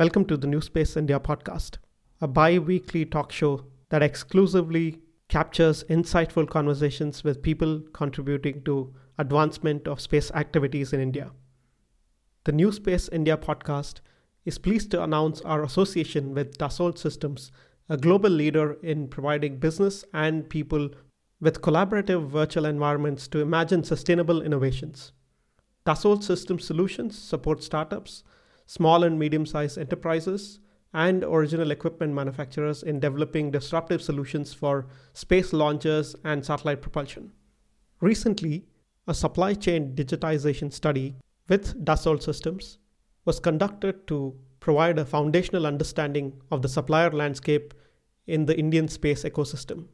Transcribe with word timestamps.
Welcome 0.00 0.24
to 0.28 0.38
the 0.38 0.46
New 0.46 0.62
Space 0.62 0.96
India 0.96 1.20
podcast, 1.20 1.76
a 2.22 2.26
bi 2.26 2.58
weekly 2.58 3.04
talk 3.04 3.30
show 3.30 3.66
that 3.90 4.02
exclusively 4.02 5.02
captures 5.28 5.84
insightful 5.90 6.48
conversations 6.48 7.22
with 7.22 7.42
people 7.42 7.82
contributing 7.92 8.62
to 8.64 8.94
advancement 9.18 9.86
of 9.86 10.00
space 10.00 10.30
activities 10.30 10.94
in 10.94 11.00
India. 11.00 11.32
The 12.44 12.52
New 12.52 12.72
Space 12.72 13.10
India 13.10 13.36
podcast 13.36 14.00
is 14.46 14.56
pleased 14.56 14.90
to 14.92 15.02
announce 15.02 15.42
our 15.42 15.62
association 15.62 16.32
with 16.32 16.56
Dassault 16.56 16.96
Systems, 16.96 17.52
a 17.90 17.98
global 17.98 18.30
leader 18.30 18.78
in 18.82 19.06
providing 19.06 19.58
business 19.58 20.02
and 20.14 20.48
people 20.48 20.88
with 21.42 21.60
collaborative 21.60 22.26
virtual 22.26 22.64
environments 22.64 23.28
to 23.28 23.40
imagine 23.40 23.84
sustainable 23.84 24.40
innovations. 24.40 25.12
Dassault 25.84 26.22
Systems 26.22 26.64
Solutions 26.64 27.18
support 27.18 27.62
startups 27.62 28.24
small 28.70 29.02
and 29.02 29.18
medium 29.18 29.44
sized 29.44 29.76
enterprises, 29.78 30.60
and 30.94 31.24
original 31.24 31.72
equipment 31.72 32.14
manufacturers 32.14 32.84
in 32.84 33.00
developing 33.00 33.50
disruptive 33.50 34.00
solutions 34.00 34.54
for 34.54 34.86
space 35.12 35.52
launches 35.52 36.14
and 36.24 36.44
satellite 36.44 36.80
propulsion. 36.80 37.32
Recently, 38.00 38.66
a 39.08 39.14
supply 39.14 39.54
chain 39.54 39.96
digitization 39.96 40.72
study 40.72 41.16
with 41.48 41.84
Dassault 41.84 42.22
Systems 42.22 42.78
was 43.24 43.40
conducted 43.40 44.06
to 44.06 44.36
provide 44.60 45.00
a 45.00 45.04
foundational 45.04 45.66
understanding 45.66 46.40
of 46.52 46.62
the 46.62 46.68
supplier 46.68 47.10
landscape 47.10 47.74
in 48.28 48.46
the 48.46 48.56
Indian 48.56 48.86
space 48.86 49.24
ecosystem. 49.24 49.86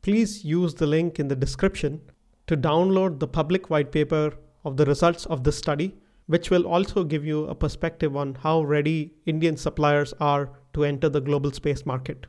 Please 0.00 0.46
use 0.46 0.72
the 0.72 0.86
link 0.86 1.18
in 1.18 1.28
the 1.28 1.36
description 1.36 2.00
to 2.46 2.56
download 2.56 3.18
the 3.18 3.28
public 3.28 3.68
white 3.68 3.92
paper 3.92 4.32
of 4.64 4.78
the 4.78 4.86
results 4.86 5.26
of 5.26 5.44
this 5.44 5.58
study 5.58 5.94
which 6.28 6.50
will 6.50 6.66
also 6.66 7.04
give 7.04 7.24
you 7.24 7.46
a 7.46 7.54
perspective 7.54 8.14
on 8.14 8.34
how 8.34 8.62
ready 8.62 9.14
Indian 9.24 9.56
suppliers 9.56 10.12
are 10.20 10.50
to 10.74 10.84
enter 10.84 11.08
the 11.08 11.20
global 11.20 11.50
space 11.50 11.86
market. 11.86 12.26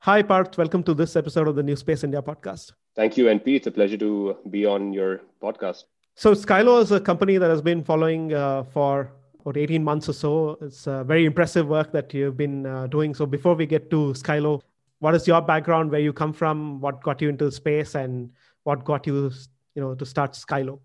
Hi, 0.00 0.22
Parth. 0.22 0.58
Welcome 0.58 0.82
to 0.84 0.94
this 0.94 1.16
episode 1.16 1.48
of 1.48 1.56
the 1.56 1.62
New 1.62 1.74
Space 1.74 2.04
India 2.04 2.20
podcast. 2.20 2.72
Thank 2.94 3.16
you, 3.16 3.26
NP. 3.26 3.56
It's 3.56 3.66
a 3.66 3.70
pleasure 3.70 3.96
to 3.96 4.36
be 4.50 4.66
on 4.66 4.92
your 4.92 5.22
podcast. 5.42 5.84
So, 6.16 6.34
Skylo 6.34 6.82
is 6.82 6.92
a 6.92 7.00
company 7.00 7.38
that 7.38 7.48
has 7.48 7.62
been 7.62 7.82
following 7.82 8.34
uh, 8.34 8.64
for 8.64 9.10
about 9.40 9.56
18 9.56 9.82
months 9.82 10.10
or 10.10 10.12
so. 10.12 10.58
It's 10.60 10.86
a 10.86 11.02
very 11.02 11.24
impressive 11.24 11.66
work 11.68 11.92
that 11.92 12.12
you've 12.12 12.36
been 12.36 12.66
uh, 12.66 12.88
doing. 12.88 13.14
So, 13.14 13.24
before 13.24 13.54
we 13.54 13.64
get 13.64 13.90
to 13.90 14.12
Skylo, 14.12 14.60
what 14.98 15.14
is 15.14 15.26
your 15.26 15.40
background, 15.40 15.90
where 15.90 16.00
you 16.00 16.12
come 16.12 16.34
from, 16.34 16.80
what 16.82 17.02
got 17.02 17.22
you 17.22 17.30
into 17.30 17.50
space, 17.50 17.94
and 17.94 18.30
what 18.64 18.84
got 18.84 19.06
you, 19.06 19.30
you 19.74 19.80
know, 19.80 19.94
to 19.94 20.04
start 20.04 20.32
Skylo? 20.32 20.80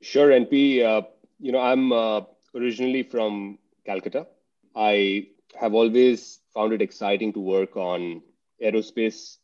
Sure, 0.00 0.30
NP. 0.30 0.82
Uh, 0.82 1.02
you 1.42 1.50
know, 1.50 1.58
I'm 1.58 1.92
uh, 1.92 2.20
originally 2.54 3.02
from 3.02 3.58
Calcutta. 3.84 4.28
I 4.76 5.26
have 5.60 5.74
always 5.74 6.38
found 6.54 6.72
it 6.72 6.80
exciting 6.80 7.32
to 7.32 7.40
work 7.40 7.76
on 7.76 8.22
aerospace, 8.62 9.38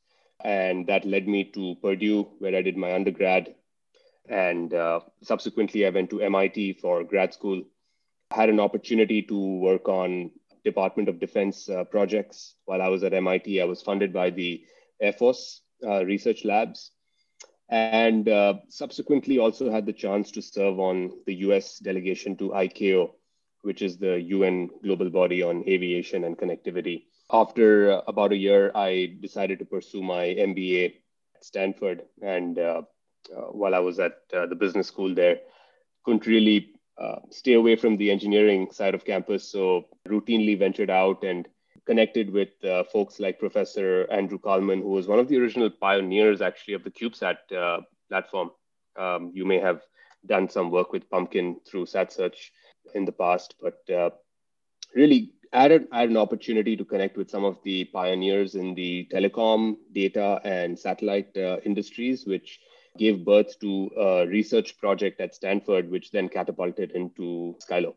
and 0.45 0.87
that 0.87 1.05
led 1.05 1.27
me 1.27 1.43
to 1.57 1.75
Purdue, 1.83 2.29
where 2.39 2.55
I 2.55 2.63
did 2.63 2.77
my 2.77 2.95
undergrad. 2.95 3.57
And 4.29 4.73
uh, 4.73 5.01
subsequently, 5.23 5.87
I 5.87 5.91
went 5.91 6.09
to 6.11 6.23
MIT 6.23 6.75
for 6.75 7.03
grad 7.03 7.35
school. 7.35 7.65
Had 8.31 8.49
an 8.49 8.61
opportunity 8.61 9.21
to 9.23 9.59
work 9.59 9.89
on 9.89 10.31
Department 10.65 11.09
of 11.09 11.19
Defense 11.19 11.69
uh, 11.69 11.83
projects 11.83 12.55
while 12.67 12.81
I 12.81 12.89
was 12.89 13.03
at 13.03 13.13
MIT. 13.13 13.61
I 13.61 13.65
was 13.65 13.83
funded 13.83 14.13
by 14.13 14.31
the 14.31 14.63
Air 15.01 15.15
Force 15.15 15.63
uh, 15.85 16.05
research 16.05 16.45
labs 16.45 16.93
and 17.69 18.29
uh, 18.29 18.55
subsequently 18.69 19.39
also 19.39 19.71
had 19.71 19.85
the 19.85 19.93
chance 19.93 20.31
to 20.33 20.43
serve 20.43 20.79
on 20.79 21.13
the 21.27 21.35
US 21.47 21.79
delegation 21.79 22.37
to 22.39 22.51
ICAO, 22.51 23.11
which 23.63 23.83
is 23.83 23.99
the 23.99 24.21
UN 24.21 24.71
global 24.83 25.11
body 25.11 25.43
on 25.43 25.65
aviation 25.69 26.25
and 26.25 26.39
connectivity. 26.39 27.05
After 27.31 27.93
uh, 27.93 28.01
about 28.07 28.33
a 28.33 28.37
year, 28.37 28.73
I 28.75 29.17
decided 29.21 29.59
to 29.59 29.67
pursue 29.67 30.03
my 30.03 30.25
MBA 30.25 30.95
at 31.37 31.45
Stanford. 31.45 32.03
And 32.23 32.59
uh, 32.59 32.83
uh 33.37 33.51
while 33.53 33.75
I 33.75 33.81
was 33.81 33.99
at 33.99 34.19
uh, 34.33 34.47
the 34.47 34.55
business 34.55 34.89
school 34.89 35.15
there, 35.15 35.41
couldn't 36.05 36.27
really 36.27 36.71
uh, 36.97 37.17
stay 37.31 37.53
away 37.53 37.77
from 37.77 37.99
the 37.99 38.11
engineering 38.11 38.71
side 38.73 38.95
of 38.95 39.05
campus. 39.05 39.45
So 39.53 39.89
routinely 40.09 40.59
ventured 40.59 40.91
out 40.91 41.23
and 41.23 41.47
connected 41.89 42.31
with 42.31 42.53
uh, 42.65 42.85
folks 42.85 43.19
like 43.19 43.39
Professor 43.39 44.07
Andrew 44.11 44.39
Kalman, 44.39 44.83
who 44.83 44.91
was 44.91 45.09
one 45.09 45.19
of 45.19 45.27
the 45.27 45.39
original 45.39 45.71
pioneers 45.71 46.43
actually 46.43 46.75
of 46.75 46.85
the 46.85 46.91
CubeSat 46.91 47.39
uh, 47.57 47.81
platform. 48.11 48.51
Um, 48.97 49.33
you 49.35 49.47
may 49.47 49.59
have 49.59 49.81
done 50.27 50.51
some 50.51 50.71
work 50.71 50.93
with 50.93 51.09
Pumpkin 51.09 51.57
through 51.67 51.87
SatSearch 51.87 52.51
in 52.95 53.07
the 53.07 53.13
past, 53.13 53.55
but 53.63 53.79
uh, 53.91 54.11
really 54.95 55.33
added, 55.55 55.89
had 55.91 56.11
an 56.11 56.19
opportunity 56.19 56.77
to 56.77 56.85
connect 56.85 57.17
with 57.17 57.31
some 57.31 57.47
of 57.47 57.57
the 57.65 57.85
pioneers 57.87 58.55
in 58.55 58.75
the 58.75 59.09
telecom, 59.11 59.77
data, 59.93 60.43
and 60.45 60.79
satellite 60.79 61.35
uh, 61.39 61.57
industries, 61.65 62.27
which 62.27 62.61
gave 62.99 63.25
birth 63.25 63.59
to 63.61 63.91
a 63.97 64.27
research 64.27 64.77
project 64.77 65.23
at 65.23 65.35
Stanford, 65.35 65.91
which 65.91 66.11
then 66.11 66.29
catapulted 66.29 66.91
into 66.91 67.57
Skylo. 67.67 67.95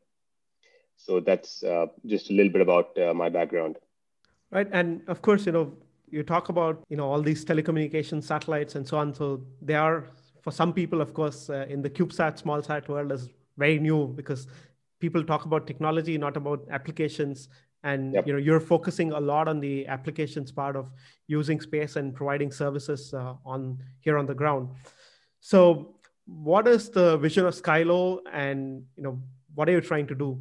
So 1.06 1.20
that's 1.20 1.64
uh, 1.64 1.88
just 2.06 2.30
a 2.30 2.34
little 2.34 2.52
bit 2.52 2.62
about 2.62 2.98
uh, 2.98 3.14
my 3.14 3.30
background. 3.30 3.78
Right, 4.52 4.68
and 4.72 5.02
of 5.08 5.22
course, 5.22 5.46
you 5.46 5.52
know, 5.52 5.74
you 6.10 6.24
talk 6.24 6.50
about 6.50 6.84
you 6.90 6.98
know 6.98 7.10
all 7.10 7.22
these 7.22 7.44
telecommunication 7.46 8.24
satellites 8.24 8.76
and 8.76 8.88
so 8.88 8.98
on. 8.98 9.14
So 9.14 9.42
they 9.62 9.76
are 9.76 10.12
for 10.42 10.52
some 10.52 10.74
people, 10.74 11.02
of 11.02 11.14
course, 11.14 11.50
uh, 11.50 11.66
in 11.70 11.82
the 11.82 11.90
CubeSat 11.90 12.38
small 12.40 12.62
sat 12.62 12.90
world 12.90 13.12
is 13.12 13.30
very 13.58 13.80
new 13.80 14.08
because 14.08 14.48
people 15.00 15.24
talk 15.24 15.46
about 15.46 15.68
technology, 15.68 16.18
not 16.18 16.38
about 16.38 16.68
applications. 16.70 17.48
And 17.84 18.14
yep. 18.14 18.28
you 18.28 18.34
know, 18.34 18.40
you're 18.40 18.60
focusing 18.60 19.12
a 19.12 19.20
lot 19.20 19.48
on 19.48 19.60
the 19.60 19.88
applications 19.88 20.52
part 20.52 20.76
of 20.76 20.92
using 21.28 21.60
space 21.60 21.96
and 21.96 22.14
providing 22.14 22.52
services 22.52 23.14
uh, 23.14 23.34
on 23.46 23.80
here 24.02 24.18
on 24.18 24.26
the 24.26 24.36
ground. 24.36 24.70
So, 25.40 25.96
what 26.26 26.68
is 26.68 26.90
the 26.90 27.18
vision 27.18 27.48
of 27.48 27.56
Skylo, 27.56 28.20
and 28.32 28.84
you 28.96 29.04
know, 29.04 29.20
what 29.56 29.68
are 29.68 29.72
you 29.72 29.82
trying 29.82 30.06
to 30.08 30.16
do? 30.16 30.40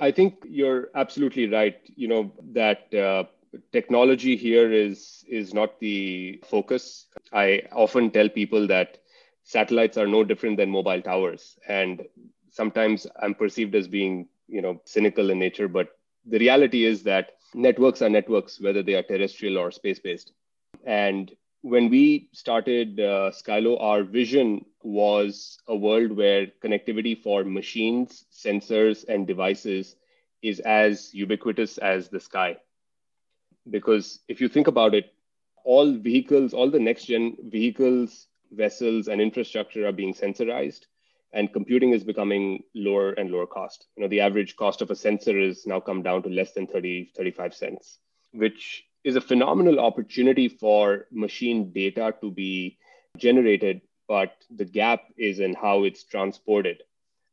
I 0.00 0.10
think 0.10 0.44
you're 0.48 0.90
absolutely 0.94 1.48
right. 1.48 1.76
You 1.96 2.08
know 2.08 2.32
that 2.52 2.92
uh, 2.94 3.24
technology 3.72 4.36
here 4.36 4.72
is 4.72 5.24
is 5.28 5.54
not 5.54 5.78
the 5.80 6.40
focus. 6.44 7.06
I 7.32 7.62
often 7.72 8.10
tell 8.10 8.28
people 8.28 8.66
that 8.68 8.98
satellites 9.44 9.96
are 9.96 10.06
no 10.06 10.24
different 10.24 10.56
than 10.56 10.70
mobile 10.70 11.02
towers, 11.02 11.58
and 11.68 12.04
sometimes 12.50 13.06
I'm 13.20 13.34
perceived 13.34 13.74
as 13.74 13.88
being 13.88 14.28
you 14.48 14.62
know 14.62 14.80
cynical 14.84 15.30
in 15.30 15.38
nature, 15.38 15.68
but 15.68 15.88
the 16.26 16.38
reality 16.38 16.84
is 16.84 17.02
that 17.04 17.32
networks 17.54 18.02
are 18.02 18.08
networks, 18.08 18.60
whether 18.60 18.82
they 18.82 18.94
are 18.94 19.02
terrestrial 19.02 19.58
or 19.58 19.70
space 19.70 19.98
based, 19.98 20.32
and 20.84 21.34
when 21.64 21.88
we 21.90 22.28
started 22.32 23.00
uh, 23.00 23.30
Skylo, 23.32 23.80
our 23.80 24.04
vision 24.04 24.66
was 24.82 25.58
a 25.68 25.74
world 25.74 26.12
where 26.12 26.46
connectivity 26.62 27.18
for 27.20 27.44
machines, 27.44 28.26
sensors, 28.32 29.04
and 29.08 29.26
devices 29.26 29.96
is 30.42 30.60
as 30.60 31.14
ubiquitous 31.14 31.78
as 31.78 32.08
the 32.10 32.20
sky. 32.20 32.58
Because 33.70 34.20
if 34.28 34.40
you 34.40 34.48
think 34.48 34.68
about 34.68 34.94
it, 34.94 35.12
all 35.64 35.92
vehicles, 35.94 36.52
all 36.54 36.70
the 36.70 36.78
next 36.80 37.06
gen 37.06 37.36
vehicles, 37.48 38.28
vessels, 38.52 39.08
and 39.08 39.20
infrastructure 39.20 39.86
are 39.86 39.92
being 39.92 40.14
sensorized, 40.14 40.86
and 41.32 41.52
computing 41.52 41.92
is 41.92 42.04
becoming 42.04 42.62
lower 42.74 43.12
and 43.12 43.30
lower 43.30 43.46
cost. 43.46 43.86
You 43.96 44.02
know, 44.02 44.08
the 44.08 44.20
average 44.20 44.56
cost 44.56 44.82
of 44.82 44.90
a 44.90 44.96
sensor 44.96 45.38
is 45.38 45.66
now 45.66 45.80
come 45.80 46.02
down 46.02 46.22
to 46.24 46.28
less 46.28 46.52
than 46.52 46.66
30, 46.66 47.12
35 47.16 47.54
cents, 47.54 47.98
which 48.32 48.84
is 49.04 49.16
a 49.16 49.20
phenomenal 49.20 49.78
opportunity 49.78 50.48
for 50.48 51.06
machine 51.12 51.72
data 51.72 52.14
to 52.22 52.30
be 52.30 52.78
generated, 53.18 53.82
but 54.08 54.32
the 54.50 54.64
gap 54.64 55.02
is 55.16 55.38
in 55.38 55.54
how 55.54 55.84
it's 55.84 56.04
transported. 56.04 56.82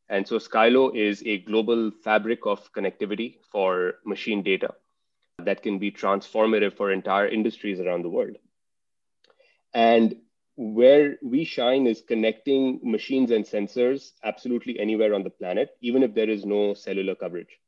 And 0.09 0.27
so 0.27 0.37
Skylo 0.37 0.93
is 0.93 1.23
a 1.25 1.39
global 1.39 1.89
fabric 2.03 2.45
of 2.45 2.71
connectivity 2.73 3.37
for 3.49 3.95
machine 4.05 4.43
data 4.43 4.75
that 5.39 5.63
can 5.63 5.79
be 5.79 5.91
transformative 5.91 6.75
for 6.75 6.91
entire 6.91 7.27
industries 7.27 7.79
around 7.79 8.03
the 8.03 8.09
world. 8.09 8.35
And 9.73 10.17
where 10.57 11.17
we 11.23 11.45
shine 11.45 11.87
is 11.87 12.01
connecting 12.01 12.81
machines 12.83 13.31
and 13.31 13.45
sensors 13.45 14.11
absolutely 14.23 14.77
anywhere 14.77 15.13
on 15.13 15.23
the 15.23 15.29
planet, 15.29 15.69
even 15.79 16.03
if 16.03 16.13
there 16.13 16.29
is 16.29 16.45
no 16.45 16.73
cellular 16.73 17.15
coverage 17.15 17.60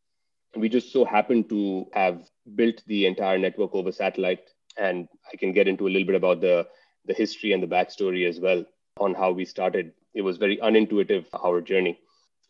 we 0.56 0.70
just 0.70 0.92
so 0.92 1.04
happen 1.04 1.44
to 1.50 1.86
have 1.94 2.22
built 2.56 2.82
the 2.88 3.06
entire 3.06 3.38
network 3.38 3.74
over 3.74 3.92
satellite 3.92 4.42
and 4.78 5.08
i 5.32 5.38
can 5.38 5.52
get 5.54 5.68
into 5.68 5.88
a 5.88 5.90
little 5.90 6.06
bit 6.06 6.16
about 6.16 6.42
the 6.42 6.68
the 7.06 7.14
history 7.14 7.54
and 7.54 7.62
the 7.62 7.68
backstory 7.68 8.28
as 8.28 8.40
well 8.40 8.64
on 9.00 9.14
how 9.14 9.32
we 9.32 9.46
started. 9.46 9.92
It 10.14 10.22
was 10.22 10.38
very 10.38 10.58
unintuitive 10.58 11.26
our 11.44 11.62
journey. 11.62 12.00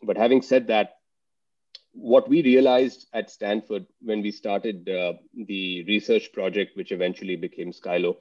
But 0.02 0.16
having 0.16 0.42
said 0.42 0.66
that 0.68 0.96
what 1.92 2.28
we 2.28 2.42
realized 2.42 3.06
at 3.14 3.30
stanford 3.30 3.86
when 4.00 4.20
we 4.20 4.32
started 4.32 4.88
uh, 4.88 5.12
the 5.46 5.84
research 5.84 6.32
project 6.32 6.76
which 6.76 6.90
eventually 6.90 7.36
became 7.36 7.70
skylo 7.70 8.16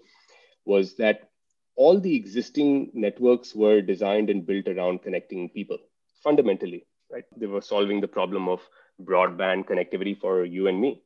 was 0.64 0.96
that 0.98 1.32
all 1.76 2.00
the 2.00 2.16
existing 2.16 2.92
networks 2.94 3.56
were 3.56 3.82
designed 3.82 4.30
and 4.30 4.46
built 4.46 4.68
around 4.68 5.02
connecting 5.02 5.50
people 5.50 5.80
fundamentally 6.24 6.86
right? 7.12 7.24
They 7.38 7.48
were 7.48 7.62
solving 7.62 8.02
the 8.02 8.08
problem 8.08 8.48
of 8.48 8.62
broadband 9.02 9.66
connectivity 9.66 10.18
for 10.18 10.46
you 10.46 10.68
and 10.68 10.80
me. 10.80 11.02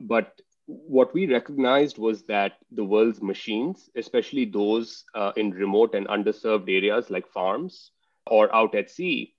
But 0.00 0.40
what 0.66 1.14
we 1.14 1.26
recognized 1.26 1.98
was 1.98 2.24
that 2.24 2.58
the 2.70 2.84
world's 2.84 3.22
machines, 3.22 3.88
especially 3.96 4.44
those 4.44 5.04
uh, 5.14 5.32
in 5.36 5.50
remote 5.50 5.94
and 5.94 6.06
underserved 6.08 6.68
areas 6.68 7.10
like 7.10 7.26
farms 7.26 7.92
or 8.26 8.54
out 8.54 8.74
at 8.74 8.90
sea, 8.90 9.34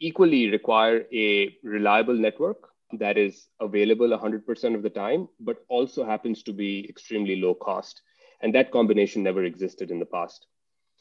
equally 0.00 0.50
require 0.50 1.06
a 1.12 1.56
reliable 1.62 2.14
network 2.14 2.68
that 2.92 3.16
is 3.16 3.48
available 3.60 4.08
100% 4.08 4.74
of 4.74 4.82
the 4.82 4.90
time, 4.90 5.28
but 5.40 5.64
also 5.68 6.04
happens 6.04 6.42
to 6.42 6.52
be 6.52 6.86
extremely 6.88 7.40
low 7.40 7.54
cost. 7.54 8.02
And 8.42 8.54
that 8.54 8.70
combination 8.70 9.22
never 9.22 9.44
existed 9.44 9.90
in 9.90 9.98
the 9.98 10.06
past. 10.06 10.46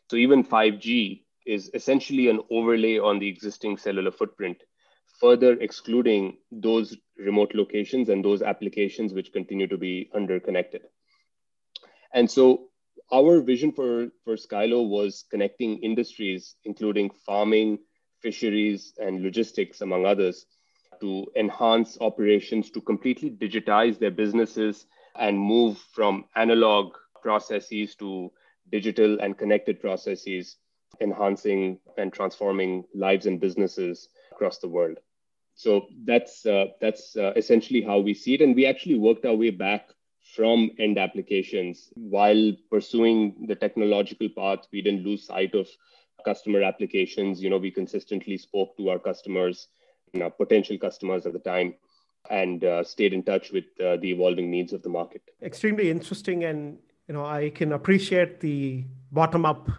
So 0.09 0.15
even 0.15 0.43
5G 0.43 1.23
is 1.45 1.69
essentially 1.73 2.29
an 2.29 2.39
overlay 2.49 2.97
on 2.97 3.19
the 3.19 3.27
existing 3.27 3.77
cellular 3.77 4.11
footprint, 4.11 4.63
further 5.19 5.53
excluding 5.53 6.37
those 6.51 6.97
remote 7.17 7.53
locations 7.53 8.09
and 8.09 8.23
those 8.23 8.41
applications 8.41 9.13
which 9.13 9.31
continue 9.31 9.67
to 9.67 9.77
be 9.77 10.09
underconnected. 10.13 10.81
And 12.13 12.29
so 12.29 12.69
our 13.11 13.41
vision 13.41 13.71
for, 13.71 14.07
for 14.23 14.35
Skylo 14.35 14.87
was 14.87 15.25
connecting 15.29 15.79
industries, 15.79 16.55
including 16.63 17.11
farming, 17.25 17.79
fisheries, 18.21 18.93
and 18.97 19.21
logistics, 19.21 19.81
among 19.81 20.05
others, 20.05 20.45
to 21.01 21.27
enhance 21.35 21.97
operations, 22.01 22.71
to 22.71 22.81
completely 22.81 23.29
digitize 23.29 23.99
their 23.99 24.11
businesses 24.11 24.85
and 25.17 25.39
move 25.39 25.77
from 25.93 26.25
analog 26.35 26.93
processes 27.21 27.95
to 27.95 28.31
digital 28.71 29.19
and 29.19 29.37
connected 29.37 29.79
processes, 29.79 30.57
enhancing 31.01 31.79
and 31.97 32.11
transforming 32.13 32.83
lives 32.93 33.25
and 33.25 33.39
businesses 33.39 34.09
across 34.31 34.59
the 34.59 34.67
world. 34.67 34.97
So 35.55 35.87
that's 36.05 36.45
uh, 36.45 36.67
that's 36.81 37.15
uh, 37.15 37.33
essentially 37.35 37.81
how 37.81 37.99
we 37.99 38.13
see 38.13 38.35
it, 38.35 38.41
and 38.41 38.55
we 38.55 38.65
actually 38.65 38.99
worked 38.99 39.25
our 39.25 39.35
way 39.35 39.51
back 39.51 39.89
from 40.35 40.71
end 40.79 40.97
applications 40.97 41.89
while 41.95 42.51
pursuing 42.69 43.45
the 43.47 43.55
technological 43.55 44.29
path. 44.29 44.67
We 44.71 44.81
didn't 44.81 45.05
lose 45.05 45.25
sight 45.25 45.55
of 45.55 45.67
customer 46.25 46.61
applications. 46.61 47.41
You 47.41 47.49
know, 47.49 47.57
we 47.57 47.71
consistently 47.71 48.37
spoke 48.37 48.75
to 48.77 48.89
our 48.89 48.99
customers 48.99 49.67
you 50.15 50.21
know, 50.21 50.29
potential 50.29 50.77
customers 50.77 51.25
at 51.25 51.33
the 51.33 51.39
time 51.39 51.75
and 52.29 52.63
uh, 52.63 52.83
stayed 52.83 53.13
in 53.13 53.21
touch 53.21 53.51
with 53.51 53.65
uh, 53.79 53.97
the 53.97 54.09
evolving 54.09 54.49
needs 54.49 54.73
of 54.73 54.81
the 54.81 54.89
market. 54.89 55.21
Extremely 55.43 55.91
interesting, 55.91 56.45
and 56.45 56.79
you 57.07 57.13
know 57.13 57.25
I 57.25 57.51
can 57.51 57.73
appreciate 57.73 58.39
the 58.39 58.83
bottom-up 59.11 59.69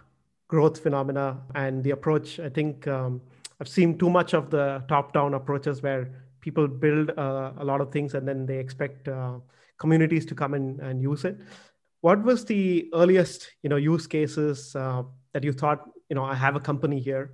growth 0.47 0.81
phenomena 0.81 1.41
and 1.55 1.83
the 1.83 1.91
approach. 1.91 2.39
I 2.39 2.49
think 2.49 2.87
um, 2.87 3.21
I've 3.59 3.67
seen 3.67 3.97
too 3.97 4.09
much 4.09 4.33
of 4.33 4.49
the 4.49 4.83
top-down 4.87 5.33
approaches 5.33 5.81
where 5.81 6.11
people 6.41 6.67
build 6.67 7.11
uh, 7.17 7.53
a 7.57 7.65
lot 7.65 7.81
of 7.81 7.91
things 7.91 8.13
and 8.13 8.27
then 8.27 8.45
they 8.45 8.57
expect 8.57 9.07
uh, 9.07 9.39
communities 9.79 10.25
to 10.27 10.35
come 10.35 10.53
in 10.53 10.79
and 10.81 11.01
use 11.01 11.25
it. 11.25 11.37
What 12.01 12.23
was 12.23 12.45
the 12.45 12.89
earliest 12.93 13.49
you 13.63 13.69
know 13.69 13.77
use 13.77 14.07
cases 14.07 14.75
uh, 14.75 15.03
that 15.33 15.43
you 15.43 15.53
thought 15.53 15.89
you 16.09 16.15
know 16.15 16.23
I 16.23 16.35
have 16.35 16.55
a 16.55 16.59
company 16.59 16.99
here? 16.99 17.31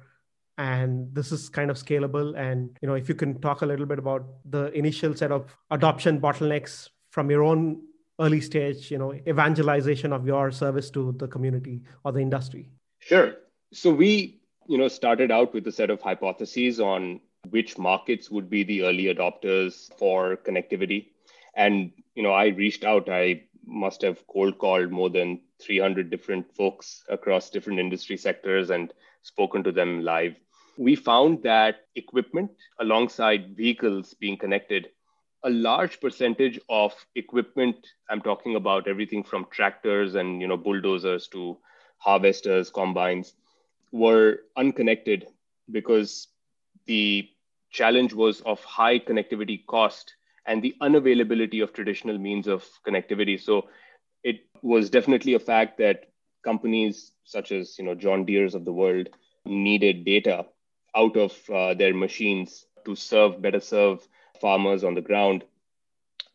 and 0.58 1.14
this 1.14 1.32
is 1.32 1.50
kind 1.50 1.72
of 1.72 1.78
scalable 1.78 2.38
and 2.38 2.78
you 2.82 2.88
know 2.88 2.94
if 2.94 3.10
you 3.10 3.16
can 3.16 3.40
talk 3.42 3.62
a 3.62 3.66
little 3.66 3.86
bit 3.86 3.98
about 3.98 4.24
the 4.50 4.72
initial 4.74 5.16
set 5.16 5.32
of 5.32 5.56
adoption 5.72 6.20
bottlenecks 6.22 6.90
from 7.12 7.30
your 7.32 7.44
own 7.44 7.82
early 8.20 8.40
stage 8.40 8.92
you 8.92 8.98
know 8.98 9.14
evangelization 9.28 10.14
of 10.14 10.28
your 10.28 10.52
service 10.52 10.92
to 10.92 11.12
the 11.14 11.28
community 11.28 11.82
or 12.04 12.12
the 12.12 12.20
industry 12.20 12.70
sure 13.00 13.34
so 13.72 13.92
we 13.92 14.43
you 14.68 14.78
know 14.78 14.88
started 14.88 15.32
out 15.32 15.54
with 15.54 15.68
a 15.68 15.72
set 15.72 15.90
of 15.90 16.02
hypotheses 16.02 16.80
on 16.80 17.20
which 17.50 17.78
markets 17.78 18.30
would 18.30 18.50
be 18.50 18.64
the 18.64 18.84
early 18.84 19.06
adopters 19.14 19.94
for 19.98 20.38
connectivity 20.38 21.08
and 21.56 21.92
you 22.16 22.24
know 22.24 22.32
i 22.32 22.48
reached 22.48 22.84
out 22.84 23.10
i 23.10 23.42
must 23.66 24.02
have 24.02 24.26
cold 24.28 24.58
called 24.58 24.92
more 24.92 25.10
than 25.10 25.40
300 25.62 26.10
different 26.10 26.54
folks 26.56 27.04
across 27.10 27.50
different 27.50 27.80
industry 27.80 28.18
sectors 28.18 28.70
and 28.70 28.94
spoken 29.22 29.64
to 29.64 29.72
them 29.72 30.02
live. 30.02 30.36
We 30.78 30.96
found 30.96 31.44
that 31.44 31.88
equipment 31.96 32.52
alongside 32.80 33.56
vehicles 33.56 34.14
being 34.14 34.38
connected, 34.38 34.90
a 35.44 35.50
large 35.50 36.00
percentage 36.02 36.60
of 36.70 36.94
equipment, 37.16 37.76
I'm 38.10 38.22
talking 38.22 38.56
about 38.56 38.88
everything 38.88 39.24
from 39.24 39.46
tractors 39.52 40.16
and 40.16 40.42
you 40.42 40.48
know 40.48 40.58
bulldozers 40.58 41.28
to 41.30 41.58
harvesters, 41.98 42.70
combines, 42.70 43.34
were 43.94 44.40
unconnected 44.58 45.28
because 45.72 46.28
the 46.88 47.30
challenge 47.72 48.14
was 48.14 48.42
of 48.42 48.62
high 48.64 49.00
connectivity 49.00 49.66
cost 49.66 50.16
and 50.46 50.62
the 50.62 50.76
unavailability 50.82 51.64
of 51.64 51.72
traditional 51.72 52.18
means 52.18 52.48
of 52.48 52.68
connectivity. 52.86 53.40
So 53.40 53.70
it 54.24 54.42
was 54.62 54.90
definitely 54.90 55.36
a 55.36 55.40
fact 55.40 55.78
that 55.78 56.10
companies 56.44 57.12
such 57.24 57.52
as 57.52 57.78
you 57.78 57.86
know 57.86 57.96
John 57.96 58.26
Deere's 58.26 58.56
of 58.56 58.66
the 58.66 58.74
world 58.74 59.10
needed 59.46 60.04
data 60.06 60.46
out 60.96 61.16
of 61.16 61.50
uh, 61.50 61.74
their 61.74 61.94
machines 61.94 62.66
to 62.86 62.96
serve 62.96 63.42
better 63.42 63.60
serve 63.60 64.06
farmers 64.42 64.84
on 64.84 64.96
the 64.96 65.02
ground, 65.02 65.44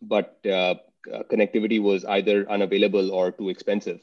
but 0.00 0.38
uh, 0.46 0.76
connectivity 1.30 1.82
was 1.82 2.04
either 2.04 2.48
unavailable 2.50 3.10
or 3.12 3.32
too 3.32 3.48
expensive. 3.50 4.00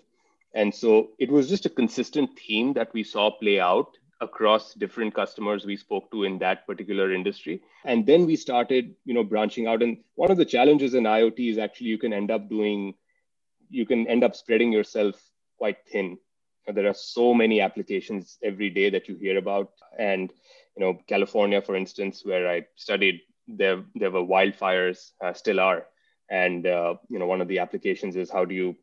And 0.56 0.74
so 0.74 1.12
it 1.20 1.30
was 1.30 1.50
just 1.50 1.66
a 1.66 1.70
consistent 1.70 2.32
theme 2.40 2.74
that 2.74 2.94
we 2.94 3.04
saw 3.04 3.30
play 3.30 3.60
out 3.60 3.98
across 4.22 4.74
different 4.74 5.14
customers 5.14 5.66
we 5.66 5.76
spoke 5.76 6.10
to 6.10 6.24
in 6.24 6.40
that 6.40 6.66
particular 6.66 7.12
industry 7.14 7.62
and 7.84 8.06
then 8.06 8.26
we 8.26 8.34
started 8.38 8.96
you 9.04 9.14
know 9.14 9.26
branching 9.26 9.68
out 9.68 9.84
and 9.84 9.98
one 10.16 10.32
of 10.32 10.38
the 10.38 10.46
challenges 10.46 10.94
in 10.94 11.04
iot 11.04 11.38
is 11.38 11.58
actually 11.58 11.88
you 11.88 11.98
can 11.98 12.14
end 12.14 12.32
up 12.32 12.48
doing 12.50 12.94
you 13.70 13.86
can 13.86 14.08
end 14.08 14.24
up 14.24 14.36
spreading 14.36 14.72
yourself 14.72 15.22
quite 15.58 15.78
thin. 15.92 16.18
There 16.68 16.88
are 16.88 16.94
so 16.94 17.34
many 17.34 17.62
applications 17.62 18.38
every 18.44 18.70
day 18.70 18.90
that 18.90 19.08
you 19.08 19.16
hear 19.16 19.38
about. 19.38 19.72
And, 20.00 20.32
you 20.76 20.84
know, 20.84 21.00
California, 21.08 21.62
for 21.62 21.76
instance, 21.76 22.24
where 22.26 22.48
I 22.48 22.66
studied, 22.76 23.22
there, 23.48 23.84
there 23.94 24.12
were 24.12 24.24
wildfires, 24.24 25.12
uh, 25.24 25.34
still 25.34 25.60
are. 25.60 25.86
And, 26.30 26.66
uh, 26.66 26.96
you 27.08 27.20
know, 27.20 27.28
one 27.28 27.42
of 27.42 27.48
the 27.48 27.60
applications 27.60 28.16
is 28.16 28.32
how 28.32 28.46
do 28.46 28.56
you 28.56 28.76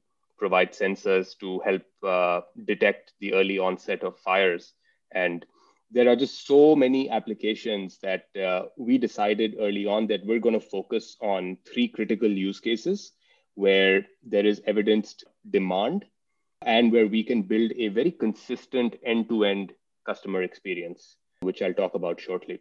provide 0.42 0.72
sensors 0.72 1.38
to 1.38 1.60
help 1.60 1.82
uh, 2.02 2.40
detect 2.66 3.12
the 3.20 3.32
early 3.32 3.58
onset 3.60 4.02
of 4.02 4.18
fires. 4.18 4.72
And 5.12 5.46
there 5.92 6.08
are 6.08 6.16
just 6.16 6.48
so 6.48 6.74
many 6.74 7.08
applications 7.10 7.98
that 8.02 8.24
uh, 8.36 8.62
we 8.76 8.98
decided 8.98 9.54
early 9.60 9.86
on 9.86 10.08
that 10.08 10.26
we're 10.26 10.40
going 10.40 10.58
to 10.58 10.68
focus 10.76 11.16
on 11.20 11.58
three 11.72 11.86
critical 11.86 12.28
use 12.28 12.58
cases 12.58 13.12
where 13.54 14.04
there 14.24 14.44
is 14.44 14.60
evidenced 14.66 15.22
demand 15.48 16.06
and 16.62 16.90
where 16.90 17.06
we 17.06 17.22
can 17.22 17.42
build 17.42 17.70
a 17.76 17.86
very 17.88 18.10
consistent 18.10 18.96
end 19.04 19.28
to 19.28 19.44
end 19.44 19.72
customer 20.04 20.42
experience, 20.42 21.18
which 21.42 21.62
I'll 21.62 21.80
talk 21.82 21.94
about 21.94 22.20
shortly. 22.20 22.58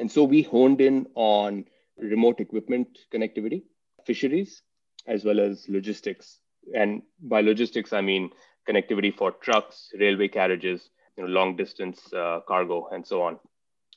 And 0.00 0.10
so 0.10 0.24
we 0.24 0.42
honed 0.42 0.80
in 0.80 1.06
on 1.14 1.66
remote 1.98 2.40
equipment 2.40 2.98
connectivity, 3.14 3.62
fisheries, 4.06 4.62
as 5.06 5.24
well 5.24 5.38
as 5.38 5.66
logistics. 5.68 6.41
And 6.74 7.02
by 7.20 7.40
logistics, 7.40 7.92
I 7.92 8.00
mean 8.00 8.30
connectivity 8.68 9.14
for 9.14 9.32
trucks, 9.32 9.88
railway 9.98 10.28
carriages, 10.28 10.90
you 11.16 11.24
know, 11.24 11.30
long 11.30 11.56
distance 11.56 12.12
uh, 12.12 12.40
cargo, 12.46 12.88
and 12.92 13.06
so 13.06 13.22
on. 13.22 13.38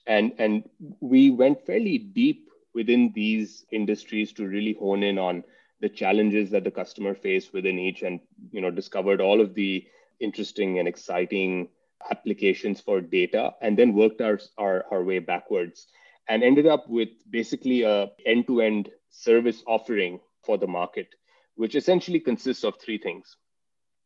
And, 0.08 0.34
and 0.38 0.64
we 1.00 1.32
went 1.32 1.66
fairly 1.66 1.98
deep 1.98 2.50
within 2.74 3.12
these 3.16 3.66
industries 3.72 4.34
to 4.34 4.48
really 4.48 4.74
hone 4.74 5.04
in 5.04 5.18
on 5.18 5.44
the 5.82 5.90
challenges 5.90 6.50
that 6.52 6.64
the 6.64 6.72
customer 6.72 7.14
face 7.14 7.52
within 7.54 7.80
each 7.80 8.02
and 8.02 8.20
you 8.52 8.62
know 8.62 8.72
discovered 8.72 9.22
all 9.22 9.42
of 9.42 9.54
the 9.56 9.86
interesting 10.20 10.80
and 10.80 10.88
exciting 10.88 11.68
applications 12.12 12.80
for 12.80 13.02
data 13.02 13.54
and 13.62 13.78
then 13.78 13.94
worked 13.94 14.22
our, 14.22 14.40
our, 14.58 14.86
our 14.92 15.04
way 15.04 15.20
backwards 15.20 15.88
and 16.28 16.44
ended 16.44 16.68
up 16.68 16.88
with 16.88 17.10
basically 17.30 17.84
a 17.84 18.12
end-to-end 18.26 18.90
service 19.10 19.64
offering 19.68 20.20
for 20.44 20.58
the 20.58 20.68
market 20.68 21.08
which 21.56 21.76
essentially 21.76 22.20
consists 22.20 22.64
of 22.64 22.76
three 22.80 22.98
things 22.98 23.38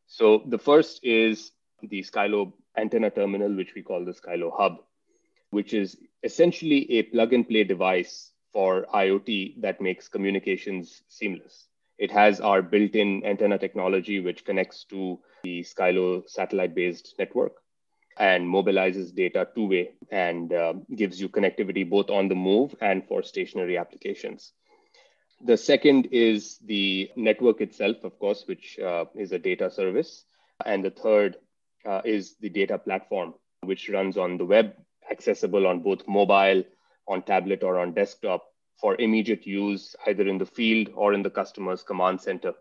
so 0.08 0.44
the 0.48 0.58
first 0.58 1.00
is 1.04 1.52
the 1.84 2.02
skylo 2.02 2.52
antenna 2.78 3.10
terminal 3.10 3.54
which 3.56 3.74
we 3.76 3.82
call 3.82 4.04
the 4.06 4.14
skylo 4.14 4.52
hub 4.56 4.78
which 5.52 5.74
is 5.74 5.98
essentially 6.24 6.92
a 6.92 7.04
plug 7.04 7.34
and 7.34 7.48
play 7.48 7.64
device 7.64 8.32
for 8.52 8.86
IoT 8.94 9.62
that 9.62 9.82
makes 9.82 10.08
communications 10.08 11.04
seamless. 11.08 11.68
It 11.98 12.12
has 12.12 12.40
our 12.40 12.62
built 12.62 12.96
in 12.96 13.24
antenna 13.26 13.58
technology, 13.58 14.20
which 14.20 14.46
connects 14.46 14.86
to 14.86 15.20
the 15.44 15.62
Skylo 15.62 16.28
satellite 16.30 16.74
based 16.74 17.16
network 17.20 17.54
and 18.18 18.46
mobilizes 18.46 19.14
data 19.16 19.48
two 19.56 19.68
way 19.68 19.92
and 20.12 20.52
uh, 20.54 20.74
gives 20.96 21.22
you 21.22 21.30
connectivity 21.30 21.90
both 21.90 22.10
on 22.10 22.28
the 22.28 22.36
move 22.36 22.76
and 22.82 23.06
for 23.08 23.24
stationary 23.24 23.78
applications. 23.78 24.54
The 25.42 25.58
second 25.58 26.10
is 26.12 26.58
the 26.66 27.12
network 27.16 27.62
itself, 27.62 28.04
of 28.04 28.20
course, 28.20 28.44
which 28.46 28.78
uh, 28.80 29.06
is 29.16 29.32
a 29.32 29.40
data 29.40 29.72
service. 29.72 30.26
And 30.66 30.84
the 30.84 30.92
third 30.92 31.38
uh, 31.86 32.02
is 32.04 32.36
the 32.42 32.50
data 32.50 32.78
platform, 32.78 33.34
which 33.62 33.90
runs 33.90 34.18
on 34.18 34.38
the 34.38 34.46
web, 34.46 34.74
accessible 35.10 35.66
on 35.66 35.82
both 35.82 36.08
mobile 36.08 36.64
on 37.08 37.24
tablet 37.24 37.64
or 37.64 37.80
on 37.80 37.94
desktop 37.94 38.46
for 38.80 39.00
immediate 39.00 39.46
use 39.46 39.96
either 40.08 40.28
in 40.28 40.38
the 40.38 40.46
field 40.46 40.90
or 40.94 41.14
in 41.14 41.24
the 41.24 41.30
customer's 41.30 41.84
command 41.84 42.22
center, 42.22 42.54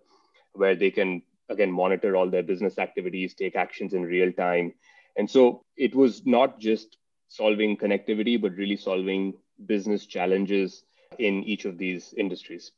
where 0.54 0.75
they 0.75 0.90
can 0.90 1.23
again 1.49 1.70
monitor 1.70 2.16
all 2.16 2.30
their 2.30 2.42
business 2.42 2.78
activities, 2.78 3.35
take 3.35 3.56
actions 3.56 3.92
in 3.92 4.02
real 4.02 4.32
time. 4.32 4.73
And 5.16 5.28
so 5.28 5.64
it 5.76 5.94
was 5.94 6.25
not 6.26 6.58
just 6.61 6.97
solving 7.28 7.76
connectivity, 7.76 8.40
but 8.40 8.52
really 8.52 8.76
solving 8.76 9.35
business 9.66 10.06
challenges 10.06 10.85
in 11.18 11.42
each 11.44 11.64
of 11.64 11.78
these 11.78 12.14
industries. 12.16 12.72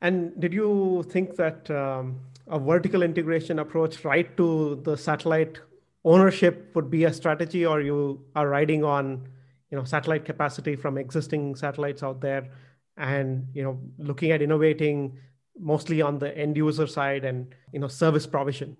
And 0.00 0.38
did 0.40 0.52
you 0.52 1.04
think 1.08 1.36
that 1.36 1.70
um, 1.70 2.20
a 2.48 2.58
vertical 2.58 3.02
integration 3.02 3.58
approach 3.58 4.04
right 4.04 4.36
to 4.36 4.80
the 4.84 4.96
satellite 4.96 5.60
ownership 6.04 6.70
would 6.74 6.90
be 6.90 7.04
a 7.04 7.12
strategy, 7.12 7.64
or 7.64 7.80
you 7.80 8.24
are 8.36 8.48
riding 8.48 8.84
on 8.84 9.26
you 9.70 9.78
know 9.78 9.84
satellite 9.84 10.24
capacity 10.24 10.76
from 10.76 10.98
existing 10.98 11.56
satellites 11.56 12.02
out 12.02 12.20
there, 12.20 12.50
and 12.96 13.46
you 13.54 13.62
know 13.62 13.80
looking 13.98 14.30
at 14.30 14.42
innovating 14.42 15.18
mostly 15.58 16.02
on 16.02 16.18
the 16.18 16.36
end 16.36 16.56
user 16.56 16.86
side 16.86 17.24
and 17.24 17.54
you 17.72 17.78
know 17.78 17.88
service 17.88 18.26
provision? 18.26 18.76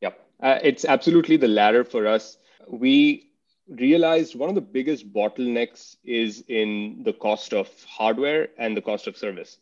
Yep, 0.00 0.26
uh, 0.42 0.58
it's 0.62 0.84
absolutely 0.84 1.36
the 1.36 1.48
latter 1.48 1.84
for 1.84 2.06
us. 2.06 2.36
We 2.68 3.29
realized 3.70 4.34
one 4.34 4.48
of 4.48 4.54
the 4.54 4.60
biggest 4.60 5.12
bottlenecks 5.12 5.96
is 6.04 6.42
in 6.48 7.02
the 7.04 7.12
cost 7.12 7.52
of 7.52 7.68
hardware 7.84 8.48
and 8.58 8.76
the 8.76 8.82
cost 8.82 9.06
of 9.06 9.16
service. 9.16 9.58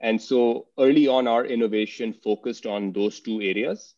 And 0.00 0.20
so 0.20 0.66
early 0.78 1.08
on, 1.08 1.26
our 1.26 1.44
innovation 1.44 2.12
focused 2.12 2.66
on 2.66 2.92
those 2.92 3.20
two 3.20 3.40
areas. 3.40 3.94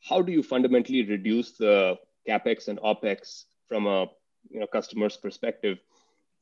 How 0.00 0.22
do 0.22 0.32
you 0.32 0.42
fundamentally 0.42 1.04
reduce 1.04 1.52
the 1.52 1.98
capex 2.28 2.68
and 2.68 2.78
opex 2.80 3.44
from 3.68 3.86
a 3.86 4.06
you 4.50 4.60
know 4.60 4.66
customer's 4.66 5.16
perspective 5.16 5.78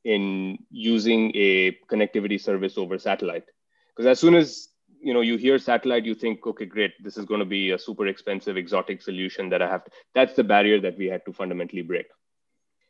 in 0.03 0.59
using 0.69 1.31
a 1.35 1.71
connectivity 1.89 2.39
service 2.39 2.77
over 2.77 2.97
satellite? 2.97 3.45
Because 3.89 4.07
as 4.07 4.19
soon 4.19 4.35
as 4.35 4.69
you 5.01 5.13
know 5.13 5.21
you 5.21 5.37
hear 5.37 5.57
satellite, 5.59 6.05
you 6.05 6.15
think, 6.15 6.45
okay, 6.45 6.65
great, 6.65 6.91
this 7.01 7.17
is 7.17 7.25
going 7.25 7.39
to 7.39 7.45
be 7.45 7.71
a 7.71 7.79
super 7.79 8.07
expensive, 8.07 8.57
exotic 8.57 9.01
solution 9.01 9.49
that 9.49 9.61
I 9.61 9.69
have. 9.69 9.85
To, 9.85 9.91
that's 10.13 10.35
the 10.35 10.43
barrier 10.43 10.79
that 10.81 10.97
we 10.97 11.07
had 11.07 11.25
to 11.25 11.33
fundamentally 11.33 11.81
break. 11.81 12.07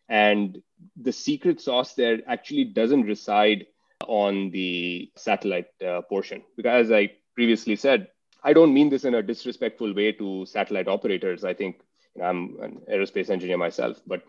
And 0.10 0.62
the 0.96 1.12
secret 1.12 1.62
sauce 1.62 1.94
there 1.94 2.20
actually 2.28 2.66
doesn't 2.66 3.04
reside 3.04 3.66
on 4.08 4.52
the 4.52 5.12
satellite 5.16 5.68
uh, 5.86 6.02
portion. 6.02 6.44
Because 6.56 6.88
as 6.88 6.92
I 6.92 7.12
previously 7.34 7.76
said, 7.76 8.08
I 8.44 8.54
don't 8.54 8.74
mean 8.74 8.90
this 8.90 9.06
in 9.06 9.16
a 9.16 9.24
disrespectful 9.24 9.94
way 9.94 10.12
to 10.14 10.46
satellite 10.46 10.88
operators. 10.88 11.44
I 11.44 11.54
think 11.54 11.82
you 12.16 12.22
know, 12.22 12.28
I'm 12.28 12.58
an 12.62 12.82
aerospace 12.92 13.30
engineer 13.30 13.58
myself, 13.58 14.00
but 14.06 14.22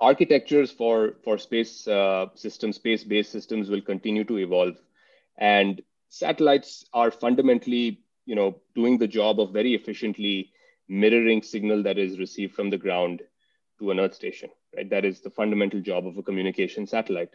architectures 0.00 0.70
for 0.70 1.16
for 1.24 1.36
space 1.38 1.88
uh, 1.88 2.26
systems, 2.34 2.76
space-based 2.76 3.32
systems, 3.32 3.68
will 3.68 3.80
continue 3.80 4.24
to 4.24 4.38
evolve, 4.38 4.76
and 5.38 5.82
satellites 6.08 6.84
are 6.92 7.10
fundamentally, 7.10 8.00
you 8.24 8.36
know, 8.36 8.60
doing 8.74 8.98
the 8.98 9.08
job 9.08 9.40
of 9.40 9.52
very 9.52 9.74
efficiently 9.74 10.52
mirroring 10.88 11.42
signal 11.42 11.82
that 11.82 11.98
is 11.98 12.20
received 12.20 12.54
from 12.54 12.70
the 12.70 12.78
ground 12.78 13.22
to 13.78 13.90
an 13.90 14.00
Earth 14.00 14.14
station 14.14 14.50
right? 14.76 14.90
That 14.90 15.04
is 15.04 15.20
the 15.20 15.30
fundamental 15.30 15.80
job 15.80 16.06
of 16.06 16.16
a 16.18 16.22
communication 16.22 16.86
satellite. 16.86 17.34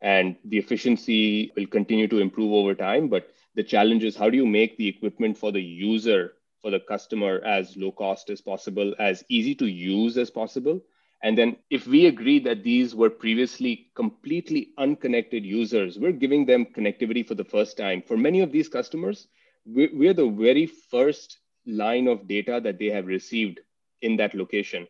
And 0.00 0.36
the 0.44 0.58
efficiency 0.58 1.52
will 1.56 1.66
continue 1.66 2.06
to 2.08 2.20
improve 2.20 2.52
over 2.52 2.74
time. 2.74 3.08
But 3.08 3.30
the 3.54 3.64
challenge 3.64 4.04
is 4.04 4.16
how 4.16 4.30
do 4.30 4.36
you 4.36 4.46
make 4.46 4.76
the 4.76 4.86
equipment 4.86 5.36
for 5.36 5.50
the 5.50 5.60
user, 5.60 6.34
for 6.62 6.70
the 6.70 6.80
customer, 6.80 7.40
as 7.44 7.76
low 7.76 7.90
cost 7.90 8.30
as 8.30 8.40
possible, 8.40 8.94
as 8.98 9.24
easy 9.28 9.54
to 9.56 9.66
use 9.66 10.16
as 10.16 10.30
possible? 10.30 10.80
And 11.20 11.36
then, 11.36 11.56
if 11.68 11.88
we 11.88 12.06
agree 12.06 12.38
that 12.40 12.62
these 12.62 12.94
were 12.94 13.10
previously 13.10 13.90
completely 13.96 14.68
unconnected 14.78 15.44
users, 15.44 15.98
we're 15.98 16.12
giving 16.12 16.46
them 16.46 16.64
connectivity 16.64 17.26
for 17.26 17.34
the 17.34 17.44
first 17.44 17.76
time. 17.76 18.02
For 18.02 18.16
many 18.16 18.38
of 18.40 18.52
these 18.52 18.68
customers, 18.68 19.26
we're 19.66 20.14
the 20.14 20.28
very 20.28 20.66
first 20.66 21.38
line 21.66 22.06
of 22.06 22.28
data 22.28 22.60
that 22.62 22.78
they 22.78 22.86
have 22.86 23.06
received 23.06 23.58
in 24.00 24.16
that 24.18 24.32
location 24.32 24.86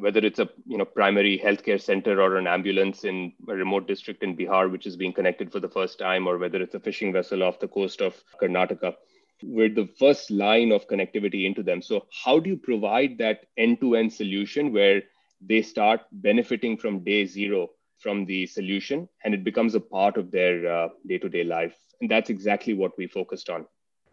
whether 0.00 0.20
it's 0.20 0.38
a 0.38 0.48
you 0.66 0.78
know 0.78 0.84
primary 0.84 1.38
healthcare 1.38 1.80
center 1.80 2.20
or 2.20 2.36
an 2.36 2.46
ambulance 2.46 3.04
in 3.04 3.32
a 3.48 3.54
remote 3.54 3.86
district 3.86 4.22
in 4.22 4.36
Bihar, 4.36 4.70
which 4.70 4.86
is 4.86 4.96
being 4.96 5.12
connected 5.12 5.52
for 5.52 5.60
the 5.60 5.68
first 5.68 5.98
time, 5.98 6.26
or 6.26 6.38
whether 6.38 6.60
it's 6.60 6.74
a 6.74 6.80
fishing 6.80 7.12
vessel 7.12 7.42
off 7.42 7.60
the 7.60 7.68
coast 7.68 8.00
of 8.00 8.14
Karnataka, 8.40 8.94
we're 9.42 9.68
the 9.68 9.88
first 9.98 10.30
line 10.30 10.72
of 10.72 10.88
connectivity 10.88 11.46
into 11.46 11.62
them. 11.62 11.82
So 11.82 12.06
how 12.24 12.38
do 12.38 12.50
you 12.50 12.56
provide 12.56 13.18
that 13.18 13.46
end-to-end 13.56 14.12
solution 14.12 14.72
where 14.72 15.02
they 15.40 15.62
start 15.62 16.02
benefiting 16.12 16.76
from 16.76 17.04
day 17.04 17.24
zero 17.26 17.68
from 17.98 18.24
the 18.26 18.46
solution 18.46 19.08
and 19.24 19.34
it 19.34 19.44
becomes 19.44 19.74
a 19.74 19.80
part 19.80 20.16
of 20.16 20.30
their 20.30 20.70
uh, 20.70 20.88
day-to-day 21.06 21.44
life? 21.44 21.74
And 22.00 22.10
that's 22.10 22.30
exactly 22.30 22.74
what 22.74 22.96
we 22.98 23.06
focused 23.06 23.50
on. 23.50 23.66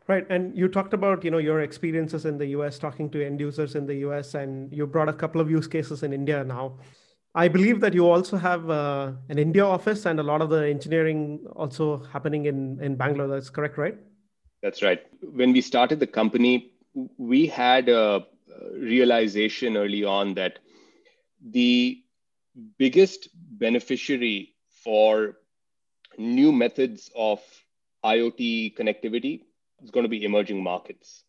Right, 0.07 0.25
and 0.29 0.57
you 0.57 0.69
talked 0.69 0.93
about 0.93 1.25
you 1.25 1.31
know 1.31 1.37
your 1.37 1.61
experiences 1.61 2.25
in 2.25 2.37
the 2.37 2.45
U.S. 2.57 2.79
talking 2.79 3.09
to 3.09 3.25
end 3.25 3.41
users 3.41 3.75
in 3.75 3.85
the 3.85 3.95
U.S. 4.07 4.35
and 4.35 4.71
you 4.71 4.87
brought 4.87 5.09
a 5.09 5.13
couple 5.13 5.41
of 5.41 5.51
use 5.51 5.67
cases 5.67 6.01
in 6.01 6.13
India 6.13 6.45
now. 6.45 6.79
I 7.35 7.49
believe 7.49 7.81
that 7.81 7.93
you 7.93 8.09
also 8.09 8.37
have 8.37 8.69
uh, 8.69 9.11
an 9.27 9.37
India 9.37 9.65
office 9.65 10.05
and 10.05 10.19
a 10.19 10.23
lot 10.23 10.41
of 10.41 10.49
the 10.49 10.65
engineering 10.65 11.45
also 11.57 12.03
happening 12.13 12.45
in 12.45 12.79
in 12.81 12.95
Bangalore. 12.95 13.27
That's 13.27 13.49
correct, 13.49 13.77
right? 13.77 13.97
That's 14.63 14.81
right. 14.81 15.03
When 15.21 15.51
we 15.51 15.59
started 15.59 15.99
the 15.99 16.07
company, 16.07 16.71
we 17.17 17.45
had 17.45 17.89
a 17.89 18.25
realization 18.73 19.75
early 19.75 20.05
on 20.05 20.33
that 20.35 20.59
the 21.41 22.01
biggest 22.77 23.27
beneficiary 23.35 24.55
for 24.83 25.37
new 26.17 26.53
methods 26.53 27.11
of 27.13 27.41
IoT 28.05 28.75
connectivity 28.77 29.41
it's 29.81 29.91
going 29.91 30.03
to 30.03 30.09
be 30.09 30.23
emerging 30.23 30.63
markets. 30.63 31.23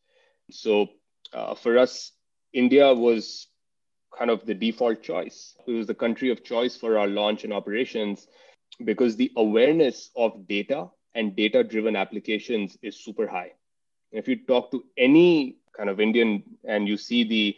So 0.51 0.89
uh, 1.33 1.55
for 1.55 1.79
us, 1.79 2.13
India 2.53 2.93
was 2.95 3.49
kind 4.17 4.31
of 4.31 4.45
the 4.47 4.55
default 4.55 5.03
choice. 5.03 5.55
It 5.67 5.73
was 5.73 5.87
the 5.87 5.95
country 5.95 6.31
of 6.31 6.45
choice 6.45 6.77
for 6.77 6.99
our 6.99 7.07
launch 7.07 7.45
and 7.45 7.53
operations 7.53 8.27
because 8.85 9.17
the 9.17 9.31
awareness 9.37 10.11
of 10.17 10.47
data 10.49 10.89
and 11.15 11.37
data 11.37 11.63
driven 11.63 11.97
applications 11.97 12.77
is 12.83 12.97
super 12.97 13.27
high. 13.27 13.53
If 14.13 14.29
you 14.29 14.37
talk 14.37 14.71
to 14.71 14.85
any 14.97 15.57
kind 15.77 15.91
of 15.91 16.01
Indian 16.01 16.43
and 16.65 16.89
you 16.89 16.97
see 16.97 17.25
the 17.25 17.57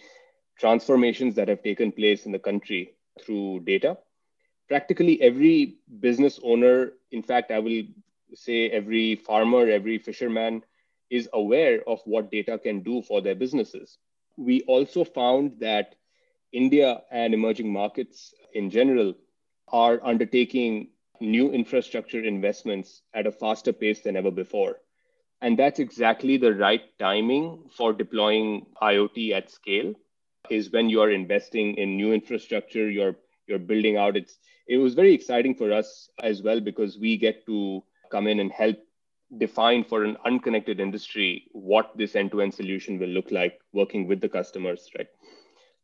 transformations 0.59 1.35
that 1.37 1.49
have 1.49 1.63
taken 1.63 1.93
place 1.93 2.27
in 2.27 2.33
the 2.33 2.39
country 2.39 2.95
through 3.21 3.61
data, 3.61 3.99
practically 4.69 5.21
every 5.23 5.77
business 6.01 6.41
owner, 6.43 6.93
in 7.11 7.23
fact, 7.23 7.51
I 7.51 7.59
will 7.61 7.83
say 8.35 8.71
every 8.71 9.17
farmer, 9.17 9.69
every 9.69 9.99
fisherman, 9.99 10.63
is 11.11 11.29
aware 11.33 11.83
of 11.89 12.01
what 12.05 12.31
data 12.31 12.59
can 12.59 12.83
do 12.83 13.03
for 13.03 13.21
their 13.21 13.35
businesses. 13.35 13.99
We 14.37 14.63
also 14.63 15.05
found 15.05 15.61
that 15.61 15.97
India 16.53 17.03
and 17.11 17.35
emerging 17.35 17.73
markets 17.73 18.35
in 18.55 18.71
general 18.71 19.15
are 19.69 20.05
undertaking 20.05 20.89
new 21.21 21.51
infrastructure 21.53 22.23
investments 22.23 23.03
at 23.15 23.27
a 23.27 23.33
faster 23.33 23.73
pace 23.73 24.01
than 24.01 24.17
ever 24.17 24.31
before. 24.31 24.79
And 25.43 25.59
that's 25.59 25.79
exactly 25.79 26.37
the 26.37 26.55
right 26.55 26.83
timing 26.99 27.69
for 27.77 27.93
deploying 27.93 28.67
IoT 28.83 29.33
at 29.33 29.51
scale 29.51 29.95
is 30.51 30.71
when 30.71 30.89
you 30.89 31.01
are 31.01 31.11
investing 31.11 31.77
in 31.77 31.97
new 31.97 32.13
infrastructure, 32.13 32.91
you're 32.91 33.17
you're 33.47 33.59
building 33.59 33.97
out. 33.97 34.17
It's 34.17 34.39
it 34.67 34.79
was 34.79 34.95
very 34.95 35.13
exciting 35.15 35.55
for 35.55 35.73
us 35.73 36.09
as 36.23 36.43
well 36.43 36.61
because 36.61 36.99
we 36.99 37.17
get 37.17 37.47
to 37.47 37.83
come 38.11 38.27
in 38.27 38.41
and 38.41 38.51
help 38.53 38.79
define 39.39 39.85
for 39.85 40.05
an 40.05 40.17
unconnected 40.25 40.81
industry 40.81 41.45
what 41.53 41.97
this 41.97 42.17
end-to-end 42.17 42.53
solution 42.53 42.99
will 42.99 43.09
look 43.09 43.31
like 43.31 43.61
working 43.73 44.07
with 44.07 44.21
the 44.21 44.29
customers 44.29 44.91
right? 44.99 45.09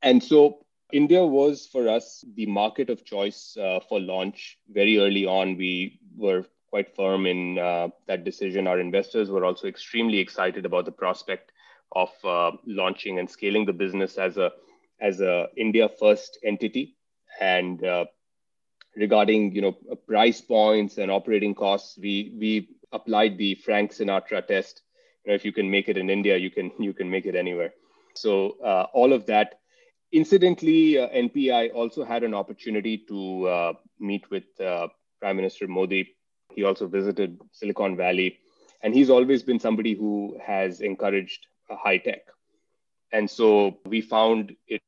And 0.03 0.23
so 0.23 0.67
india 0.93 1.25
was 1.25 1.67
for 1.67 1.89
us 1.89 2.25
the 2.35 2.47
market 2.47 2.91
of 2.91 3.05
choice 3.05 3.57
uh, 3.61 3.81
for 3.89 4.01
launch. 4.01 4.59
Very 4.69 4.99
early 4.99 5.27
on 5.27 5.57
we 5.57 5.99
were 6.17 6.45
quite 6.71 6.95
firm 6.95 7.27
in 7.27 7.59
uh, 7.59 7.89
that 8.07 8.25
decision. 8.25 8.67
Our 8.67 8.81
investors 8.81 9.31
were 9.31 9.45
also 9.45 9.67
extremely 9.69 10.19
excited 10.19 10.67
about 10.67 10.85
the 10.85 10.93
prospect 10.93 11.53
of 11.93 12.11
uh, 12.25 12.53
launching 12.67 13.19
and 13.19 13.31
scaling 13.31 13.65
the 13.67 13.73
business 13.73 14.19
as 14.19 14.37
a 14.37 14.53
as 15.01 15.21
a 15.21 15.49
india 15.57 15.89
first 15.89 16.39
entity. 16.45 16.97
And 17.41 17.85
uh, 17.85 18.07
regarding 18.97 19.53
you 19.55 19.63
know 19.63 19.73
price 20.07 20.41
points 20.41 20.99
and 20.99 21.11
operating 21.11 21.55
costs 21.55 21.99
we 21.99 22.35
we 22.39 22.69
applied 22.93 23.39
the 23.39 23.55
Frank 23.55 23.93
Sinatra 23.93 24.47
test. 24.47 24.83
You 25.25 25.31
know, 25.31 25.35
if 25.35 25.45
you 25.45 25.53
can 25.53 25.71
make 25.71 25.89
it 25.89 25.97
in 25.97 26.11
India, 26.11 26.37
you 26.37 26.51
can 26.51 26.71
you 26.79 26.93
can 26.93 27.11
make 27.11 27.27
it 27.27 27.35
anywhere. 27.35 27.73
So 28.15 28.57
uh, 28.65 28.87
all 28.93 29.13
of 29.13 29.27
that. 29.27 29.61
Incidentally, 30.13 30.99
uh, 30.99 31.09
NPI 31.09 31.75
also 31.75 32.05
had 32.05 32.23
an 32.23 32.33
opportunity 32.33 32.97
to 33.09 33.49
uh, 33.49 33.73
meet 33.99 34.31
with 34.31 34.45
uh, 34.61 34.87
Prime 35.21 35.37
Minister 35.37 35.67
Modi. 35.67 36.15
He 36.55 36.63
also 36.63 36.87
visited 36.87 37.41
Silicon 37.53 37.97
Valley, 37.97 38.39
and 38.83 38.95
he's 38.95 39.11
always 39.11 39.43
been 39.43 39.59
somebody 39.59 39.95
who 39.95 40.39
has 40.41 40.81
encouraged 40.81 41.47
high 41.69 41.99
tech. 41.99 42.23
And 43.13 43.29
so 43.29 43.79
we 43.85 44.01
found 44.01 44.55
it 44.69 44.83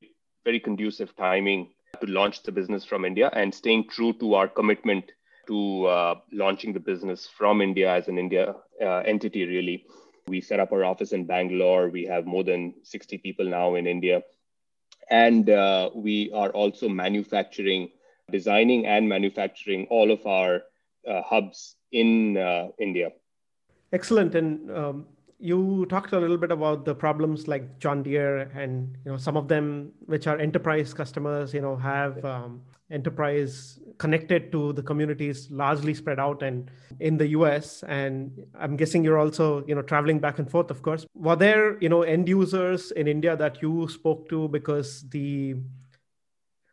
very 0.44 0.60
conducive 0.60 1.14
timing 1.16 1.70
to 2.00 2.06
launch 2.06 2.42
the 2.42 2.52
business 2.52 2.84
from 2.84 3.04
India 3.04 3.30
and 3.32 3.54
staying 3.54 3.88
true 3.88 4.12
to 4.14 4.34
our 4.34 4.48
commitment 4.48 5.12
to 5.48 5.86
uh, 5.86 6.14
launching 6.32 6.72
the 6.72 6.80
business 6.80 7.26
from 7.26 7.60
India 7.60 7.90
as 7.90 8.06
an 8.06 8.18
India 8.18 8.54
uh, 8.80 9.02
entity, 9.14 9.44
really. 9.44 9.84
We 10.28 10.40
set 10.40 10.60
up 10.60 10.72
our 10.72 10.84
office 10.84 11.12
in 11.12 11.24
Bangalore. 11.24 11.88
We 11.88 12.04
have 12.04 12.26
more 12.26 12.44
than 12.44 12.74
60 12.82 13.18
people 13.18 13.46
now 13.46 13.74
in 13.74 13.86
India. 13.86 14.22
And 15.10 15.48
uh, 15.48 15.90
we 15.94 16.30
are 16.34 16.50
also 16.50 16.88
manufacturing, 16.88 17.88
designing 18.30 18.86
and 18.86 19.08
manufacturing 19.08 19.86
all 19.90 20.12
of 20.12 20.24
our 20.26 20.62
uh, 21.08 21.22
hubs 21.22 21.76
in 21.92 22.36
uh, 22.36 22.68
India. 22.78 23.10
Excellent. 23.94 24.34
And 24.34 24.70
um, 24.70 25.06
you 25.38 25.86
talked 25.88 26.12
a 26.12 26.18
little 26.18 26.36
bit 26.36 26.52
about 26.52 26.84
the 26.84 26.94
problems 26.94 27.48
like 27.48 27.78
John 27.78 28.02
Deere 28.02 28.50
and 28.54 28.96
you 29.04 29.12
know 29.12 29.16
some 29.16 29.36
of 29.36 29.48
them 29.48 29.92
which 30.04 30.26
are 30.26 30.36
enterprise 30.36 30.92
customers 30.92 31.54
you 31.54 31.60
know 31.60 31.76
have 31.76 32.22
um, 32.24 32.60
enterprise 32.90 33.78
connected 33.98 34.50
to 34.50 34.72
the 34.72 34.82
communities 34.82 35.50
largely 35.50 35.92
spread 35.92 36.18
out 36.18 36.42
and 36.42 36.70
in 37.00 37.18
the 37.18 37.28
US 37.28 37.82
and 37.84 38.46
I'm 38.58 38.76
guessing 38.76 39.04
you're 39.04 39.18
also 39.18 39.64
you 39.66 39.74
know 39.74 39.82
traveling 39.82 40.18
back 40.18 40.38
and 40.38 40.50
forth 40.50 40.70
of 40.70 40.82
course 40.82 41.06
were 41.14 41.36
there 41.36 41.78
you 41.82 41.88
know 41.88 42.02
end 42.02 42.28
users 42.28 42.90
in 42.92 43.06
India 43.06 43.36
that 43.36 43.60
you 43.60 43.88
spoke 43.88 44.28
to 44.30 44.48
because 44.48 45.08
the 45.10 45.56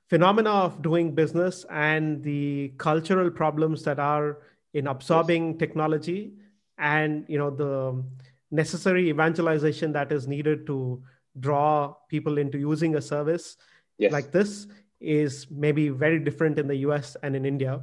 phenomena 0.10 0.51
of 0.51 0.81
doing 0.81 1.13
business 1.13 1.65
and 1.69 2.24
the 2.24 2.74
cultural 2.77 3.29
problems 3.29 3.84
that 3.84 4.00
are 4.00 4.38
in 4.74 4.88
absorbing 4.88 5.51
yes. 5.51 5.60
technology 5.60 6.34
and 6.77 7.25
you 7.27 7.38
know 7.38 7.50
the 7.50 8.03
necessary 8.51 9.10
evangelization 9.10 9.91
that 9.91 10.12
is 10.12 10.27
needed 10.27 10.65
to 10.67 11.01
draw 11.39 11.93
people 12.07 12.38
into 12.38 12.57
using 12.57 12.95
a 12.95 13.01
service 13.01 13.57
yes. 13.98 14.12
like 14.13 14.31
this 14.31 14.67
is 15.05 15.47
maybe 15.51 15.89
very 15.89 16.19
different 16.19 16.59
in 16.59 16.67
the 16.67 16.77
US 16.88 17.15
and 17.24 17.35
in 17.35 17.45
India. 17.45 17.81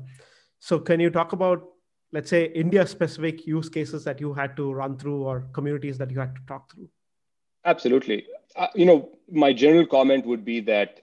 So, 0.58 0.78
can 0.78 1.00
you 1.00 1.10
talk 1.10 1.32
about, 1.32 1.64
let's 2.12 2.30
say, 2.30 2.46
India 2.46 2.86
specific 2.86 3.46
use 3.46 3.68
cases 3.68 4.04
that 4.04 4.20
you 4.20 4.32
had 4.32 4.56
to 4.56 4.72
run 4.72 4.98
through 4.98 5.22
or 5.22 5.48
communities 5.52 5.98
that 5.98 6.10
you 6.10 6.20
had 6.20 6.34
to 6.34 6.42
talk 6.46 6.72
through? 6.72 6.88
Absolutely. 7.64 8.26
Uh, 8.56 8.68
you 8.74 8.84
know, 8.84 9.08
my 9.30 9.52
general 9.52 9.86
comment 9.86 10.26
would 10.26 10.44
be 10.44 10.60
that 10.60 11.00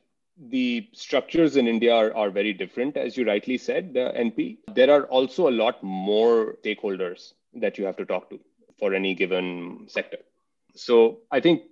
the 0.48 0.88
structures 0.94 1.58
in 1.58 1.68
India 1.68 1.94
are, 1.94 2.16
are 2.16 2.30
very 2.30 2.54
different, 2.54 2.96
as 2.96 3.18
you 3.18 3.26
rightly 3.26 3.58
said, 3.58 3.96
uh, 3.98 4.12
NP. 4.14 4.58
There 4.74 4.90
are 4.90 5.04
also 5.04 5.50
a 5.50 5.52
lot 5.52 5.82
more 5.84 6.56
stakeholders 6.64 7.34
that 7.56 7.78
you 7.78 7.86
have 7.86 7.98
to 7.98 8.06
talk 8.06 8.30
to 8.30 8.40
for 8.78 8.94
any 8.94 9.14
given 9.14 9.86
sector. 9.88 10.20
So 10.76 11.20
I 11.32 11.40
think 11.40 11.64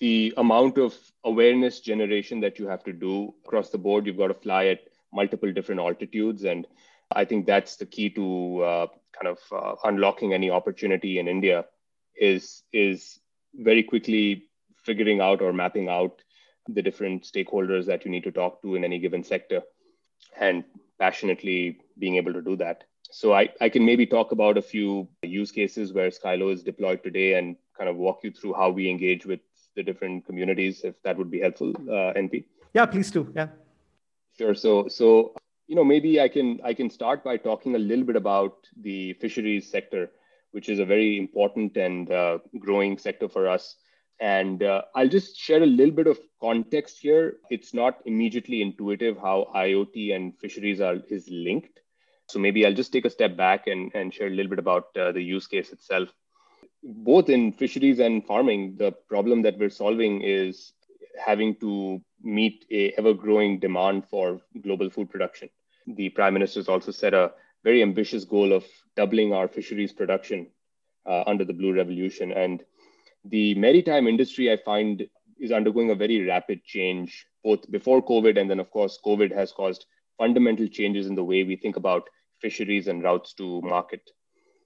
the 0.00 0.34
amount 0.36 0.78
of 0.78 0.94
awareness 1.24 1.80
generation 1.80 2.40
that 2.40 2.58
you 2.58 2.66
have 2.66 2.84
to 2.84 2.92
do 2.92 3.34
across 3.44 3.70
the 3.70 3.78
board, 3.78 4.06
you've 4.06 4.18
got 4.18 4.28
to 4.28 4.34
fly 4.34 4.66
at 4.66 4.80
multiple 5.12 5.52
different 5.52 5.80
altitudes. 5.80 6.44
And 6.44 6.66
I 7.10 7.24
think 7.24 7.46
that's 7.46 7.76
the 7.76 7.86
key 7.86 8.10
to 8.10 8.62
uh, 8.62 8.86
kind 9.18 9.28
of 9.28 9.38
uh, 9.52 9.76
unlocking 9.84 10.34
any 10.34 10.50
opportunity 10.50 11.18
in 11.18 11.28
India 11.28 11.64
is, 12.20 12.62
is 12.72 13.18
very 13.54 13.82
quickly 13.82 14.44
figuring 14.84 15.20
out 15.20 15.40
or 15.40 15.52
mapping 15.52 15.88
out 15.88 16.20
the 16.68 16.82
different 16.82 17.22
stakeholders 17.24 17.86
that 17.86 18.04
you 18.04 18.10
need 18.10 18.24
to 18.24 18.32
talk 18.32 18.60
to 18.62 18.74
in 18.74 18.84
any 18.84 18.98
given 18.98 19.22
sector 19.22 19.62
and 20.38 20.64
passionately 20.98 21.78
being 21.98 22.16
able 22.16 22.32
to 22.32 22.42
do 22.42 22.56
that. 22.56 22.84
So 23.10 23.32
I, 23.32 23.50
I 23.60 23.68
can 23.68 23.84
maybe 23.84 24.06
talk 24.06 24.32
about 24.32 24.58
a 24.58 24.62
few 24.62 25.08
use 25.22 25.52
cases 25.52 25.92
where 25.92 26.10
Skylo 26.10 26.52
is 26.52 26.62
deployed 26.62 27.02
today 27.02 27.34
and 27.34 27.56
kind 27.76 27.88
of 27.88 27.96
walk 27.96 28.20
you 28.24 28.32
through 28.32 28.54
how 28.54 28.70
we 28.70 28.90
engage 28.90 29.24
with 29.24 29.40
the 29.76 29.82
different 29.82 30.26
communities, 30.26 30.82
if 30.82 31.00
that 31.02 31.16
would 31.16 31.30
be 31.30 31.40
helpful, 31.40 31.70
uh, 31.88 32.12
NP. 32.14 32.44
Yeah, 32.74 32.86
please 32.86 33.10
do. 33.10 33.32
Yeah. 33.34 33.48
Sure. 34.36 34.54
So, 34.54 34.88
so 34.88 35.34
you 35.68 35.76
know, 35.76 35.84
maybe 35.84 36.20
I 36.20 36.28
can 36.28 36.60
I 36.64 36.74
can 36.74 36.90
start 36.90 37.24
by 37.24 37.36
talking 37.36 37.74
a 37.74 37.78
little 37.78 38.04
bit 38.04 38.16
about 38.16 38.66
the 38.80 39.14
fisheries 39.14 39.70
sector, 39.70 40.10
which 40.52 40.68
is 40.68 40.78
a 40.78 40.84
very 40.84 41.18
important 41.18 41.76
and 41.76 42.10
uh, 42.10 42.38
growing 42.58 42.98
sector 42.98 43.28
for 43.28 43.48
us. 43.48 43.76
And 44.18 44.62
uh, 44.62 44.82
I'll 44.94 45.08
just 45.08 45.36
share 45.38 45.62
a 45.62 45.66
little 45.66 45.94
bit 45.94 46.06
of 46.06 46.18
context 46.40 46.98
here. 47.00 47.36
It's 47.50 47.74
not 47.74 47.98
immediately 48.06 48.62
intuitive 48.62 49.18
how 49.18 49.50
IoT 49.54 50.14
and 50.14 50.38
fisheries 50.38 50.80
are 50.80 50.96
is 51.10 51.28
linked. 51.28 51.80
So 52.28 52.38
maybe 52.38 52.64
I'll 52.64 52.74
just 52.74 52.92
take 52.92 53.04
a 53.04 53.10
step 53.10 53.36
back 53.36 53.66
and, 53.66 53.92
and 53.94 54.12
share 54.12 54.28
a 54.28 54.30
little 54.30 54.50
bit 54.50 54.58
about 54.58 54.96
uh, 54.96 55.12
the 55.12 55.22
use 55.22 55.46
case 55.46 55.70
itself 55.70 56.08
both 56.86 57.28
in 57.28 57.52
fisheries 57.52 57.98
and 57.98 58.24
farming, 58.24 58.76
the 58.76 58.92
problem 59.08 59.42
that 59.42 59.58
we're 59.58 59.70
solving 59.70 60.22
is 60.22 60.72
having 61.24 61.56
to 61.56 62.00
meet 62.22 62.64
a 62.70 62.92
ever 62.92 63.14
growing 63.14 63.58
demand 63.58 64.06
for 64.08 64.40
global 64.62 64.90
food 64.90 65.10
production. 65.10 65.48
The 65.86 66.10
prime 66.10 66.34
minister 66.34 66.60
has 66.60 66.68
also 66.68 66.92
set 66.92 67.14
a 67.14 67.32
very 67.64 67.82
ambitious 67.82 68.24
goal 68.24 68.52
of 68.52 68.64
doubling 68.96 69.32
our 69.32 69.48
fisheries 69.48 69.92
production 69.92 70.46
uh, 71.06 71.24
under 71.26 71.44
the 71.44 71.52
blue 71.52 71.72
revolution 71.72 72.32
and 72.32 72.62
the 73.24 73.54
maritime 73.54 74.06
industry 74.06 74.52
i 74.52 74.56
find 74.56 75.06
is 75.38 75.52
undergoing 75.52 75.90
a 75.90 75.94
very 75.94 76.24
rapid 76.26 76.62
change 76.64 77.26
both 77.44 77.70
before 77.70 78.00
covid 78.02 78.38
and 78.40 78.50
then 78.50 78.60
of 78.60 78.70
course 78.70 78.98
covid 79.04 79.32
has 79.34 79.52
caused 79.52 79.86
fundamental 80.18 80.68
changes 80.68 81.06
in 81.06 81.14
the 81.14 81.24
way 81.24 81.42
we 81.42 81.56
think 81.56 81.76
about 81.76 82.08
fisheries 82.40 82.86
and 82.88 83.02
routes 83.02 83.34
to 83.34 83.60
market 83.62 84.10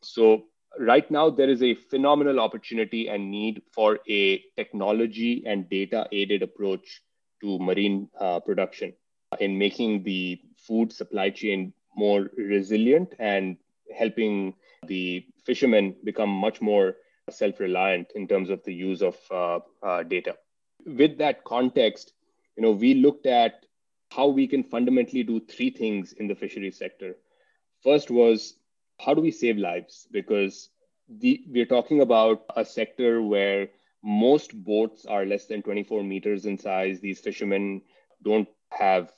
so 0.03 0.45
right 0.79 1.11
now 1.11 1.29
there 1.31 1.51
is 1.51 1.63
a 1.63 1.75
phenomenal 1.75 2.41
opportunity 2.41 3.09
and 3.09 3.31
need 3.31 3.63
for 3.73 3.99
a 4.09 4.39
technology 4.57 5.43
and 5.47 5.69
data 5.69 6.07
aided 6.13 6.43
approach 6.43 7.03
to 7.41 7.59
marine 7.59 8.09
uh, 8.19 8.39
production 8.41 8.93
in 9.39 9.59
making 9.59 10.03
the 10.03 10.41
food 10.57 10.93
supply 10.93 11.31
chain 11.31 11.73
more 11.97 12.31
resilient 12.37 13.15
and 13.19 13.57
helping 13.97 14.55
the 14.87 15.25
fishermen 15.45 15.95
become 16.05 16.31
much 16.31 16.61
more 16.61 16.97
self-reliant 17.29 18.11
in 18.15 18.27
terms 18.27 18.51
of 18.51 18.63
the 18.65 18.73
use 18.73 19.03
of 19.03 19.17
uh, 19.31 19.59
uh, 19.83 20.03
data. 20.03 20.37
With 20.85 21.19
that 21.19 21.45
context 21.45 22.13
you 22.57 22.63
know 22.63 22.73
we 22.73 22.95
looked 22.95 23.27
at 23.27 23.67
how 24.11 24.27
we 24.27 24.47
can 24.47 24.63
fundamentally 24.63 25.23
do 25.23 25.41
three 25.41 25.71
things 25.71 26.13
in 26.13 26.27
the 26.27 26.35
fisheries 26.35 26.77
sector. 26.77 27.17
First 27.83 28.11
was 28.11 28.55
how 29.05 29.15
do 29.15 29.21
we 29.21 29.31
save 29.31 29.57
lives? 29.57 30.07
Because 30.11 30.71
the, 31.09 31.43
we're 31.49 31.67
talking 31.67 32.01
about 32.01 32.45
a 32.57 32.65
sector 32.65 33.23
where 33.23 33.69
most 34.03 34.53
boats 34.55 35.07
are 35.07 35.27
less 35.27 35.47
than 35.47 35.63
24 35.63 36.03
meters 36.05 36.47
in 36.47 36.59
size. 36.59 37.01
These 37.01 37.21
fishermen 37.21 37.83
don't 38.23 38.49
have 38.71 39.13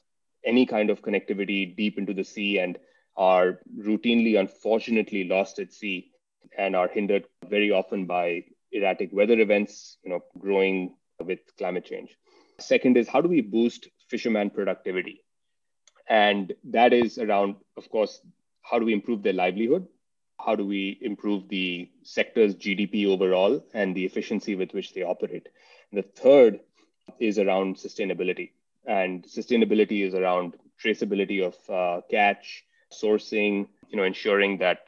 any 0.45 0.67
kind 0.67 0.91
of 0.91 1.03
connectivity 1.03 1.77
deep 1.77 1.99
into 1.99 2.15
the 2.15 2.25
sea 2.25 2.59
and 2.59 2.79
are 3.17 3.61
routinely, 3.79 4.39
unfortunately, 4.39 5.25
lost 5.25 5.59
at 5.59 5.73
sea 5.73 6.11
and 6.57 6.75
are 6.75 6.89
hindered 6.89 7.25
very 7.49 7.71
often 7.71 8.07
by 8.07 8.45
erratic 8.73 9.11
weather 9.13 9.39
events, 9.39 9.99
you 10.03 10.11
know, 10.11 10.21
growing 10.39 10.95
with 11.25 11.41
climate 11.59 11.85
change. 11.85 12.17
Second 12.59 12.97
is 12.97 13.09
how 13.09 13.21
do 13.21 13.29
we 13.29 13.41
boost 13.41 13.89
fisherman 14.09 14.51
productivity? 14.51 15.23
And 16.09 16.53
that 16.65 16.93
is 16.93 17.19
around, 17.19 17.57
of 17.77 17.89
course, 17.91 18.21
how 18.63 18.79
do 18.79 18.85
we 18.85 18.93
improve 18.93 19.23
their 19.23 19.33
livelihood? 19.33 19.87
How 20.41 20.57
do 20.57 20.67
we 20.67 20.99
improve 21.01 21.49
the 21.49 21.89
sector's 22.03 22.55
GDP 22.57 23.07
overall 23.07 23.65
and 23.75 23.95
the 23.95 24.05
efficiency 24.05 24.57
with 24.57 24.73
which 24.73 24.93
they 24.95 25.03
operate? 25.03 25.49
The 25.93 26.03
third 26.03 26.61
is 27.19 27.39
around 27.39 27.77
sustainability. 27.77 28.51
And 28.87 29.25
sustainability 29.25 30.05
is 30.07 30.15
around 30.15 30.55
traceability 30.83 31.45
of 31.45 31.71
uh, 31.71 32.01
catch, 32.11 32.65
sourcing, 32.93 33.69
you 33.89 33.97
know, 33.97 34.05
ensuring 34.05 34.59
that 34.59 34.87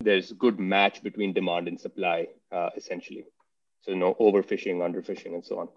there's 0.00 0.32
good 0.32 0.58
match 0.58 1.02
between 1.02 1.32
demand 1.32 1.68
and 1.68 1.80
supply, 1.80 2.28
uh, 2.52 2.70
essentially. 2.76 3.26
So 3.82 3.94
no 3.94 4.14
overfishing, 4.14 4.78
underfishing, 4.78 5.34
and 5.34 5.44
so 5.44 5.58
on. 5.58 5.68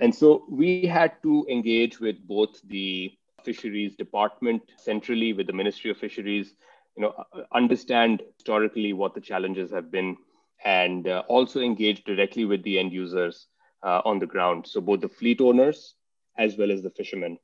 And 0.00 0.14
so 0.14 0.44
we 0.50 0.86
had 0.86 1.22
to 1.22 1.46
engage 1.48 2.00
with 2.00 2.16
both 2.26 2.60
the 2.62 3.12
fisheries 3.44 3.94
department 3.94 4.62
centrally 4.76 5.32
with 5.32 5.46
the 5.46 5.52
Ministry 5.52 5.90
of 5.90 5.98
Fisheries 5.98 6.54
you 6.96 7.02
know 7.02 7.24
understand 7.52 8.22
historically 8.36 8.92
what 8.92 9.14
the 9.14 9.20
challenges 9.20 9.70
have 9.70 9.90
been 9.90 10.16
and 10.64 11.08
uh, 11.08 11.22
also 11.28 11.60
engage 11.60 12.04
directly 12.04 12.44
with 12.44 12.62
the 12.62 12.78
end 12.78 12.92
users 12.92 13.46
uh, 13.82 14.00
on 14.04 14.18
the 14.18 14.26
ground. 14.26 14.66
So 14.66 14.80
both 14.80 15.00
the 15.00 15.08
fleet 15.08 15.40
owners 15.40 15.94
as 16.38 16.56
well 16.56 16.70
as 16.70 16.82
the 16.82 16.90
fishermen. 16.90 17.38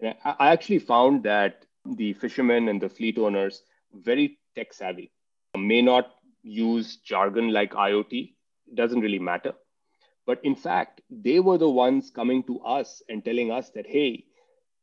And 0.00 0.14
I, 0.24 0.52
actually 0.52 0.78
found 0.78 1.22
that 1.24 1.64
the 1.96 2.12
fishermen 2.12 2.68
and 2.68 2.80
the 2.80 2.88
fleet 2.88 3.18
owners 3.18 3.62
very 3.92 4.38
tech 4.54 4.72
savvy. 4.72 5.10
May 5.56 5.82
not 5.82 6.14
use 6.42 6.96
jargon 6.98 7.50
like 7.52 7.72
iot 7.72 8.34
doesn't 8.74 9.00
really 9.00 9.18
matter. 9.18 9.54
But 10.26 10.40
in 10.44 10.54
fact 10.54 11.00
they 11.10 11.40
were 11.40 11.58
the 11.58 11.70
ones 11.70 12.10
coming 12.10 12.42
to 12.44 12.60
us 12.60 13.02
and 13.08 13.24
telling 13.24 13.50
us 13.50 13.70
that 13.70 13.86
hey 13.86 14.24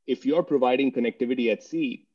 if 0.07 0.25
you're 0.25 0.43
providing 0.43 0.91
connectivity 0.91 1.51
at 1.51 1.63
sea 1.63 2.07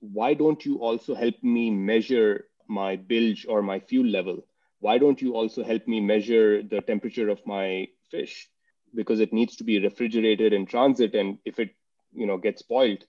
why 0.00 0.34
don't 0.34 0.64
you 0.64 0.78
also 0.78 1.14
help 1.14 1.34
me 1.42 1.70
measure 1.70 2.46
my 2.68 2.96
bilge 2.96 3.46
or 3.48 3.62
my 3.62 3.80
fuel 3.80 4.06
level? 4.06 4.44
Why 4.80 4.98
don't 4.98 5.20
you 5.20 5.34
also 5.34 5.64
help 5.64 5.86
me 5.88 6.00
measure 6.00 6.62
the 6.62 6.80
temperature 6.80 7.28
of 7.28 7.44
my 7.46 7.88
fish? 8.10 8.48
Because 8.94 9.20
it 9.20 9.32
needs 9.32 9.56
to 9.56 9.64
be 9.64 9.80
refrigerated 9.80 10.52
in 10.52 10.66
transit, 10.66 11.14
and 11.14 11.38
if 11.44 11.58
it 11.58 11.74
you 12.12 12.26
know 12.26 12.38
gets 12.38 12.60
spoiled, 12.60 13.04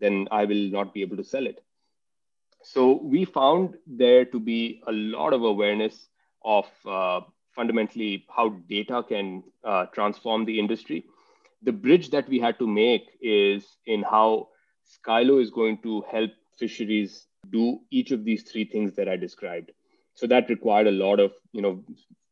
then 0.00 0.28
I 0.30 0.44
will 0.44 0.70
not 0.70 0.94
be 0.94 1.02
able 1.02 1.16
to 1.16 1.24
sell 1.24 1.46
it. 1.46 1.60
So 2.62 3.00
we 3.02 3.24
found 3.24 3.76
there 3.86 4.24
to 4.26 4.40
be 4.40 4.82
a 4.86 4.92
lot 4.92 5.32
of 5.32 5.42
awareness 5.42 6.08
of 6.44 6.66
uh, 6.86 7.20
fundamentally 7.54 8.26
how 8.34 8.50
data 8.68 9.02
can 9.06 9.42
uh, 9.64 9.86
transform 9.86 10.44
the 10.44 10.58
industry. 10.58 11.04
The 11.62 11.72
bridge 11.72 12.10
that 12.10 12.28
we 12.28 12.38
had 12.38 12.58
to 12.58 12.66
make 12.66 13.16
is 13.20 13.66
in 13.86 14.02
how 14.02 14.48
Skylo 14.84 15.40
is 15.42 15.50
going 15.50 15.78
to 15.82 16.02
help 16.10 16.30
fisheries 16.58 17.26
do 17.50 17.80
each 17.90 18.10
of 18.10 18.24
these 18.24 18.42
three 18.42 18.64
things 18.64 18.94
that 18.96 19.08
I 19.08 19.16
described. 19.16 19.72
So 20.14 20.26
that 20.28 20.48
required 20.48 20.86
a 20.86 20.92
lot 20.92 21.20
of, 21.20 21.32
you 21.52 21.62
know, 21.62 21.84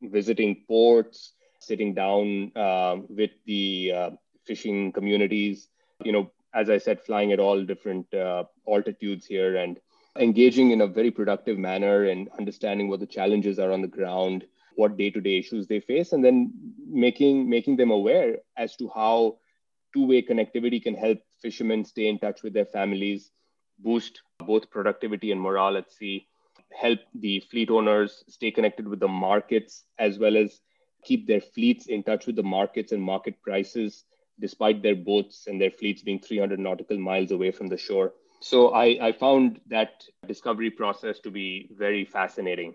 visiting 0.02 0.64
ports, 0.68 1.32
sitting 1.58 1.94
down 1.94 2.52
uh, 2.56 2.96
with 3.08 3.30
the 3.46 3.92
uh, 3.94 4.10
fishing 4.46 4.92
communities, 4.92 5.68
you 6.04 6.12
know, 6.12 6.30
as 6.54 6.70
I 6.70 6.78
said, 6.78 7.00
flying 7.00 7.32
at 7.32 7.40
all 7.40 7.64
different 7.64 8.12
uh, 8.14 8.44
altitudes 8.68 9.26
here 9.26 9.56
and 9.56 9.78
engaging 10.18 10.70
in 10.70 10.82
a 10.82 10.86
very 10.86 11.10
productive 11.10 11.58
manner 11.58 12.04
and 12.04 12.28
understanding 12.38 12.88
what 12.88 13.00
the 13.00 13.06
challenges 13.06 13.58
are 13.58 13.72
on 13.72 13.80
the 13.80 13.88
ground, 13.88 14.44
what 14.76 14.96
day-to-day 14.96 15.38
issues 15.38 15.66
they 15.66 15.80
face, 15.80 16.12
and 16.12 16.24
then 16.24 16.52
making 16.86 17.48
making 17.48 17.76
them 17.76 17.90
aware 17.90 18.36
as 18.56 18.76
to 18.76 18.90
how 18.94 19.38
two-way 19.94 20.22
connectivity 20.22 20.82
can 20.82 20.94
help 20.94 21.18
fishermen 21.42 21.84
stay 21.84 22.06
in 22.06 22.18
touch 22.18 22.42
with 22.42 22.54
their 22.54 22.66
families, 22.66 23.30
boost 23.78 24.22
both 24.38 24.70
productivity 24.70 25.32
and 25.32 25.40
morale 25.40 25.76
at 25.76 25.92
sea, 25.92 26.28
help 26.72 27.00
the 27.14 27.40
fleet 27.50 27.70
owners 27.70 28.24
stay 28.28 28.50
connected 28.50 28.88
with 28.88 29.00
the 29.00 29.08
markets 29.08 29.84
as 29.98 30.18
well 30.18 30.36
as 30.36 30.60
keep 31.04 31.26
their 31.26 31.40
fleets 31.40 31.86
in 31.86 32.02
touch 32.02 32.26
with 32.26 32.36
the 32.36 32.42
markets 32.42 32.92
and 32.92 33.02
market 33.02 33.40
prices 33.42 34.04
despite 34.40 34.82
their 34.82 34.96
boats 34.96 35.46
and 35.46 35.60
their 35.60 35.70
fleets 35.70 36.02
being 36.02 36.20
300 36.20 36.58
nautical 36.58 36.98
miles 36.98 37.30
away 37.30 37.50
from 37.50 37.68
the 37.68 37.76
shore. 37.76 38.12
So 38.40 38.70
I, 38.70 38.98
I 39.00 39.12
found 39.12 39.60
that 39.68 40.04
discovery 40.26 40.70
process 40.70 41.20
to 41.20 41.30
be 41.30 41.70
very 41.72 42.04
fascinating. 42.04 42.74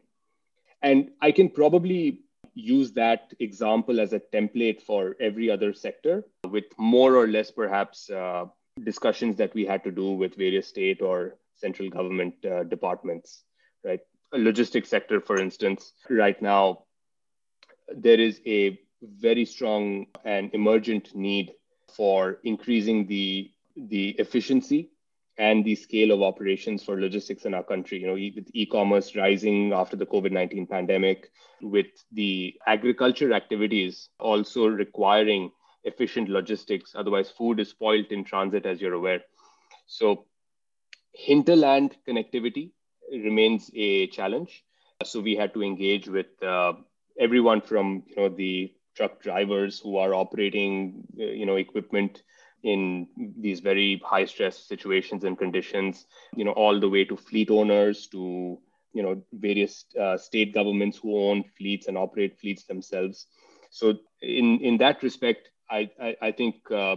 And 0.82 1.10
I 1.22 1.32
can 1.32 1.50
probably 1.50 2.22
use 2.54 2.94
that 2.94 3.34
example 3.40 4.00
as 4.00 4.14
a 4.14 4.22
template 4.34 4.82
for 4.82 5.16
every 5.20 5.50
other 5.50 5.74
sector 5.74 6.24
with 6.50 6.66
more 6.78 7.16
or 7.16 7.28
less 7.28 7.52
perhaps 7.52 8.10
uh, 8.10 8.46
discussions 8.84 9.36
that 9.38 9.54
we 9.54 9.66
had 9.66 9.84
to 9.84 9.92
do 9.92 10.12
with 10.12 10.36
various 10.36 10.68
state 10.68 11.02
or 11.02 11.36
central 11.56 11.90
government 11.90 12.34
uh, 12.46 12.64
departments 12.64 13.44
right 13.84 14.02
a 14.34 14.38
logistics 14.38 14.90
sector 14.90 15.20
for 15.20 15.40
instance 15.40 15.94
right 16.10 16.42
now 16.42 16.84
there 17.96 18.20
is 18.20 18.42
a 18.46 18.80
very 19.02 19.46
strong 19.46 20.06
and 20.26 20.54
emergent 20.54 21.16
need 21.16 21.54
for 21.96 22.40
increasing 22.44 23.08
the 23.08 23.52
the 23.76 24.10
efficiency 24.20 24.90
and 25.38 25.64
the 25.64 25.76
scale 25.76 26.12
of 26.12 26.22
operations 26.22 26.84
for 26.84 27.00
logistics 27.00 27.46
in 27.46 27.54
our 27.54 27.64
country. 27.64 28.00
You 28.00 28.08
know, 28.08 28.14
with 28.14 28.50
e-commerce 28.54 29.16
rising 29.16 29.72
after 29.72 29.96
the 29.96 30.06
COVID-19 30.06 30.68
pandemic, 30.70 31.30
with 31.62 31.88
the 32.12 32.56
agriculture 32.66 33.34
activities 33.34 34.10
also 34.20 34.68
requiring 34.68 35.52
efficient 35.88 36.30
logistics. 36.30 36.96
Otherwise, 36.96 37.32
food 37.32 37.60
is 37.60 37.70
spoiled 37.70 38.08
in 38.12 38.24
transit, 38.24 38.66
as 38.66 38.82
you're 38.82 38.94
aware. 38.94 39.22
So, 39.88 40.26
hinterland 41.14 41.98
connectivity 42.08 42.72
remains 43.12 43.72
a 43.76 44.08
challenge. 44.08 44.64
So 45.04 45.20
we 45.22 45.36
had 45.36 45.54
to 45.54 45.64
engage 45.64 46.08
with 46.08 46.28
uh, 46.44 46.74
everyone 47.20 47.62
from 47.62 48.04
you 48.08 48.16
know 48.16 48.30
the 48.30 48.74
truck 48.96 49.22
drivers 49.22 49.80
who 49.80 49.98
are 49.98 50.14
operating 50.14 51.04
uh, 51.20 51.26
you 51.26 51.46
know 51.46 51.56
equipment 51.56 52.24
in 52.64 53.08
these 53.40 53.60
very 53.60 54.02
high 54.04 54.26
stress 54.26 54.58
situations 54.58 55.24
and 55.24 55.38
conditions 55.38 56.08
you 56.36 56.44
know 56.44 56.52
all 56.52 56.80
the 56.80 56.90
way 56.90 57.06
to 57.06 57.16
fleet 57.16 57.52
owners 57.52 58.08
to 58.08 58.58
you 58.94 59.04
know 59.04 59.22
various 59.34 59.86
uh, 60.00 60.18
state 60.18 60.54
governments 60.54 60.98
who 60.98 61.16
own 61.18 61.44
fleets 61.58 61.88
and 61.88 61.98
operate 61.98 62.40
fleets 62.40 62.64
themselves 62.64 63.28
so 63.70 63.94
in 64.22 64.60
in 64.62 64.78
that 64.78 65.04
respect 65.04 65.50
i 65.70 65.90
i, 66.02 66.16
I 66.22 66.32
think 66.32 66.56
uh, 66.72 66.96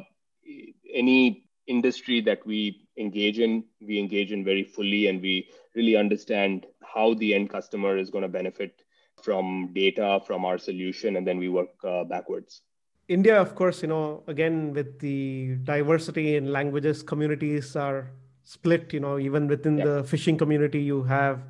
any 0.93 1.45
industry 1.67 2.21
that 2.23 2.45
we 2.47 2.89
engage 2.99 3.39
in 3.39 3.65
we 3.81 3.99
engage 3.99 4.33
in 4.33 4.45
very 4.45 4.65
fully 4.65 5.07
and 5.07 5.23
we 5.23 5.49
really 5.75 5.97
understand 5.97 6.67
how 6.83 7.15
the 7.15 7.35
end 7.35 7.51
customer 7.51 7.97
is 7.97 8.11
going 8.11 8.23
to 8.23 8.29
benefit 8.29 8.83
from 9.23 9.71
data 9.73 10.21
from 10.27 10.45
our 10.45 10.59
solution 10.59 11.17
and 11.17 11.27
then 11.27 11.39
we 11.39 11.49
work 11.49 11.71
uh, 11.85 12.05
backwards 12.05 12.63
india 13.09 13.41
of 13.41 13.55
course 13.55 13.83
you 13.83 13.89
know 13.89 14.23
again 14.27 14.73
with 14.73 14.99
the 15.01 15.57
diversity 15.65 16.37
in 16.37 16.53
languages 16.53 17.03
communities 17.03 17.77
are 17.77 18.11
split 18.43 18.93
you 18.93 19.01
know 19.01 19.19
even 19.19 19.47
within 19.47 19.79
yeah. 19.79 19.85
the 19.85 20.05
fishing 20.05 20.37
community 20.37 20.81
you 20.81 21.03
have 21.03 21.41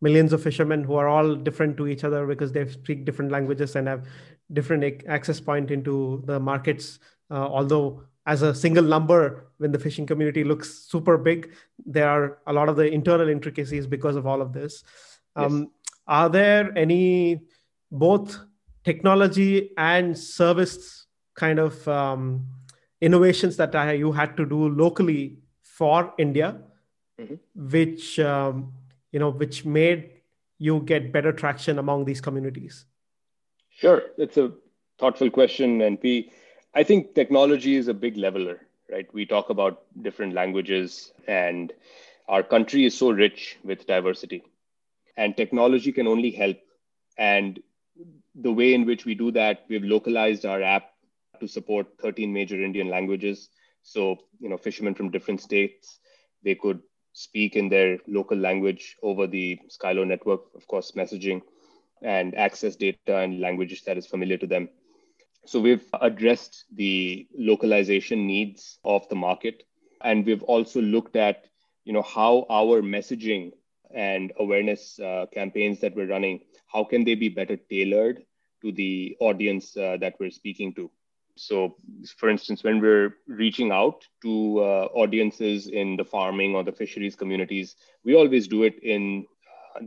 millions 0.00 0.32
of 0.32 0.42
fishermen 0.42 0.82
who 0.84 0.94
are 0.94 1.08
all 1.08 1.34
different 1.34 1.76
to 1.76 1.86
each 1.86 2.04
other 2.04 2.26
because 2.26 2.52
they 2.52 2.66
speak 2.68 3.04
different 3.04 3.30
languages 3.30 3.76
and 3.76 3.86
have 3.86 4.06
different 4.52 5.02
access 5.06 5.40
point 5.40 5.70
into 5.70 6.22
the 6.26 6.38
markets 6.38 6.98
uh, 7.30 7.46
although 7.46 8.02
as 8.26 8.42
a 8.42 8.54
single 8.54 8.84
number 8.84 9.50
when 9.58 9.72
the 9.72 9.78
fishing 9.78 10.06
community 10.06 10.44
looks 10.44 10.86
super 10.90 11.18
big 11.18 11.52
there 11.84 12.08
are 12.08 12.38
a 12.46 12.52
lot 12.52 12.68
of 12.68 12.76
the 12.76 12.90
internal 12.90 13.28
intricacies 13.28 13.86
because 13.86 14.16
of 14.16 14.26
all 14.26 14.40
of 14.40 14.52
this 14.52 14.84
um, 15.36 15.60
yes. 15.60 15.68
are 16.06 16.28
there 16.28 16.76
any 16.76 17.40
both 17.90 18.38
technology 18.84 19.70
and 19.78 20.16
service 20.16 21.06
kind 21.34 21.58
of 21.58 21.86
um, 21.88 22.46
innovations 23.00 23.56
that 23.56 23.74
I, 23.74 23.92
you 23.92 24.12
had 24.12 24.36
to 24.36 24.46
do 24.46 24.68
locally 24.68 25.38
for 25.62 26.12
india 26.18 26.60
mm-hmm. 27.20 27.34
which 27.54 28.18
um, 28.20 28.72
you 29.10 29.18
know 29.18 29.30
which 29.30 29.64
made 29.64 30.10
you 30.58 30.80
get 30.80 31.12
better 31.12 31.32
traction 31.32 31.78
among 31.78 32.04
these 32.04 32.20
communities 32.20 32.86
sure 33.76 34.02
that's 34.18 34.36
a 34.36 34.52
thoughtful 34.98 35.30
question 35.30 35.78
NP 35.78 36.30
I 36.74 36.82
think 36.84 37.14
technology 37.14 37.76
is 37.76 37.88
a 37.88 37.94
big 37.94 38.16
leveler, 38.16 38.66
right? 38.90 39.06
We 39.12 39.26
talk 39.26 39.50
about 39.50 39.82
different 40.00 40.32
languages, 40.32 41.12
and 41.28 41.72
our 42.28 42.42
country 42.42 42.86
is 42.86 42.96
so 42.96 43.10
rich 43.10 43.58
with 43.62 43.86
diversity. 43.86 44.42
And 45.16 45.36
technology 45.36 45.92
can 45.92 46.06
only 46.06 46.30
help. 46.30 46.56
And 47.18 47.60
the 48.34 48.52
way 48.52 48.72
in 48.72 48.86
which 48.86 49.04
we 49.04 49.14
do 49.14 49.30
that, 49.32 49.66
we've 49.68 49.84
localized 49.84 50.46
our 50.46 50.62
app 50.62 50.92
to 51.40 51.46
support 51.46 51.88
13 52.00 52.32
major 52.32 52.62
Indian 52.62 52.88
languages. 52.88 53.50
So, 53.82 54.16
you 54.40 54.48
know, 54.48 54.56
fishermen 54.56 54.94
from 54.94 55.10
different 55.10 55.42
states, 55.42 55.98
they 56.42 56.54
could 56.54 56.80
speak 57.12 57.54
in 57.54 57.68
their 57.68 57.98
local 58.06 58.38
language 58.38 58.96
over 59.02 59.26
the 59.26 59.60
Skylo 59.68 60.06
network, 60.06 60.40
of 60.54 60.66
course, 60.66 60.92
messaging 60.92 61.42
and 62.02 62.36
access 62.36 62.76
data 62.76 63.16
and 63.16 63.40
languages 63.40 63.82
that 63.82 63.96
is 63.96 64.06
familiar 64.06 64.36
to 64.38 64.46
them. 64.46 64.68
So 65.44 65.60
we've 65.60 65.84
addressed 66.00 66.64
the 66.74 67.26
localization 67.36 68.26
needs 68.26 68.78
of 68.84 69.08
the 69.08 69.14
market. 69.14 69.64
And 70.00 70.24
we've 70.24 70.42
also 70.42 70.80
looked 70.80 71.16
at, 71.16 71.46
you 71.84 71.92
know, 71.92 72.02
how 72.02 72.46
our 72.50 72.82
messaging 72.82 73.52
and 73.94 74.32
awareness 74.38 74.98
uh, 74.98 75.26
campaigns 75.32 75.80
that 75.80 75.94
we're 75.94 76.06
running, 76.06 76.40
how 76.66 76.84
can 76.84 77.04
they 77.04 77.14
be 77.14 77.28
better 77.28 77.56
tailored 77.56 78.24
to 78.62 78.72
the 78.72 79.16
audience 79.20 79.76
uh, 79.76 79.96
that 80.00 80.14
we're 80.18 80.30
speaking 80.30 80.72
to? 80.74 80.90
So, 81.36 81.76
for 82.18 82.28
instance, 82.28 82.62
when 82.62 82.80
we're 82.80 83.16
reaching 83.26 83.72
out 83.72 84.06
to 84.22 84.58
uh, 84.60 84.88
audiences 84.94 85.66
in 85.66 85.96
the 85.96 86.04
farming 86.04 86.54
or 86.54 86.62
the 86.62 86.72
fisheries 86.72 87.16
communities, 87.16 87.76
we 88.04 88.14
always 88.14 88.46
do 88.48 88.64
it 88.64 88.82
in 88.82 89.26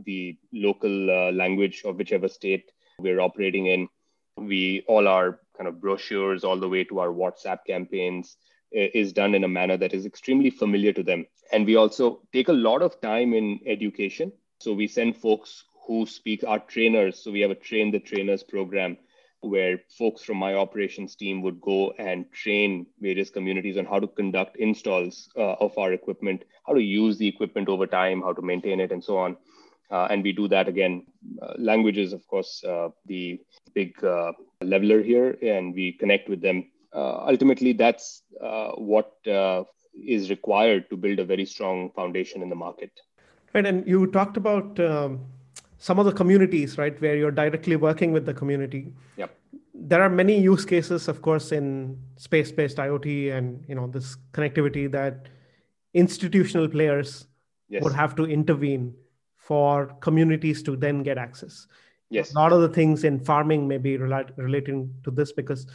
the 0.04 0.38
local 0.52 1.10
uh, 1.10 1.32
language 1.32 1.82
of 1.84 1.96
whichever 1.96 2.28
state 2.28 2.70
we're 2.98 3.20
operating 3.20 3.66
in. 3.66 3.88
We 4.36 4.84
all 4.86 5.08
our 5.08 5.40
kind 5.56 5.68
of 5.68 5.80
brochures 5.80 6.44
all 6.44 6.58
the 6.58 6.68
way 6.68 6.84
to 6.84 7.00
our 7.00 7.08
WhatsApp 7.08 7.60
campaigns 7.66 8.36
is 8.72 9.12
done 9.12 9.34
in 9.34 9.44
a 9.44 9.48
manner 9.48 9.76
that 9.76 9.94
is 9.94 10.04
extremely 10.04 10.50
familiar 10.50 10.92
to 10.92 11.02
them. 11.02 11.26
And 11.52 11.64
we 11.64 11.76
also 11.76 12.22
take 12.32 12.48
a 12.48 12.52
lot 12.52 12.82
of 12.82 13.00
time 13.00 13.32
in 13.32 13.60
education. 13.66 14.32
So 14.60 14.72
we 14.72 14.88
send 14.88 15.16
folks 15.16 15.64
who 15.86 16.06
speak, 16.06 16.44
our 16.44 16.58
trainers. 16.58 17.22
So 17.22 17.30
we 17.30 17.40
have 17.40 17.50
a 17.50 17.54
train 17.54 17.90
the 17.90 18.00
trainers 18.00 18.42
program 18.42 18.98
where 19.40 19.80
folks 19.96 20.22
from 20.22 20.38
my 20.38 20.54
operations 20.54 21.14
team 21.14 21.42
would 21.42 21.60
go 21.60 21.92
and 21.98 22.30
train 22.32 22.86
various 23.00 23.30
communities 23.30 23.76
on 23.76 23.84
how 23.84 24.00
to 24.00 24.08
conduct 24.08 24.56
installs 24.56 25.28
uh, 25.36 25.54
of 25.60 25.76
our 25.78 25.92
equipment, 25.92 26.44
how 26.66 26.72
to 26.72 26.82
use 26.82 27.16
the 27.18 27.28
equipment 27.28 27.68
over 27.68 27.86
time, 27.86 28.22
how 28.22 28.32
to 28.32 28.42
maintain 28.42 28.80
it, 28.80 28.90
and 28.90 29.04
so 29.04 29.16
on. 29.18 29.36
Uh, 29.90 30.08
and 30.10 30.22
we 30.22 30.32
do 30.32 30.48
that 30.48 30.68
again. 30.68 31.06
Uh, 31.40 31.54
languages, 31.58 32.12
of 32.12 32.26
course, 32.26 32.64
uh, 32.64 32.88
the 33.06 33.40
big 33.74 34.02
uh, 34.04 34.32
leveler 34.60 35.02
here, 35.02 35.36
and 35.42 35.74
we 35.74 35.92
connect 35.92 36.28
with 36.28 36.40
them. 36.40 36.66
Uh, 36.92 37.24
ultimately, 37.26 37.72
that's 37.72 38.22
uh, 38.42 38.70
what 38.72 39.12
is 39.94 40.28
required 40.28 40.90
to 40.90 40.96
build 40.96 41.18
a 41.18 41.24
very 41.24 41.46
strong 41.46 41.90
foundation 41.92 42.42
in 42.42 42.48
the 42.48 42.54
market. 42.54 42.90
Right, 43.54 43.64
and 43.64 43.86
you 43.86 44.06
talked 44.08 44.36
about 44.36 44.78
um, 44.80 45.20
some 45.78 45.98
of 45.98 46.04
the 46.04 46.12
communities, 46.12 46.76
right, 46.78 47.00
where 47.00 47.16
you're 47.16 47.30
directly 47.30 47.76
working 47.76 48.12
with 48.12 48.26
the 48.26 48.34
community. 48.34 48.92
Yep. 49.16 49.34
There 49.72 50.02
are 50.02 50.10
many 50.10 50.38
use 50.38 50.64
cases, 50.64 51.06
of 51.06 51.22
course, 51.22 51.52
in 51.52 51.98
space-based 52.16 52.78
IoT 52.78 53.32
and 53.32 53.64
you 53.68 53.74
know 53.74 53.86
this 53.86 54.16
connectivity 54.32 54.90
that 54.90 55.28
institutional 55.94 56.68
players 56.68 57.26
yes. 57.68 57.82
would 57.82 57.92
have 57.92 58.16
to 58.16 58.24
intervene 58.24 58.94
for 59.46 59.86
communities 60.00 60.62
to 60.64 60.76
then 60.76 61.02
get 61.02 61.18
access. 61.18 61.66
Yes. 62.10 62.34
A 62.34 62.38
lot 62.38 62.52
of 62.52 62.60
the 62.60 62.68
things 62.68 63.04
in 63.04 63.20
farming 63.20 63.66
may 63.68 63.78
be 63.78 63.96
relate, 63.96 64.26
relating 64.36 64.92
to 65.04 65.10
this 65.10 65.32
because 65.32 65.66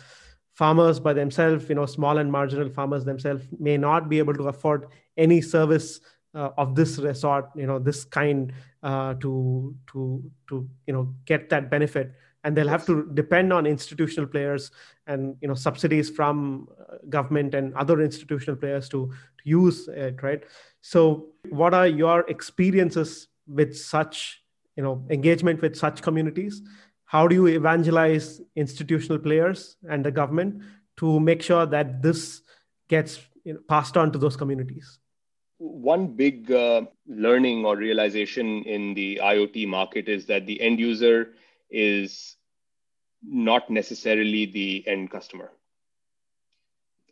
farmers 0.53 0.99
by 0.99 1.13
themselves 1.13 1.69
you 1.69 1.75
know 1.75 1.85
small 1.85 2.17
and 2.17 2.31
marginal 2.31 2.69
farmers 2.69 3.05
themselves 3.05 3.43
may 3.59 3.77
not 3.77 4.09
be 4.09 4.19
able 4.19 4.33
to 4.33 4.49
afford 4.49 4.87
any 5.17 5.39
service 5.39 6.01
uh, 6.35 6.49
of 6.57 6.75
this 6.75 6.97
resort 6.97 7.49
you 7.55 7.65
know 7.65 7.79
this 7.79 8.03
kind 8.03 8.51
uh, 8.83 9.13
to 9.15 9.73
to 9.87 10.21
to 10.49 10.67
you 10.87 10.93
know 10.93 11.13
get 11.25 11.49
that 11.49 11.69
benefit. 11.69 12.13
And 12.43 12.57
they'll 12.57 12.67
have 12.67 12.87
to 12.87 13.07
depend 13.13 13.53
on 13.53 13.67
institutional 13.67 14.27
players 14.27 14.71
and 15.05 15.35
you 15.41 15.47
know 15.47 15.53
subsidies 15.53 16.09
from 16.09 16.67
uh, 16.79 16.95
government 17.07 17.53
and 17.53 17.73
other 17.75 18.01
institutional 18.01 18.55
players 18.55 18.89
to, 18.89 19.07
to 19.37 19.43
use 19.43 19.87
it 19.87 20.23
right? 20.23 20.43
So 20.81 21.27
what 21.49 21.75
are 21.75 21.87
your 21.87 22.21
experiences 22.21 23.27
with 23.53 23.77
such 23.77 24.41
you 24.75 24.83
know 24.83 25.05
engagement 25.09 25.61
with 25.61 25.75
such 25.75 26.01
communities 26.01 26.61
how 27.05 27.27
do 27.27 27.35
you 27.35 27.47
evangelize 27.47 28.41
institutional 28.55 29.19
players 29.19 29.75
and 29.89 30.05
the 30.05 30.11
government 30.11 30.61
to 30.97 31.19
make 31.19 31.41
sure 31.41 31.65
that 31.65 32.01
this 32.01 32.41
gets 32.87 33.19
you 33.43 33.53
know, 33.53 33.59
passed 33.67 33.97
on 33.97 34.11
to 34.11 34.17
those 34.17 34.35
communities 34.35 34.99
one 35.61 36.07
big 36.07 36.51
uh, 36.51 36.81
learning 37.07 37.65
or 37.65 37.77
realization 37.77 38.63
in 38.63 38.95
the 38.95 39.19
iot 39.21 39.67
market 39.67 40.09
is 40.09 40.25
that 40.25 40.47
the 40.47 40.59
end 40.59 40.79
user 40.79 41.33
is 41.69 42.37
not 43.23 43.69
necessarily 43.69 44.45
the 44.45 44.83
end 44.87 45.11
customer. 45.11 45.51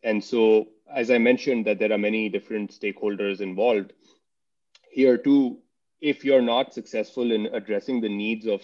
And 0.03 0.23
so, 0.23 0.69
as 0.91 1.11
I 1.11 1.19
mentioned, 1.19 1.65
that 1.67 1.77
there 1.77 1.91
are 1.91 1.97
many 1.97 2.29
different 2.29 2.71
stakeholders 2.71 3.41
involved. 3.41 3.93
Here 4.91 5.17
too, 5.17 5.59
if 6.01 6.23
you're 6.23 6.41
not 6.41 6.73
successful 6.73 7.31
in 7.31 7.47
addressing 7.47 8.01
the 8.01 8.09
needs 8.09 8.47
of 8.47 8.61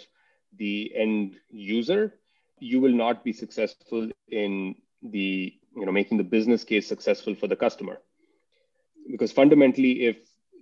the 0.57 0.91
end 0.95 1.35
user, 1.49 2.13
you 2.59 2.79
will 2.79 2.93
not 2.93 3.23
be 3.23 3.33
successful 3.33 4.09
in 4.29 4.75
the 5.03 5.53
you 5.75 5.85
know 5.85 5.91
making 5.91 6.17
the 6.17 6.23
business 6.23 6.63
case 6.63 6.87
successful 6.87 7.35
for 7.35 7.47
the 7.47 7.55
customer. 7.55 7.99
Because 9.11 9.31
fundamentally, 9.31 10.05
if 10.05 10.17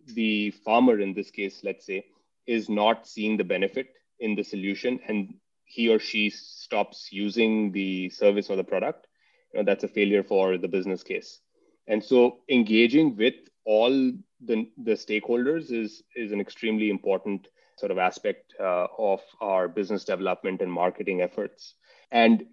the 0.08 0.52
farmer 0.66 1.00
in 1.00 1.14
this 1.14 1.32
case, 1.32 1.62
let's 1.64 1.86
say, 1.86 2.06
is 2.46 2.70
not 2.70 3.08
seeing 3.08 3.38
the 3.38 3.44
benefit 3.44 3.88
in 4.20 4.36
the 4.36 4.44
solution 4.44 5.00
and 5.08 5.36
he 5.66 5.90
or 5.90 6.00
she 6.00 6.30
stops 6.30 7.10
using 7.12 7.72
the 7.72 8.10
service 8.10 8.50
or 8.50 8.56
the 8.56 8.64
product, 8.64 9.08
you 9.54 9.60
know, 9.60 9.66
that's 9.66 9.84
a 9.84 9.88
failure 9.88 10.24
for 10.24 10.58
the 10.58 10.68
business 10.68 11.04
case. 11.04 11.40
And 11.88 12.04
so 12.04 12.40
engaging 12.50 13.16
with 13.16 13.36
all 13.66 14.12
the, 14.46 14.70
the 14.78 14.94
stakeholders 14.94 15.72
is, 15.72 16.04
is 16.16 16.32
an 16.32 16.40
extremely 16.40 16.90
important 16.90 17.48
sort 17.78 17.92
of 17.92 17.98
aspect 17.98 18.54
uh, 18.60 18.88
of 18.98 19.22
our 19.42 19.68
business 19.68 20.04
development 20.04 20.62
and 20.62 20.72
marketing 20.72 21.22
efforts. 21.22 21.76
And 22.12 22.46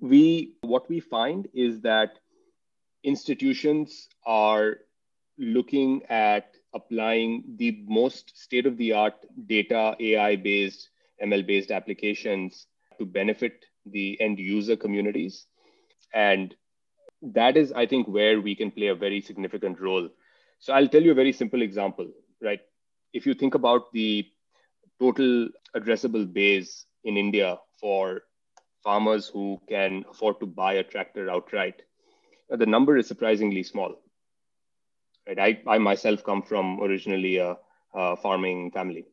we 0.00 0.54
what 0.60 0.88
we 0.88 1.00
find 1.00 1.48
is 1.52 1.80
that 1.80 2.18
institutions 3.02 4.08
are 4.26 4.78
looking 5.36 6.02
at 6.08 6.54
applying 6.74 7.44
the 7.56 7.84
most 7.86 8.36
state 8.36 8.66
of 8.66 8.76
the 8.76 8.92
art 8.92 9.14
data 9.46 9.96
AI 9.98 10.36
based 10.36 10.90
ML 11.24 11.46
based 11.46 11.70
applications 11.70 12.66
to 12.98 13.06
benefit 13.06 13.64
the 13.86 14.20
end 14.20 14.38
user 14.38 14.76
communities. 14.76 15.46
And 16.12 16.54
that 17.22 17.56
is, 17.56 17.72
I 17.72 17.86
think, 17.86 18.06
where 18.06 18.40
we 18.40 18.54
can 18.54 18.70
play 18.70 18.88
a 18.88 18.94
very 18.94 19.20
significant 19.20 19.80
role. 19.80 20.08
So 20.58 20.72
I'll 20.72 20.88
tell 20.88 21.02
you 21.02 21.12
a 21.12 21.14
very 21.14 21.32
simple 21.32 21.62
example, 21.62 22.10
right? 22.42 22.60
If 23.12 23.26
you 23.26 23.34
think 23.34 23.54
about 23.54 23.92
the 23.92 24.26
total 25.00 25.48
addressable 25.76 26.30
base 26.32 26.86
in 27.04 27.16
India 27.16 27.58
for 27.80 28.22
farmers 28.82 29.28
who 29.28 29.60
can 29.68 30.04
afford 30.10 30.40
to 30.40 30.46
buy 30.46 30.74
a 30.74 30.82
tractor 30.82 31.30
outright, 31.30 31.82
uh, 32.52 32.56
the 32.56 32.66
number 32.66 32.96
is 32.96 33.06
surprisingly 33.06 33.62
small. 33.62 33.94
Right? 35.26 35.38
I, 35.66 35.74
I 35.74 35.78
myself 35.78 36.24
come 36.24 36.42
from 36.42 36.80
originally 36.80 37.36
a, 37.36 37.56
a 37.94 38.16
farming 38.16 38.70
family. 38.72 39.06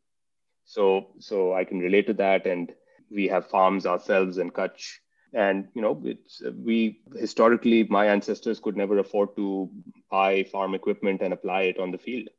So 0.66 1.14
so 1.20 1.54
I 1.54 1.64
can 1.64 1.80
relate 1.80 2.08
to 2.08 2.14
that, 2.14 2.48
and 2.48 2.72
we 3.12 3.28
have 3.28 3.50
farms 3.50 3.86
ourselves 3.86 4.40
in 4.40 4.50
Kutch. 4.50 5.00
And 5.34 5.68
you 5.74 5.82
know, 5.82 6.02
it's 6.04 6.42
we 6.64 7.02
historically 7.16 7.84
my 7.86 8.08
ancestors 8.08 8.60
could 8.60 8.78
never 8.78 9.00
afford 9.00 9.36
to 9.36 9.70
buy 10.10 10.44
farm 10.44 10.76
equipment 10.76 11.22
and 11.22 11.34
apply 11.34 11.64
it 11.64 11.80
on 11.80 11.92
the 11.92 11.98
field. 11.98 12.30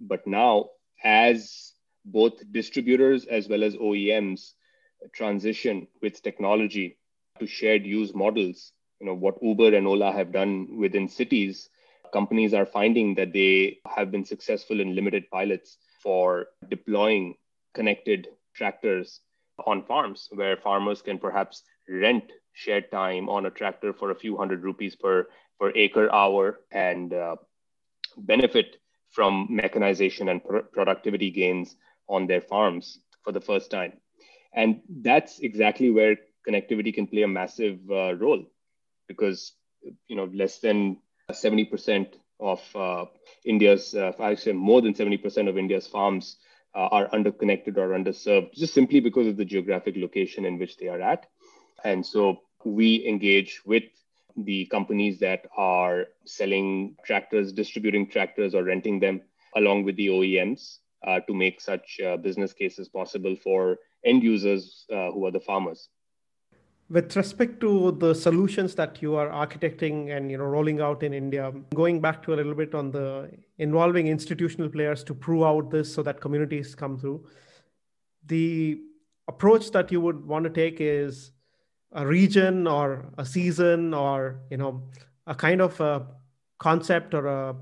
But 0.00 0.26
now, 0.26 0.70
as 1.04 1.72
both 2.04 2.40
distributors 2.52 3.26
as 3.26 3.48
well 3.48 3.62
as 3.62 3.76
OEMs 3.76 4.54
transition 5.12 5.86
with 6.02 6.22
technology 6.22 6.98
to 7.38 7.46
shared 7.46 7.84
use 7.84 8.14
models, 8.14 8.72
you 9.00 9.06
know, 9.06 9.14
what 9.14 9.42
Uber 9.42 9.74
and 9.74 9.86
Ola 9.86 10.12
have 10.12 10.32
done 10.32 10.76
within 10.76 11.08
cities, 11.08 11.68
companies 12.12 12.54
are 12.54 12.66
finding 12.66 13.14
that 13.14 13.32
they 13.32 13.78
have 13.86 14.10
been 14.10 14.24
successful 14.24 14.80
in 14.80 14.94
limited 14.94 15.30
pilots 15.30 15.78
for 16.02 16.46
deploying 16.68 17.34
connected 17.74 18.28
tractors 18.54 19.20
on 19.66 19.82
farms 19.84 20.28
where 20.32 20.56
farmers 20.56 21.02
can 21.02 21.18
perhaps 21.18 21.62
rent 21.88 22.24
shared 22.52 22.90
time 22.90 23.28
on 23.28 23.46
a 23.46 23.50
tractor 23.50 23.92
for 23.92 24.10
a 24.10 24.14
few 24.18 24.36
hundred 24.36 24.62
rupees 24.62 24.96
per, 24.96 25.28
per 25.60 25.72
acre 25.74 26.12
hour 26.12 26.60
and 26.72 27.12
uh, 27.12 27.36
benefit 28.16 28.76
from 29.10 29.46
mechanization 29.50 30.28
and 30.28 30.44
pr- 30.44 30.58
productivity 30.72 31.30
gains 31.30 31.76
on 32.08 32.26
their 32.26 32.40
farms 32.40 32.98
for 33.22 33.32
the 33.32 33.40
first 33.40 33.70
time. 33.70 33.92
And 34.52 34.80
that's 35.02 35.38
exactly 35.40 35.90
where 35.90 36.16
connectivity 36.48 36.92
can 36.92 37.06
play 37.06 37.22
a 37.22 37.28
massive 37.28 37.78
uh, 37.90 38.14
role 38.14 38.44
because 39.06 39.52
you 40.06 40.16
know 40.16 40.28
less 40.32 40.58
than 40.58 40.98
70% 41.30 42.14
of 42.40 42.60
uh, 42.74 43.04
India's, 43.44 43.94
uh, 43.94 44.12
I 44.18 44.34
say 44.34 44.52
more 44.52 44.80
than 44.80 44.94
70% 44.94 45.48
of 45.48 45.58
India's 45.58 45.86
farms 45.86 46.36
uh, 46.74 46.88
are 46.90 47.08
underconnected 47.12 47.76
or 47.78 47.88
underserved 47.88 48.54
just 48.54 48.74
simply 48.74 49.00
because 49.00 49.26
of 49.26 49.36
the 49.36 49.44
geographic 49.44 49.96
location 49.96 50.44
in 50.44 50.58
which 50.58 50.76
they 50.76 50.88
are 50.88 51.00
at. 51.00 51.26
And 51.84 52.04
so 52.04 52.42
we 52.64 53.06
engage 53.06 53.62
with 53.64 53.84
the 54.36 54.66
companies 54.66 55.18
that 55.20 55.46
are 55.56 56.06
selling 56.24 56.96
tractors, 57.04 57.52
distributing 57.52 58.08
tractors, 58.08 58.54
or 58.54 58.64
renting 58.64 59.00
them, 59.00 59.20
along 59.56 59.84
with 59.84 59.96
the 59.96 60.08
OEMs 60.08 60.78
uh, 61.06 61.20
to 61.20 61.34
make 61.34 61.60
such 61.60 62.00
uh, 62.04 62.16
business 62.16 62.52
cases 62.52 62.88
possible 62.88 63.36
for 63.36 63.78
end 64.04 64.22
users 64.22 64.86
uh, 64.92 65.10
who 65.10 65.26
are 65.26 65.30
the 65.30 65.40
farmers. 65.40 65.88
With 66.90 67.14
respect 67.16 67.60
to 67.60 67.92
the 67.92 68.14
solutions 68.14 68.74
that 68.76 69.02
you 69.02 69.14
are 69.16 69.28
architecting 69.28 70.16
and 70.16 70.30
you 70.30 70.38
know 70.38 70.44
rolling 70.44 70.80
out 70.80 71.02
in 71.02 71.12
india 71.12 71.52
going 71.74 72.00
back 72.00 72.22
to 72.22 72.32
a 72.32 72.36
little 72.36 72.54
bit 72.54 72.74
on 72.74 72.90
the 72.90 73.30
involving 73.58 74.06
institutional 74.06 74.70
players 74.70 75.04
to 75.04 75.12
prove 75.12 75.42
out 75.42 75.70
this 75.70 75.92
so 75.92 76.02
that 76.02 76.18
communities 76.22 76.74
come 76.74 76.96
through 76.96 77.22
the 78.24 78.80
approach 79.28 79.70
that 79.72 79.92
you 79.92 80.00
would 80.00 80.24
want 80.26 80.44
to 80.44 80.50
take 80.50 80.80
is 80.80 81.32
a 81.92 82.06
region 82.06 82.66
or 82.66 83.06
a 83.18 83.24
season 83.24 83.94
or 83.94 84.40
you 84.50 84.56
know 84.56 84.82
a 85.26 85.34
kind 85.34 85.60
of 85.60 85.80
a 85.80 86.06
concept 86.58 87.14
or 87.14 87.26
a 87.26 87.56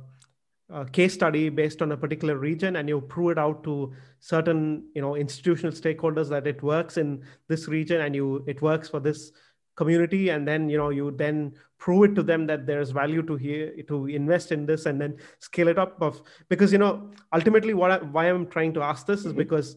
a 0.71 0.85
case 0.85 1.15
study 1.15 1.49
based 1.49 1.81
on 1.81 1.93
a 1.93 1.97
particular 1.97 2.39
region 2.39 2.77
and 2.77 2.89
you 2.89 3.01
prove 3.01 3.31
it 3.31 3.39
out 3.39 3.63
to 3.63 3.93
certain 4.19 4.85
you 4.95 5.01
know 5.01 5.15
institutional 5.15 5.73
stakeholders 5.73 6.29
that 6.29 6.47
it 6.47 6.61
works 6.63 6.97
in 6.97 7.23
this 7.47 7.69
region 7.69 8.01
and 8.01 8.17
you 8.17 8.43
it 8.49 8.61
works 8.63 8.89
for 8.89 8.99
this 8.99 9.31
community 9.77 10.31
and 10.31 10.49
then 10.49 10.69
you 10.69 10.77
know 10.77 10.89
you 10.89 11.13
then 11.13 11.55
prove 11.79 12.11
it 12.11 12.15
to 12.17 12.23
them 12.23 12.47
that 12.47 12.67
there's 12.67 12.91
value 12.91 13.23
to 13.23 13.37
here 13.37 13.73
to 13.87 14.07
invest 14.07 14.51
in 14.51 14.67
this 14.67 14.87
and 14.87 15.01
then 15.01 15.17
scale 15.39 15.69
it 15.69 15.79
up 15.79 16.01
of 16.03 16.21
because 16.49 16.73
you 16.73 16.79
know 16.79 17.11
ultimately 17.33 17.75
what 17.75 17.91
I, 17.91 17.99
why 17.99 18.25
i'm 18.27 18.47
trying 18.49 18.73
to 18.75 18.83
ask 18.83 19.07
this 19.07 19.21
is 19.21 19.27
mm-hmm. 19.27 19.39
because 19.39 19.77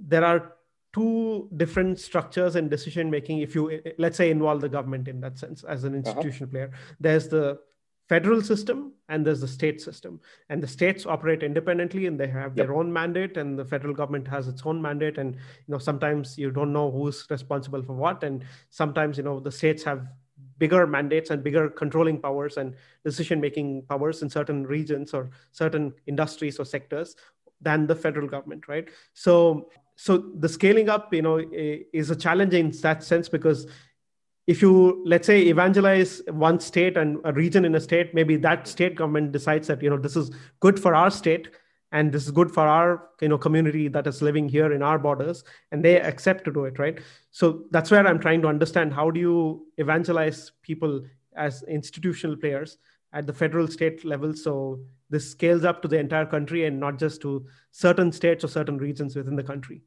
there 0.00 0.24
are 0.24 0.55
two 0.96 1.46
different 1.58 2.00
structures 2.00 2.56
and 2.56 2.70
decision 2.70 3.10
making 3.10 3.40
if 3.40 3.54
you 3.54 3.64
let's 3.98 4.16
say 4.16 4.30
involve 4.30 4.62
the 4.62 4.68
government 4.76 5.08
in 5.08 5.20
that 5.20 5.38
sense 5.38 5.62
as 5.64 5.84
an 5.84 5.92
uh-huh. 5.92 5.98
institutional 5.98 6.48
uh-huh. 6.48 6.68
player 6.68 6.70
there's 6.98 7.28
the 7.28 7.58
federal 8.08 8.40
system 8.40 8.92
and 9.10 9.26
there's 9.26 9.42
the 9.42 9.48
state 9.48 9.80
system 9.80 10.18
and 10.48 10.62
the 10.62 10.66
states 10.66 11.04
operate 11.04 11.42
independently 11.42 12.06
and 12.06 12.18
they 12.18 12.28
have 12.28 12.56
yep. 12.56 12.66
their 12.66 12.74
own 12.74 12.90
mandate 12.90 13.36
and 13.36 13.58
the 13.58 13.64
federal 13.64 13.92
government 13.92 14.26
has 14.26 14.48
its 14.48 14.62
own 14.64 14.80
mandate 14.80 15.18
and 15.18 15.34
you 15.34 15.72
know 15.72 15.78
sometimes 15.78 16.38
you 16.38 16.50
don't 16.50 16.72
know 16.72 16.90
who's 16.90 17.26
responsible 17.30 17.82
for 17.82 17.94
what 17.94 18.24
and 18.24 18.44
sometimes 18.70 19.18
you 19.18 19.24
know 19.24 19.38
the 19.38 19.52
states 19.52 19.82
have 19.82 20.06
bigger 20.58 20.86
mandates 20.86 21.30
and 21.30 21.42
bigger 21.42 21.68
controlling 21.68 22.18
powers 22.18 22.56
and 22.56 22.74
decision 23.04 23.40
making 23.40 23.82
powers 23.90 24.22
in 24.22 24.30
certain 24.30 24.66
regions 24.66 25.12
or 25.12 25.28
certain 25.52 25.92
industries 26.06 26.58
or 26.58 26.64
sectors 26.64 27.16
than 27.60 27.86
the 27.86 27.94
federal 27.94 28.28
government 28.28 28.68
right 28.68 28.88
so 29.14 29.68
so 29.96 30.18
the 30.38 30.48
scaling 30.48 30.88
up 30.88 31.12
you 31.12 31.22
know 31.22 31.42
is 31.92 32.10
a 32.10 32.16
challenge 32.16 32.54
in 32.54 32.70
that 32.82 33.02
sense 33.02 33.28
because 33.28 33.66
if 34.46 34.62
you 34.62 35.02
let's 35.04 35.26
say 35.26 35.42
evangelize 35.42 36.22
one 36.30 36.60
state 36.60 36.96
and 36.96 37.18
a 37.24 37.32
region 37.32 37.64
in 37.64 37.74
a 37.74 37.80
state 37.80 38.14
maybe 38.14 38.36
that 38.36 38.68
state 38.68 38.94
government 38.94 39.32
decides 39.32 39.66
that 39.66 39.82
you 39.82 39.90
know 39.90 39.98
this 39.98 40.16
is 40.16 40.30
good 40.60 40.78
for 40.78 40.94
our 40.94 41.10
state 41.10 41.48
and 41.92 42.12
this 42.12 42.24
is 42.24 42.30
good 42.30 42.50
for 42.52 42.66
our 42.66 43.08
you 43.20 43.28
know 43.28 43.38
community 43.38 43.88
that 43.88 44.06
is 44.06 44.22
living 44.22 44.48
here 44.48 44.72
in 44.72 44.82
our 44.82 44.98
borders 44.98 45.44
and 45.72 45.84
they 45.84 46.00
accept 46.00 46.44
to 46.44 46.52
do 46.52 46.64
it 46.64 46.78
right? 46.78 47.00
So 47.30 47.64
that's 47.70 47.90
where 47.90 48.06
i'm 48.06 48.20
trying 48.20 48.42
to 48.42 48.48
understand 48.48 48.92
how 48.92 49.10
do 49.10 49.18
you 49.18 49.66
evangelize 49.78 50.52
people 50.62 51.02
as 51.36 51.62
institutional 51.64 52.36
players 52.36 52.78
at 53.12 53.26
the 53.26 53.32
federal 53.32 53.68
state 53.68 54.04
level? 54.04 54.34
So 54.34 54.80
this 55.10 55.30
scales 55.30 55.64
up 55.64 55.82
to 55.82 55.88
the 55.88 55.98
entire 55.98 56.26
country 56.26 56.66
and 56.66 56.80
not 56.80 56.98
just 56.98 57.20
to 57.22 57.46
certain 57.70 58.10
states 58.12 58.44
or 58.44 58.48
certain 58.48 58.78
regions 58.78 59.14
within 59.14 59.36
the 59.36 59.42
country. 59.42 59.82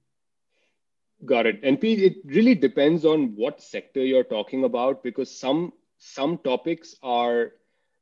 Got 1.25 1.45
it. 1.45 1.59
And 1.63 1.79
Pete, 1.79 1.99
it 1.99 2.17
really 2.25 2.55
depends 2.55 3.03
on 3.03 3.35
what 3.35 3.61
sector 3.61 4.03
you're 4.03 4.23
talking 4.23 4.63
about 4.63 5.03
because 5.03 5.37
some 5.37 5.73
some 5.97 6.37
topics 6.37 6.95
are 7.03 7.51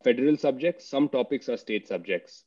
federal 0.04 0.38
subjects 0.38 0.88
some 0.88 1.10
topics 1.10 1.50
are 1.50 1.58
state 1.58 1.88
subjects. 1.88 2.44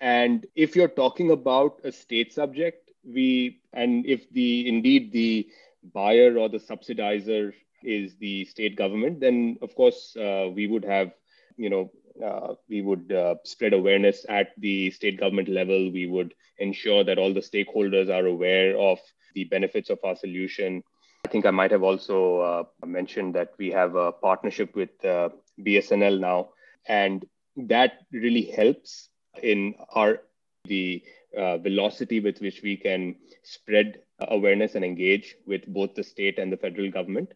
And 0.00 0.46
if 0.54 0.76
you're 0.76 0.88
talking 0.88 1.32
about 1.32 1.80
a 1.84 1.90
state 1.90 2.32
subject 2.32 2.90
we 3.04 3.60
and 3.72 4.06
if 4.06 4.28
the 4.30 4.68
indeed 4.68 5.12
the 5.12 5.48
buyer 5.94 6.36
or 6.36 6.48
the 6.48 6.58
subsidizer 6.58 7.52
is 7.82 8.16
the 8.16 8.44
state 8.44 8.76
government 8.76 9.20
then 9.20 9.56
of 9.62 9.74
course 9.74 10.16
uh, 10.16 10.48
we 10.52 10.66
would 10.66 10.84
have 10.84 11.12
you 11.56 11.70
know 11.70 11.90
uh, 12.22 12.54
we 12.68 12.82
would 12.82 13.12
uh, 13.12 13.36
spread 13.44 13.72
awareness 13.72 14.26
at 14.28 14.48
the 14.58 14.90
state 14.90 15.18
government 15.18 15.48
level. 15.48 15.90
We 15.90 16.06
would 16.06 16.34
ensure 16.58 17.04
that 17.04 17.18
all 17.18 17.32
the 17.32 17.40
stakeholders 17.40 18.08
are 18.08 18.26
aware 18.26 18.76
of 18.76 18.98
the 19.34 19.44
benefits 19.44 19.90
of 19.90 19.98
our 20.04 20.16
solution. 20.16 20.82
I 21.24 21.28
think 21.28 21.46
I 21.46 21.50
might 21.50 21.70
have 21.70 21.82
also 21.82 22.40
uh, 22.40 22.64
mentioned 22.86 23.34
that 23.34 23.52
we 23.58 23.70
have 23.70 23.94
a 23.94 24.12
partnership 24.12 24.74
with 24.74 25.04
uh, 25.04 25.30
BSNL 25.60 26.18
now, 26.18 26.50
and 26.86 27.24
that 27.56 28.00
really 28.12 28.44
helps 28.44 29.08
in 29.42 29.74
our 29.94 30.22
the 30.64 31.02
uh, 31.36 31.58
velocity 31.58 32.20
with 32.20 32.40
which 32.40 32.60
we 32.62 32.76
can 32.76 33.14
spread 33.42 34.00
awareness 34.28 34.74
and 34.74 34.84
engage 34.84 35.36
with 35.46 35.66
both 35.66 35.94
the 35.94 36.02
state 36.02 36.38
and 36.38 36.52
the 36.52 36.56
federal 36.56 36.90
government 36.90 37.32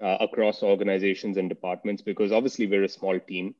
uh, 0.00 0.16
across 0.20 0.62
organizations 0.62 1.36
and 1.36 1.48
departments 1.48 2.02
because 2.02 2.32
obviously 2.32 2.66
we're 2.66 2.84
a 2.84 2.88
small 2.88 3.18
team 3.20 3.54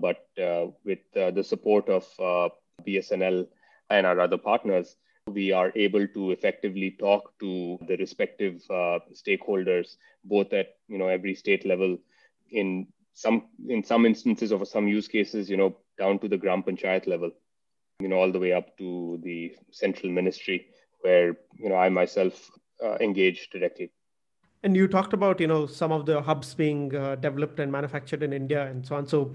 but 0.00 0.26
uh, 0.42 0.66
with 0.84 1.00
uh, 1.16 1.30
the 1.30 1.44
support 1.44 1.88
of 1.88 2.06
uh, 2.18 2.48
BSNL 2.86 3.46
and 3.90 4.06
our 4.06 4.20
other 4.20 4.38
partners, 4.38 4.96
we 5.26 5.52
are 5.52 5.72
able 5.74 6.06
to 6.08 6.32
effectively 6.32 6.90
talk 6.90 7.32
to 7.40 7.78
the 7.88 7.96
respective 7.96 8.62
uh, 8.70 8.98
stakeholders, 9.14 9.96
both 10.24 10.52
at 10.52 10.76
you 10.88 10.98
know 10.98 11.08
every 11.08 11.34
state 11.34 11.64
level, 11.64 11.96
in 12.50 12.86
some 13.14 13.48
in 13.68 13.82
some 13.82 14.04
instances 14.04 14.52
of 14.52 14.66
some 14.68 14.86
use 14.86 15.08
cases, 15.08 15.48
you 15.48 15.56
know, 15.56 15.76
down 15.98 16.18
to 16.18 16.28
the 16.28 16.36
gram 16.36 16.62
panchayat 16.62 17.06
level, 17.06 17.30
you 18.00 18.08
know, 18.08 18.16
all 18.16 18.32
the 18.32 18.38
way 18.38 18.52
up 18.52 18.76
to 18.78 19.18
the 19.22 19.56
central 19.70 20.12
ministry, 20.12 20.66
where 21.00 21.36
you 21.56 21.68
know 21.68 21.76
I 21.76 21.88
myself 21.88 22.50
uh, 22.84 22.96
engage 23.00 23.48
directly. 23.50 23.90
And 24.62 24.74
you 24.74 24.88
talked 24.88 25.12
about 25.12 25.40
you 25.40 25.46
know 25.46 25.66
some 25.66 25.92
of 25.92 26.06
the 26.06 26.20
hubs 26.20 26.54
being 26.54 26.94
uh, 26.94 27.14
developed 27.16 27.60
and 27.60 27.70
manufactured 27.72 28.22
in 28.22 28.32
India 28.32 28.66
and 28.66 28.84
so 28.84 28.96
on. 28.96 29.06
So 29.06 29.32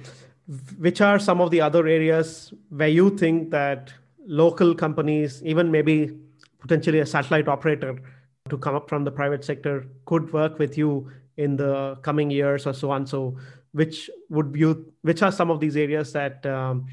which 0.78 1.00
are 1.00 1.20
some 1.20 1.42
of 1.42 1.52
the 1.52 1.62
other 1.62 1.86
areas 1.88 2.54
where 2.70 2.88
you 2.88 3.16
think 3.18 3.52
that 3.52 3.94
local 4.26 4.74
companies, 4.74 5.44
even 5.44 5.72
maybe 5.72 6.18
potentially 6.60 7.00
a 7.00 7.06
satellite 7.06 7.48
operator 7.48 8.00
to 8.50 8.58
come 8.58 8.76
up 8.76 8.90
from 8.90 9.04
the 9.04 9.12
private 9.12 9.44
sector, 9.44 9.86
could 10.06 10.34
work 10.34 10.58
with 10.58 10.78
you 10.78 11.12
in 11.38 11.56
the 11.56 11.98
coming 12.02 12.32
years 12.32 12.66
or 12.66 12.74
so 12.74 12.90
on? 12.90 13.06
So, 13.06 13.38
which 13.74 14.10
would 14.30 14.56
you? 14.56 14.92
Which 15.04 15.22
are 15.22 15.32
some 15.32 15.52
of 15.52 15.60
these 15.60 15.78
areas 15.78 16.14
that 16.14 16.44
um, 16.48 16.88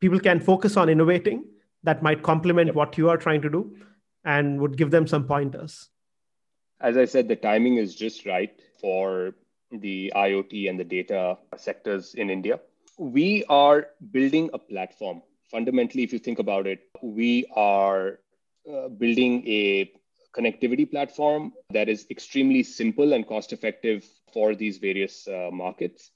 people 0.00 0.20
can 0.20 0.38
focus 0.38 0.76
on 0.76 0.90
innovating 0.90 1.44
that 1.82 2.02
might 2.02 2.22
complement 2.22 2.66
yep. 2.66 2.74
what 2.74 2.98
you 2.98 3.08
are 3.08 3.16
trying 3.16 3.40
to 3.40 3.48
do, 3.48 3.74
and 4.26 4.60
would 4.60 4.76
give 4.76 4.90
them 4.90 5.06
some 5.06 5.24
pointers? 5.24 5.88
As 6.82 6.98
I 6.98 7.06
said, 7.06 7.28
the 7.28 7.36
timing 7.36 7.76
is 7.76 7.94
just 7.94 8.26
right 8.26 8.52
for 8.78 9.34
the 9.70 10.12
IoT 10.14 10.68
and 10.68 10.78
the 10.78 10.84
data 10.84 11.38
sectors 11.56 12.14
in 12.14 12.28
India 12.28 12.60
we 13.00 13.42
are 13.48 13.86
building 14.12 14.50
a 14.52 14.58
platform. 14.58 15.22
Fundamentally, 15.50 16.02
if 16.02 16.12
you 16.12 16.18
think 16.18 16.38
about 16.38 16.66
it, 16.66 16.80
we 17.02 17.46
are 17.56 18.18
uh, 18.70 18.88
building 18.88 19.42
a 19.46 19.90
connectivity 20.36 20.88
platform 20.88 21.54
that 21.70 21.88
is 21.88 22.06
extremely 22.10 22.62
simple 22.62 23.14
and 23.14 23.26
cost 23.26 23.54
effective 23.54 24.06
for 24.34 24.54
these 24.54 24.76
various 24.76 25.26
uh, 25.26 25.48
markets. 25.50 26.10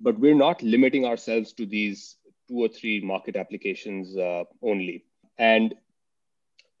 But 0.00 0.18
we're 0.18 0.34
not 0.34 0.62
limiting 0.62 1.04
ourselves 1.04 1.52
to 1.52 1.66
these 1.66 2.16
two 2.48 2.64
or 2.64 2.68
three 2.68 3.02
market 3.02 3.36
applications 3.36 4.16
uh, 4.16 4.44
only. 4.62 5.04
And 5.36 5.74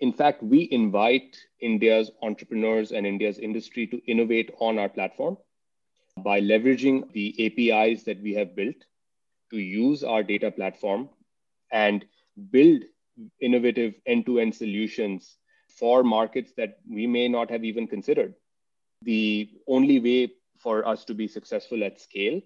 in 0.00 0.14
fact, 0.14 0.42
we 0.42 0.66
invite 0.72 1.36
India's 1.60 2.10
entrepreneurs 2.22 2.90
and 2.90 3.06
India's 3.06 3.38
industry 3.38 3.86
to 3.88 4.00
innovate 4.10 4.50
on 4.60 4.78
our 4.78 4.88
platform 4.88 5.36
by 6.16 6.40
leveraging 6.40 7.12
the 7.12 7.34
APIs 7.46 8.04
that 8.04 8.20
we 8.22 8.32
have 8.32 8.56
built 8.56 8.76
to 9.52 9.58
use 9.58 10.02
our 10.02 10.22
data 10.22 10.50
platform 10.50 11.08
and 11.70 12.04
build 12.50 12.82
innovative 13.40 13.94
end 14.06 14.26
to 14.26 14.38
end 14.38 14.54
solutions 14.54 15.38
for 15.68 16.02
markets 16.02 16.52
that 16.56 16.78
we 16.88 17.06
may 17.06 17.28
not 17.28 17.50
have 17.50 17.64
even 17.64 17.86
considered. 17.86 18.34
The 19.02 19.50
only 19.68 20.00
way 20.00 20.32
for 20.58 20.86
us 20.86 21.04
to 21.06 21.14
be 21.14 21.28
successful 21.28 21.84
at 21.84 22.00
scale 22.00 22.40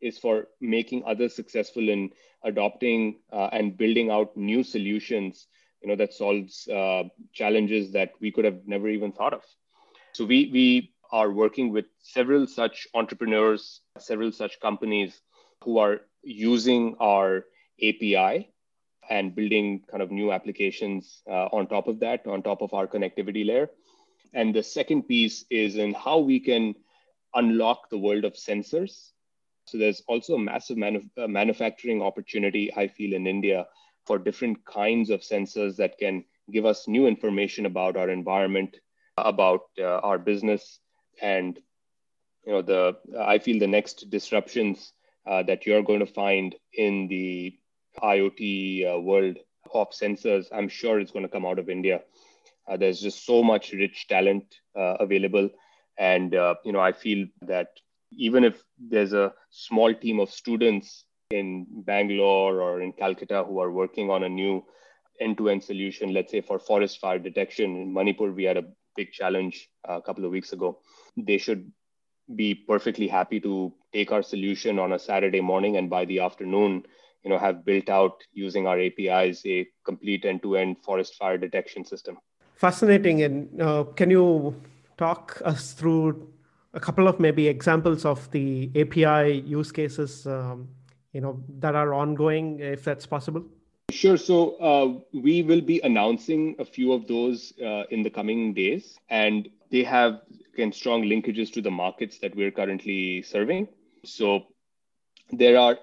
is 0.00 0.18
for 0.18 0.48
making 0.60 1.04
others 1.06 1.34
successful 1.34 1.88
in 1.88 2.10
adopting 2.44 3.20
uh, 3.32 3.48
and 3.52 3.76
building 3.76 4.10
out 4.10 4.36
new 4.36 4.62
solutions 4.62 5.46
you 5.82 5.88
know 5.88 5.96
that 5.96 6.12
solves 6.12 6.68
uh, 6.68 7.04
challenges 7.32 7.92
that 7.92 8.12
we 8.20 8.30
could 8.30 8.44
have 8.44 8.66
never 8.66 8.88
even 8.88 9.12
thought 9.12 9.34
of 9.34 9.44
so 10.12 10.24
we 10.24 10.50
we 10.52 10.92
are 11.12 11.30
working 11.30 11.72
with 11.72 11.86
several 12.02 12.46
such 12.46 12.86
entrepreneurs 12.94 13.80
several 13.98 14.32
such 14.32 14.60
companies 14.60 15.20
who 15.64 15.78
are 15.78 16.00
using 16.22 16.96
our 17.00 17.44
API 17.82 18.50
and 19.08 19.34
building 19.34 19.82
kind 19.90 20.02
of 20.02 20.10
new 20.10 20.32
applications 20.32 21.22
uh, 21.28 21.46
on 21.52 21.66
top 21.66 21.88
of 21.88 21.98
that, 22.00 22.26
on 22.26 22.42
top 22.42 22.62
of 22.62 22.72
our 22.74 22.86
connectivity 22.86 23.46
layer. 23.46 23.68
And 24.32 24.54
the 24.54 24.62
second 24.62 25.08
piece 25.08 25.44
is 25.50 25.76
in 25.76 25.94
how 25.94 26.18
we 26.18 26.38
can 26.38 26.74
unlock 27.34 27.90
the 27.90 27.98
world 27.98 28.24
of 28.24 28.34
sensors. 28.34 29.10
So 29.66 29.78
there's 29.78 30.02
also 30.06 30.34
a 30.34 30.38
massive 30.38 30.78
uh, 30.78 31.26
manufacturing 31.26 32.02
opportunity, 32.02 32.72
I 32.76 32.88
feel, 32.88 33.14
in 33.14 33.26
India 33.26 33.66
for 34.06 34.18
different 34.18 34.64
kinds 34.64 35.10
of 35.10 35.20
sensors 35.20 35.76
that 35.76 35.98
can 35.98 36.24
give 36.50 36.66
us 36.66 36.88
new 36.88 37.06
information 37.06 37.66
about 37.66 37.96
our 37.96 38.10
environment, 38.10 38.76
about 39.16 39.62
uh, 39.78 39.98
our 39.98 40.18
business, 40.18 40.80
and 41.20 41.58
you 42.44 42.52
know 42.52 42.62
the 42.62 42.96
I 43.18 43.38
feel 43.38 43.58
the 43.58 43.66
next 43.66 44.10
disruptions 44.10 44.92
uh, 45.30 45.44
that 45.44 45.64
you're 45.64 45.82
going 45.82 46.00
to 46.00 46.12
find 46.12 46.56
in 46.74 47.06
the 47.06 47.54
IoT 48.02 48.96
uh, 48.96 49.00
world 49.00 49.38
of 49.72 49.90
sensors, 49.90 50.46
I'm 50.52 50.68
sure 50.68 50.98
it's 50.98 51.12
going 51.12 51.24
to 51.24 51.30
come 51.30 51.46
out 51.46 51.60
of 51.60 51.68
India. 51.68 52.00
Uh, 52.68 52.76
there's 52.76 53.00
just 53.00 53.24
so 53.24 53.42
much 53.42 53.72
rich 53.72 54.06
talent 54.08 54.44
uh, 54.76 54.96
available, 54.98 55.48
and 55.98 56.34
uh, 56.34 56.56
you 56.64 56.72
know 56.72 56.80
I 56.80 56.92
feel 56.92 57.26
that 57.42 57.68
even 58.10 58.42
if 58.42 58.62
there's 58.78 59.12
a 59.12 59.32
small 59.50 59.94
team 59.94 60.18
of 60.18 60.30
students 60.30 61.04
in 61.30 61.66
Bangalore 61.70 62.60
or 62.60 62.82
in 62.82 62.92
Calcutta 62.92 63.44
who 63.44 63.60
are 63.60 63.70
working 63.70 64.10
on 64.10 64.24
a 64.24 64.28
new 64.28 64.64
end-to-end 65.20 65.62
solution, 65.62 66.12
let's 66.12 66.32
say 66.32 66.40
for 66.40 66.58
forest 66.58 66.98
fire 66.98 67.18
detection 67.18 67.76
in 67.76 67.92
Manipur, 67.92 68.32
we 68.32 68.44
had 68.44 68.56
a 68.56 68.64
big 68.96 69.12
challenge 69.12 69.68
a 69.84 70.02
couple 70.02 70.24
of 70.24 70.32
weeks 70.32 70.52
ago. 70.52 70.80
They 71.16 71.38
should 71.38 71.70
be 72.36 72.54
perfectly 72.54 73.08
happy 73.08 73.40
to 73.40 73.72
take 73.92 74.12
our 74.12 74.22
solution 74.22 74.78
on 74.78 74.92
a 74.92 74.98
Saturday 74.98 75.40
morning 75.40 75.76
and 75.76 75.90
by 75.90 76.04
the 76.04 76.20
afternoon, 76.20 76.84
you 77.24 77.30
know, 77.30 77.38
have 77.38 77.64
built 77.64 77.88
out 77.88 78.22
using 78.32 78.66
our 78.66 78.78
APIs 78.80 79.44
a 79.46 79.66
complete 79.84 80.24
end-to-end 80.24 80.76
forest 80.82 81.16
fire 81.16 81.38
detection 81.38 81.84
system. 81.84 82.18
Fascinating. 82.54 83.22
And 83.22 83.60
uh, 83.60 83.84
can 83.96 84.10
you 84.10 84.54
talk 84.96 85.40
us 85.44 85.72
through 85.72 86.32
a 86.74 86.80
couple 86.80 87.08
of 87.08 87.18
maybe 87.18 87.48
examples 87.48 88.04
of 88.04 88.30
the 88.30 88.70
API 88.76 89.40
use 89.40 89.72
cases, 89.72 90.26
um, 90.26 90.68
you 91.12 91.20
know, 91.20 91.42
that 91.58 91.74
are 91.74 91.92
ongoing, 91.94 92.60
if 92.60 92.84
that's 92.84 93.06
possible? 93.06 93.44
Sure. 93.90 94.16
So 94.16 94.56
uh, 94.56 95.18
we 95.18 95.42
will 95.42 95.60
be 95.60 95.80
announcing 95.80 96.54
a 96.58 96.64
few 96.64 96.92
of 96.92 97.08
those 97.08 97.52
uh, 97.60 97.84
in 97.90 98.02
the 98.02 98.10
coming 98.10 98.54
days, 98.54 98.98
and 99.08 99.48
they 99.70 99.82
have 99.82 100.20
again 100.60 100.72
strong 100.72 101.02
linkages 101.02 101.50
to 101.50 101.62
the 101.62 101.70
markets 101.70 102.18
that 102.18 102.36
we're 102.36 102.50
currently 102.50 103.22
serving. 103.22 103.66
So 104.04 104.42
there 105.32 105.58
are 105.58 105.78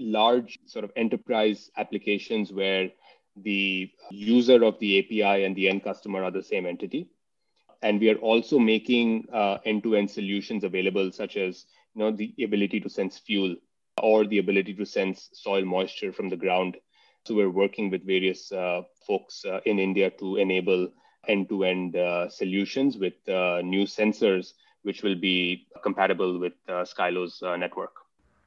large 0.00 0.58
sort 0.66 0.84
of 0.84 0.90
enterprise 0.96 1.70
applications 1.76 2.52
where 2.52 2.90
the 3.36 3.88
user 4.10 4.64
of 4.64 4.80
the 4.80 4.98
API 4.98 5.44
and 5.44 5.54
the 5.54 5.68
end 5.68 5.84
customer 5.84 6.24
are 6.24 6.32
the 6.32 6.42
same 6.42 6.66
entity. 6.66 7.08
And 7.82 8.00
we 8.00 8.10
are 8.10 8.16
also 8.16 8.58
making 8.58 9.26
uh, 9.32 9.58
end-to-end 9.64 10.10
solutions 10.10 10.64
available, 10.64 11.12
such 11.12 11.36
as 11.36 11.66
you 11.94 12.00
know 12.02 12.10
the 12.10 12.34
ability 12.42 12.80
to 12.80 12.90
sense 12.90 13.18
fuel 13.18 13.54
or 14.02 14.26
the 14.26 14.38
ability 14.38 14.74
to 14.74 14.84
sense 14.84 15.28
soil 15.34 15.64
moisture 15.64 16.12
from 16.12 16.30
the 16.30 16.36
ground 16.36 16.76
So 17.26 17.34
we're 17.34 17.50
working 17.50 17.90
with 17.90 18.06
various 18.06 18.50
uh, 18.52 18.82
folks 19.06 19.44
uh, 19.44 19.60
in 19.66 19.78
India 19.78 20.10
to 20.18 20.36
enable 20.36 20.88
end-to-end 21.28 21.96
uh, 21.96 22.28
solutions 22.28 22.96
with 22.96 23.14
uh, 23.28 23.60
new 23.62 23.84
sensors, 23.84 24.52
which 24.82 25.02
will 25.02 25.14
be 25.14 25.66
compatible 25.82 26.38
with 26.38 26.54
uh, 26.68 26.84
Skylo's 26.84 27.42
uh, 27.42 27.56
network. 27.56 27.92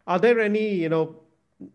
Are 0.07 0.19
there 0.19 0.39
any, 0.39 0.73
you 0.73 0.89
know, 0.89 1.15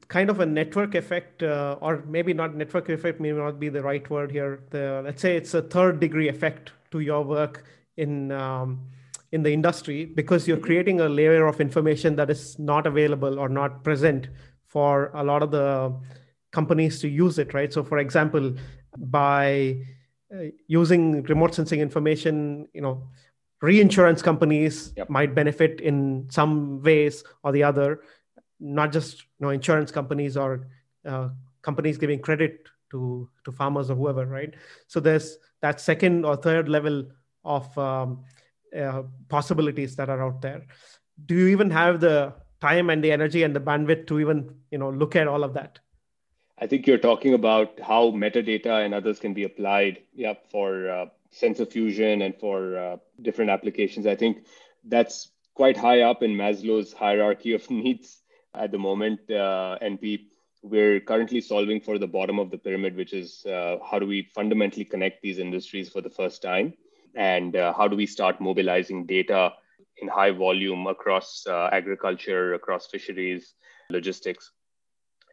kind 0.09 0.31
of 0.31 0.41
a 0.41 0.47
network 0.47 0.95
effect, 0.95 1.43
or 1.43 2.03
maybe 2.09 2.33
not 2.33 2.57
network 2.57 2.89
effect, 2.89 3.21
may 3.21 3.33
not 3.33 3.61
be 3.61 3.69
the 3.69 3.83
right 3.83 4.09
word 4.09 4.31
here. 4.31 4.61
The, 4.71 5.03
let's 5.05 5.21
say 5.21 5.37
it's 5.37 5.53
a 5.53 5.63
third 5.63 6.01
degree 6.01 6.29
effect 6.29 6.73
to 6.91 7.01
your 7.01 7.23
work 7.23 7.65
in 7.97 8.33
um, 8.33 8.81
in 9.35 9.43
the 9.43 9.53
industry 9.53 10.05
because 10.05 10.47
you're 10.47 10.65
creating 10.69 11.01
a 11.01 11.09
layer 11.09 11.47
of 11.47 11.61
information 11.61 12.15
that 12.15 12.31
is 12.31 12.57
not 12.59 12.87
available 12.87 13.39
or 13.39 13.49
not 13.49 13.83
present 13.83 14.29
for 14.69 15.11
a 15.15 15.25
lot 15.25 15.43
of 15.43 15.51
the 15.51 15.93
companies 16.53 17.01
to 17.01 17.09
use 17.09 17.39
it, 17.39 17.53
right? 17.53 17.73
So, 17.73 17.83
for 17.83 17.99
example, 17.99 18.55
by 18.97 19.77
uh, 19.81 19.85
using 20.67 21.23
remote 21.25 21.55
sensing 21.55 21.81
information, 21.81 22.69
you 22.73 22.81
know, 22.81 23.09
reinsurance 23.61 24.23
companies 24.23 24.93
yep. 24.97 25.09
might 25.09 25.35
benefit 25.35 25.81
in 25.81 26.27
some 26.31 26.83
ways 26.83 27.25
or 27.43 27.53
the 27.53 27.63
other, 27.63 28.01
not 28.61 28.93
just 28.93 29.23
you 29.23 29.47
know 29.47 29.51
insurance 29.51 29.91
companies 29.91 30.37
or 30.37 30.69
uh, 31.07 31.29
companies 31.63 31.99
giving 31.99 32.21
credit 32.21 32.69
to 32.91 33.29
to 33.45 33.53
farmers 33.53 33.91
or 33.91 33.97
whoever, 33.97 34.27
right? 34.27 34.55
So 34.87 35.01
there's 35.01 35.39
that 35.63 35.81
second 35.81 36.25
or 36.25 36.37
third 36.37 36.69
level 36.69 37.07
of 37.45 37.77
um, 37.79 38.25
uh, 38.79 39.03
possibilities 39.29 39.97
that 39.97 40.09
are 40.09 40.23
out 40.23 40.43
there. 40.43 40.67
Do 41.27 41.35
you 41.35 41.49
even 41.49 41.71
have 41.71 42.01
the 42.01 42.35
time 42.61 42.91
and 42.91 43.03
the 43.03 43.13
energy 43.13 43.43
and 43.43 43.55
the 43.55 43.61
bandwidth 43.61 44.07
to 44.09 44.21
even 44.21 44.55
you 44.71 44.79
know 44.79 44.91
look 44.91 45.17
at 45.17 45.29
all 45.29 45.45
of 45.45 45.55
that? 45.55 45.79
I 46.59 46.67
think 46.69 46.87
you're 46.87 46.99
talking 46.99 47.35
about 47.35 47.81
how 47.81 48.11
metadata 48.13 48.85
and 48.85 48.95
others 48.95 49.19
can 49.19 49.35
be 49.35 49.45
applied, 49.45 50.03
yeah, 50.15 50.35
for 50.51 50.89
uh, 50.89 51.07
sensor 51.31 51.67
fusion 51.67 52.23
and 52.23 52.35
for 52.37 52.79
uh, 52.79 52.97
different 53.23 53.51
applications. 53.51 54.07
I 54.07 54.15
think 54.15 54.47
that's 54.85 55.33
quite 55.55 55.77
high 55.77 56.03
up 56.03 56.23
in 56.23 56.33
Maslow's 56.37 56.93
hierarchy 56.93 57.55
of 57.55 57.69
needs 57.71 58.21
at 58.55 58.71
the 58.71 58.79
moment. 58.79 59.29
Uh, 59.31 59.79
and 59.81 59.99
we 60.01 60.29
we're 60.63 60.99
currently 61.01 61.43
solving 61.43 61.79
for 61.79 61.99
the 61.99 62.07
bottom 62.07 62.39
of 62.39 62.51
the 62.51 62.57
pyramid, 62.57 62.97
which 62.97 63.13
is 63.13 63.45
uh, 63.45 63.77
how 63.85 63.99
do 63.99 64.07
we 64.07 64.23
fundamentally 64.35 64.85
connect 64.85 65.21
these 65.21 65.39
industries 65.39 65.91
for 65.91 66.01
the 66.01 66.09
first 66.09 66.41
time, 66.41 66.73
and 67.15 67.55
uh, 67.55 67.75
how 67.75 67.87
do 67.87 67.97
we 67.97 68.07
start 68.07 68.41
mobilizing 68.41 69.05
data 69.05 69.53
in 69.99 70.09
high 70.09 70.31
volume 70.31 70.87
across 70.87 71.47
uh, 71.47 71.69
agriculture, 71.71 72.55
across 72.55 72.87
fisheries, 72.87 73.55
logistics 73.91 74.53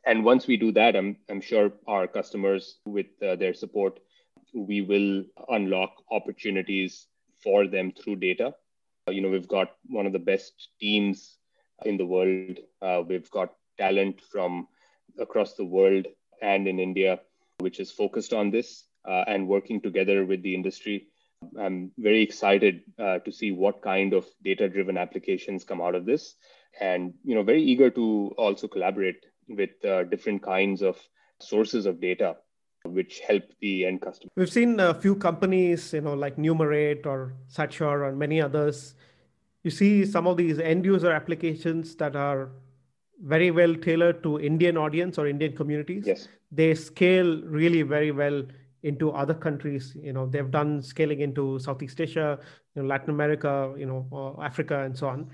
and 0.05 0.25
once 0.25 0.47
we 0.47 0.57
do 0.57 0.71
that, 0.73 0.95
I'm, 0.95 1.17
I'm 1.29 1.41
sure 1.41 1.71
our 1.87 2.07
customers, 2.07 2.77
with 2.85 3.07
uh, 3.21 3.35
their 3.35 3.53
support, 3.53 3.99
we 4.53 4.81
will 4.81 5.23
unlock 5.49 5.91
opportunities 6.11 7.07
for 7.43 7.67
them 7.67 7.91
through 7.91 8.17
data. 8.17 8.53
Uh, 9.07 9.11
you 9.11 9.21
know, 9.21 9.29
we've 9.29 9.47
got 9.47 9.75
one 9.87 10.05
of 10.05 10.13
the 10.13 10.19
best 10.19 10.69
teams 10.79 11.37
in 11.85 11.97
the 11.97 12.05
world. 12.05 12.59
Uh, 12.81 13.01
we've 13.07 13.29
got 13.31 13.53
talent 13.77 14.21
from 14.31 14.67
across 15.19 15.53
the 15.53 15.65
world 15.65 16.05
and 16.41 16.67
in 16.67 16.79
India, 16.79 17.19
which 17.59 17.79
is 17.79 17.91
focused 17.91 18.33
on 18.33 18.51
this 18.51 18.85
uh, 19.07 19.23
and 19.27 19.47
working 19.47 19.81
together 19.81 20.25
with 20.25 20.41
the 20.43 20.53
industry. 20.53 21.07
I'm 21.59 21.91
very 21.97 22.21
excited 22.21 22.81
uh, 22.99 23.19
to 23.19 23.31
see 23.31 23.51
what 23.51 23.81
kind 23.81 24.13
of 24.13 24.27
data-driven 24.43 24.97
applications 24.97 25.63
come 25.63 25.81
out 25.81 25.95
of 25.95 26.05
this, 26.05 26.35
and 26.79 27.13
you 27.23 27.35
know, 27.35 27.43
very 27.43 27.61
eager 27.61 27.89
to 27.89 28.33
also 28.37 28.67
collaborate 28.67 29.25
with 29.47 29.71
uh, 29.85 30.03
different 30.03 30.41
kinds 30.43 30.81
of 30.81 30.97
sources 31.39 31.85
of 31.85 31.99
data 31.99 32.37
which 32.83 33.19
help 33.19 33.43
the 33.61 33.85
end 33.85 34.01
customer. 34.01 34.31
We've 34.35 34.51
seen 34.51 34.79
a 34.79 34.93
few 34.93 35.15
companies, 35.15 35.93
you 35.93 36.01
know, 36.01 36.13
like 36.13 36.37
Numerate 36.37 37.05
or 37.05 37.33
Satsure 37.47 38.07
or 38.07 38.11
many 38.13 38.41
others. 38.41 38.95
You 39.63 39.71
see 39.71 40.05
some 40.05 40.25
of 40.25 40.37
these 40.37 40.59
end 40.59 40.85
user 40.85 41.11
applications 41.11 41.95
that 41.97 42.15
are 42.15 42.49
very 43.23 43.51
well 43.51 43.75
tailored 43.75 44.23
to 44.23 44.39
Indian 44.39 44.77
audience 44.77 45.19
or 45.19 45.27
Indian 45.27 45.55
communities. 45.55 46.05
Yes. 46.07 46.27
They 46.51 46.73
scale 46.73 47.41
really 47.43 47.83
very 47.83 48.11
well 48.11 48.43
into 48.83 49.11
other 49.11 49.35
countries. 49.35 49.95
You 50.01 50.13
know, 50.13 50.25
they've 50.25 50.49
done 50.49 50.81
scaling 50.81 51.21
into 51.21 51.59
Southeast 51.59 52.01
Asia, 52.01 52.39
you 52.75 52.81
know, 52.81 52.87
Latin 52.87 53.11
America, 53.11 53.73
you 53.77 53.85
know, 53.85 54.39
Africa, 54.41 54.81
and 54.81 54.97
so 54.97 55.07
on. 55.07 55.29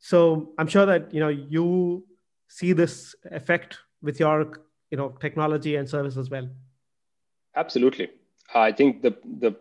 So 0.00 0.52
I'm 0.58 0.66
sure 0.66 0.86
that 0.86 1.12
you 1.14 1.20
know 1.20 1.28
you 1.28 2.04
see 2.48 2.72
this 2.72 3.14
effect 3.30 3.78
with 4.02 4.18
your 4.18 4.52
you 4.90 4.96
know 4.96 5.10
technology 5.20 5.76
and 5.76 5.88
service 5.88 6.16
as 6.16 6.30
well. 6.30 6.48
Absolutely. 7.54 8.08
I 8.54 8.72
think 8.72 9.02
the 9.02 9.16
the 9.24 9.54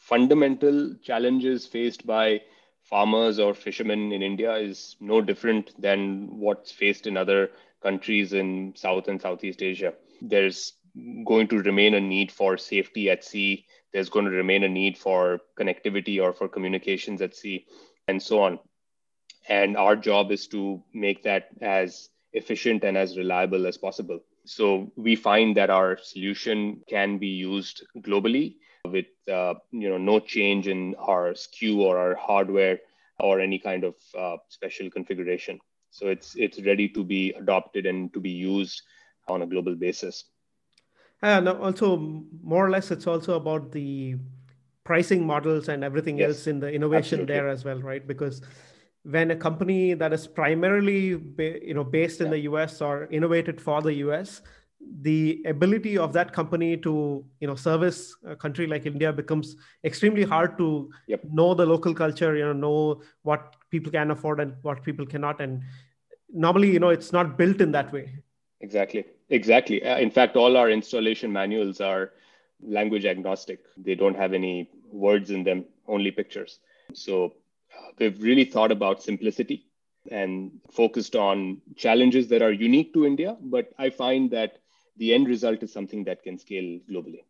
fundamental 0.00 0.94
challenges 1.02 1.66
faced 1.66 2.06
by 2.06 2.40
farmers 2.82 3.38
or 3.38 3.54
fishermen 3.54 4.10
in 4.10 4.22
india 4.22 4.54
is 4.54 4.96
no 5.00 5.20
different 5.20 5.70
than 5.80 6.26
what's 6.38 6.72
faced 6.72 7.06
in 7.06 7.16
other 7.16 7.50
countries 7.82 8.32
in 8.32 8.72
south 8.74 9.08
and 9.08 9.20
southeast 9.20 9.62
asia. 9.62 9.92
There's 10.22 10.72
going 11.24 11.48
to 11.48 11.62
remain 11.62 11.94
a 11.94 12.00
need 12.00 12.32
for 12.32 12.56
safety 12.56 13.10
at 13.10 13.24
sea. 13.24 13.66
There's 13.92 14.08
going 14.08 14.24
to 14.24 14.30
remain 14.30 14.64
a 14.64 14.68
need 14.68 14.98
for 14.98 15.40
connectivity 15.58 16.20
or 16.22 16.32
for 16.32 16.48
communications 16.48 17.22
at 17.22 17.36
sea 17.36 17.66
and 18.08 18.20
so 18.20 18.42
on 18.42 18.58
and 19.50 19.76
our 19.76 19.96
job 19.96 20.30
is 20.30 20.46
to 20.46 20.82
make 20.94 21.22
that 21.24 21.48
as 21.60 22.08
efficient 22.32 22.84
and 22.84 22.96
as 22.96 23.18
reliable 23.18 23.66
as 23.66 23.76
possible. 23.76 24.20
So 24.46 24.90
we 24.96 25.16
find 25.16 25.56
that 25.56 25.68
our 25.68 25.98
solution 26.00 26.80
can 26.88 27.18
be 27.18 27.26
used 27.26 27.84
globally 27.98 28.54
with 28.88 29.06
uh, 29.30 29.54
you 29.72 29.90
know 29.90 29.98
no 29.98 30.20
change 30.20 30.68
in 30.68 30.94
our 30.98 31.32
SKU 31.32 31.78
or 31.78 31.98
our 31.98 32.14
hardware 32.14 32.78
or 33.18 33.40
any 33.40 33.58
kind 33.58 33.84
of 33.84 33.94
uh, 34.16 34.36
special 34.48 34.90
configuration. 34.90 35.58
So 35.90 36.06
it's 36.06 36.36
it's 36.36 36.62
ready 36.62 36.88
to 36.90 37.04
be 37.04 37.32
adopted 37.32 37.84
and 37.86 38.12
to 38.14 38.20
be 38.20 38.30
used 38.30 38.80
on 39.28 39.42
a 39.42 39.46
global 39.46 39.74
basis. 39.74 40.24
And 41.22 41.46
also, 41.48 41.98
more 42.42 42.66
or 42.66 42.70
less, 42.70 42.90
it's 42.90 43.06
also 43.06 43.34
about 43.34 43.72
the 43.72 44.16
pricing 44.84 45.26
models 45.26 45.68
and 45.68 45.84
everything 45.84 46.18
yes, 46.18 46.28
else 46.28 46.46
in 46.46 46.60
the 46.60 46.72
innovation 46.72 47.20
absolutely. 47.20 47.34
there 47.34 47.48
as 47.48 47.64
well, 47.64 47.78
right? 47.82 48.06
Because 48.06 48.40
when 49.04 49.30
a 49.30 49.36
company 49.36 49.94
that 49.94 50.12
is 50.12 50.26
primarily 50.26 51.18
you 51.38 51.74
know 51.74 51.84
based 51.84 52.20
in 52.20 52.26
yeah. 52.26 52.32
the 52.32 52.38
US 52.40 52.80
or 52.80 53.06
innovated 53.10 53.60
for 53.60 53.80
the 53.82 53.94
US 53.94 54.42
the 55.02 55.42
ability 55.46 55.98
of 55.98 56.12
that 56.12 56.32
company 56.32 56.76
to 56.76 57.24
you 57.40 57.46
know 57.46 57.54
service 57.54 58.16
a 58.26 58.34
country 58.34 58.66
like 58.66 58.86
India 58.86 59.12
becomes 59.12 59.56
extremely 59.84 60.24
hard 60.24 60.56
to 60.58 60.90
yep. 61.06 61.22
know 61.32 61.54
the 61.54 61.64
local 61.64 61.94
culture 61.94 62.36
you 62.36 62.44
know 62.44 62.52
know 62.52 63.02
what 63.22 63.56
people 63.70 63.92
can 63.92 64.10
afford 64.10 64.40
and 64.40 64.54
what 64.62 64.82
people 64.82 65.06
cannot. 65.06 65.40
And 65.40 65.62
normally 66.32 66.70
you 66.70 66.80
know 66.80 66.88
it's 66.90 67.12
not 67.12 67.36
built 67.38 67.60
in 67.60 67.72
that 67.72 67.92
way. 67.92 68.10
Exactly. 68.60 69.04
Exactly. 69.28 69.82
Uh, 69.82 69.98
in 69.98 70.10
fact 70.10 70.36
all 70.36 70.56
our 70.56 70.70
installation 70.70 71.32
manuals 71.32 71.80
are 71.80 72.12
language 72.62 73.04
agnostic. 73.04 73.60
They 73.76 73.94
don't 73.94 74.16
have 74.16 74.32
any 74.32 74.70
words 74.90 75.30
in 75.30 75.44
them 75.44 75.64
only 75.86 76.10
pictures. 76.10 76.58
So 76.92 77.34
we've 77.98 78.20
really 78.22 78.44
thought 78.44 78.72
about 78.72 79.02
simplicity 79.02 79.66
and 80.10 80.50
focused 80.70 81.14
on 81.14 81.60
challenges 81.76 82.28
that 82.28 82.42
are 82.42 82.52
unique 82.52 82.92
to 82.94 83.04
India. 83.04 83.36
But 83.40 83.72
I 83.78 83.90
find 83.90 84.30
that 84.30 84.58
the 84.96 85.14
end 85.14 85.28
result 85.28 85.62
is 85.62 85.72
something 85.72 86.04
that 86.04 86.22
can 86.22 86.38
scale 86.38 86.80
globally. 86.90 87.24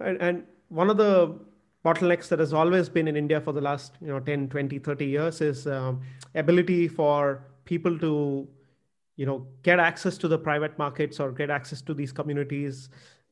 And, 0.00 0.20
and 0.20 0.46
one 0.68 0.90
of 0.90 0.96
the 0.96 1.38
bottlenecks 1.84 2.28
that 2.28 2.38
has 2.38 2.52
always 2.52 2.88
been 2.88 3.08
in 3.08 3.16
India 3.16 3.40
for 3.40 3.52
the 3.52 3.60
last 3.60 3.94
you 4.00 4.08
know 4.08 4.20
10, 4.20 4.48
20, 4.48 4.78
30 4.78 5.04
years 5.04 5.40
is 5.40 5.66
um, 5.66 6.00
ability 6.34 6.88
for 6.88 7.44
people 7.64 7.98
to 7.98 8.48
you 9.16 9.26
know 9.26 9.46
get 9.62 9.78
access 9.78 10.16
to 10.18 10.28
the 10.28 10.38
private 10.38 10.78
markets 10.78 11.20
or 11.20 11.32
get 11.32 11.50
access 11.50 11.82
to 11.82 11.94
these 11.94 12.12
communities 12.12 12.88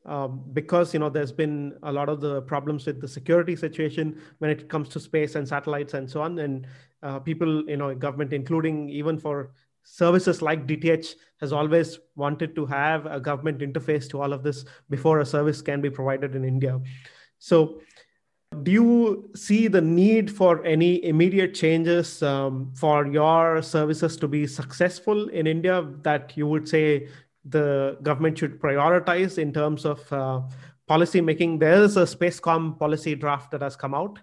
um, 0.07 0.43
because 0.53 0.95
you 0.95 1.01
know 1.01 1.11
there's 1.11 1.33
been 1.33 1.75
a 1.83 1.93
lot 1.93 2.09
of 2.09 2.21
the 2.21 2.43
problems 2.43 2.87
with 2.87 3.01
the 3.01 3.09
security 3.09 3.55
situation 3.55 4.21
when 4.39 4.51
it 4.51 4.69
comes 4.69 4.89
to 4.91 5.01
space 5.01 5.35
and 5.35 5.47
satellites 5.47 5.95
and 5.95 6.09
so 6.09 6.23
on. 6.23 6.39
And 6.39 6.67
uh, 7.03 7.19
people 7.19 7.69
you 7.69 7.77
know 7.77 7.95
government 7.95 8.33
including 8.33 8.89
even 8.89 9.19
for 9.19 9.53
services 9.83 10.43
like 10.43 10.67
dth 10.67 11.15
has 11.41 11.53
always 11.53 11.99
wanted 12.15 12.55
to 12.55 12.67
have 12.67 13.07
a 13.07 13.19
government 13.19 13.61
interface 13.61 14.09
to 14.09 14.21
all 14.21 14.33
of 14.35 14.43
this 14.43 14.65
before 14.91 15.21
a 15.21 15.27
service 15.27 15.63
can 15.63 15.81
be 15.81 15.91
provided 15.91 16.35
in 16.35 16.45
india. 16.45 16.79
So 17.39 17.81
do 18.63 18.71
you 18.71 19.31
see 19.35 19.69
the 19.69 19.81
need 19.81 20.31
for 20.31 20.65
any 20.65 21.03
immediate 21.05 21.55
changes 21.55 22.23
um, 22.23 22.73
for 22.75 23.07
your 23.07 23.63
services 23.63 24.17
to 24.17 24.29
be 24.29 24.47
successful 24.47 25.29
in 25.29 25.47
india 25.47 25.87
that 26.03 26.37
you 26.37 26.47
would 26.47 26.69
say 26.69 27.09
the 27.51 27.99
government 28.03 28.39
should 28.39 28.61
prioritize 28.61 29.39
in 29.39 29.53
terms 29.53 29.85
of 29.85 30.13
uh, 30.13 30.41
policy 30.87 31.21
making. 31.21 31.59
There 31.59 31.83
is 31.83 31.97
a 31.97 32.03
Spacecom 32.03 32.79
policy 32.79 33.15
draft 33.15 33.51
that 33.53 33.63
has 33.63 33.77
come 33.77 33.95
out. 33.95 34.19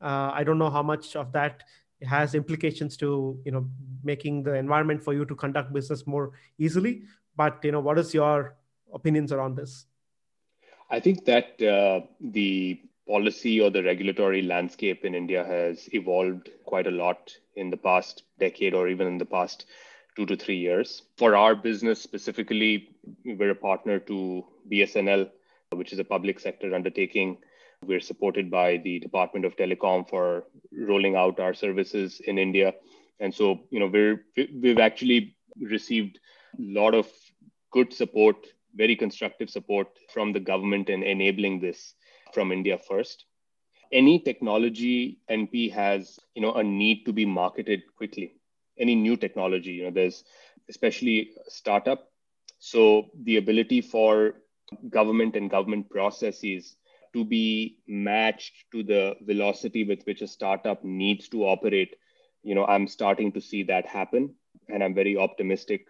Uh, 0.00 0.30
I 0.34 0.44
don't 0.44 0.58
know 0.58 0.70
how 0.70 0.82
much 0.82 1.16
of 1.16 1.32
that 1.32 1.62
has 2.02 2.34
implications 2.34 2.96
to 2.96 3.40
you 3.44 3.52
know 3.52 3.68
making 4.02 4.42
the 4.42 4.54
environment 4.54 5.02
for 5.02 5.14
you 5.14 5.24
to 5.24 5.34
conduct 5.34 5.72
business 5.72 6.06
more 6.06 6.32
easily. 6.58 7.02
But 7.36 7.64
you 7.64 7.72
know, 7.72 7.80
what 7.80 7.98
is 7.98 8.12
your 8.12 8.56
opinions 8.92 9.32
around 9.32 9.56
this? 9.56 9.86
I 10.90 11.00
think 11.00 11.24
that 11.24 11.62
uh, 11.62 12.06
the 12.20 12.80
policy 13.08 13.60
or 13.60 13.70
the 13.70 13.82
regulatory 13.82 14.42
landscape 14.42 15.04
in 15.04 15.14
India 15.14 15.44
has 15.44 15.88
evolved 15.92 16.50
quite 16.64 16.86
a 16.86 16.90
lot 16.90 17.34
in 17.56 17.70
the 17.70 17.76
past 17.76 18.24
decade 18.38 18.74
or 18.74 18.88
even 18.88 19.06
in 19.06 19.18
the 19.18 19.24
past 19.24 19.66
two 20.16 20.26
to 20.26 20.36
three 20.36 20.56
years. 20.56 21.02
For 21.16 21.34
our 21.36 21.54
business 21.54 22.02
specifically, 22.02 22.90
we're 23.24 23.50
a 23.50 23.54
partner 23.54 23.98
to 24.00 24.44
BSNL, 24.70 25.30
which 25.72 25.92
is 25.92 25.98
a 25.98 26.04
public 26.04 26.40
sector 26.40 26.74
undertaking. 26.74 27.38
We're 27.84 28.00
supported 28.00 28.50
by 28.50 28.76
the 28.78 28.98
Department 29.00 29.44
of 29.44 29.56
Telecom 29.56 30.08
for 30.08 30.44
rolling 30.72 31.16
out 31.16 31.40
our 31.40 31.54
services 31.54 32.20
in 32.26 32.38
India. 32.38 32.74
And 33.20 33.34
so, 33.34 33.60
you 33.70 33.80
know, 33.80 33.86
we're, 33.86 34.24
we've 34.60 34.78
actually 34.78 35.36
received 35.60 36.18
a 36.58 36.62
lot 36.62 36.94
of 36.94 37.08
good 37.70 37.92
support, 37.92 38.36
very 38.74 38.96
constructive 38.96 39.50
support 39.50 39.88
from 40.12 40.32
the 40.32 40.40
government 40.40 40.90
in 40.90 41.02
enabling 41.02 41.60
this 41.60 41.94
from 42.32 42.52
India 42.52 42.78
first. 42.78 43.24
Any 43.92 44.20
technology 44.20 45.20
NP 45.30 45.72
has, 45.72 46.18
you 46.34 46.42
know, 46.42 46.54
a 46.54 46.62
need 46.62 47.04
to 47.04 47.12
be 47.12 47.26
marketed 47.26 47.82
quickly. 47.96 48.34
Any 48.82 48.94
new 48.96 49.16
technology, 49.16 49.72
you 49.72 49.84
know, 49.84 49.90
there's 49.90 50.24
especially 50.68 51.32
startup. 51.48 52.10
So 52.58 53.10
the 53.24 53.36
ability 53.38 53.80
for 53.80 54.34
government 54.90 55.36
and 55.36 55.50
government 55.50 55.90
processes 55.90 56.76
to 57.14 57.24
be 57.24 57.78
matched 57.86 58.64
to 58.72 58.82
the 58.82 59.16
velocity 59.22 59.84
with 59.84 60.04
which 60.04 60.22
a 60.22 60.26
startup 60.26 60.84
needs 60.84 61.28
to 61.30 61.44
operate, 61.44 61.96
you 62.42 62.54
know, 62.54 62.66
I'm 62.66 62.88
starting 62.88 63.32
to 63.32 63.40
see 63.40 63.62
that 63.64 63.86
happen, 63.86 64.34
and 64.68 64.82
I'm 64.82 64.94
very 64.94 65.16
optimistic 65.16 65.86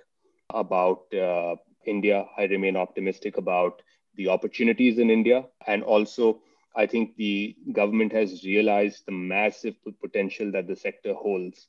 about 0.51 1.13
uh, 1.15 1.57
India. 1.87 2.27
I 2.37 2.45
remain 2.45 2.77
optimistic 2.77 3.39
about 3.39 3.83
the 4.17 4.29
opportunities 4.29 4.99
in 4.99 5.11
India. 5.11 5.45
And 5.67 5.83
also, 5.83 6.43
I 6.77 6.87
think 6.87 7.17
the 7.17 7.57
government 7.73 8.13
has 8.13 8.45
realized 8.45 9.07
the 9.07 9.13
massive 9.13 9.77
potential 10.01 10.51
that 10.53 10.67
the 10.67 10.77
sector 10.77 11.15
holds. 11.15 11.69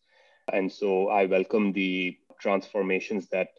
And 0.52 0.72
so 0.72 1.10
I 1.10 1.26
welcome 1.26 1.72
the 1.72 2.18
transformations 2.39 3.28
that 3.30 3.50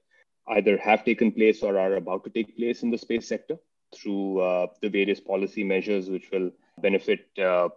either 0.49 0.77
have 0.77 1.05
taken 1.05 1.33
place 1.33 1.63
or 1.63 1.79
are 1.79 1.95
about 1.95 2.25
to 2.25 2.31
take 2.31 2.57
place 2.57 2.83
in 2.83 2.91
the 2.91 2.99
space 2.99 3.27
sector 3.27 3.57
through 3.95 4.41
uh, 4.41 4.67
the 4.83 4.89
various 4.89 5.21
policy 5.21 5.65
measures 5.65 6.11
which 6.11 6.31
will 6.31 6.51
benefit 6.83 7.27
uh, 7.39 7.69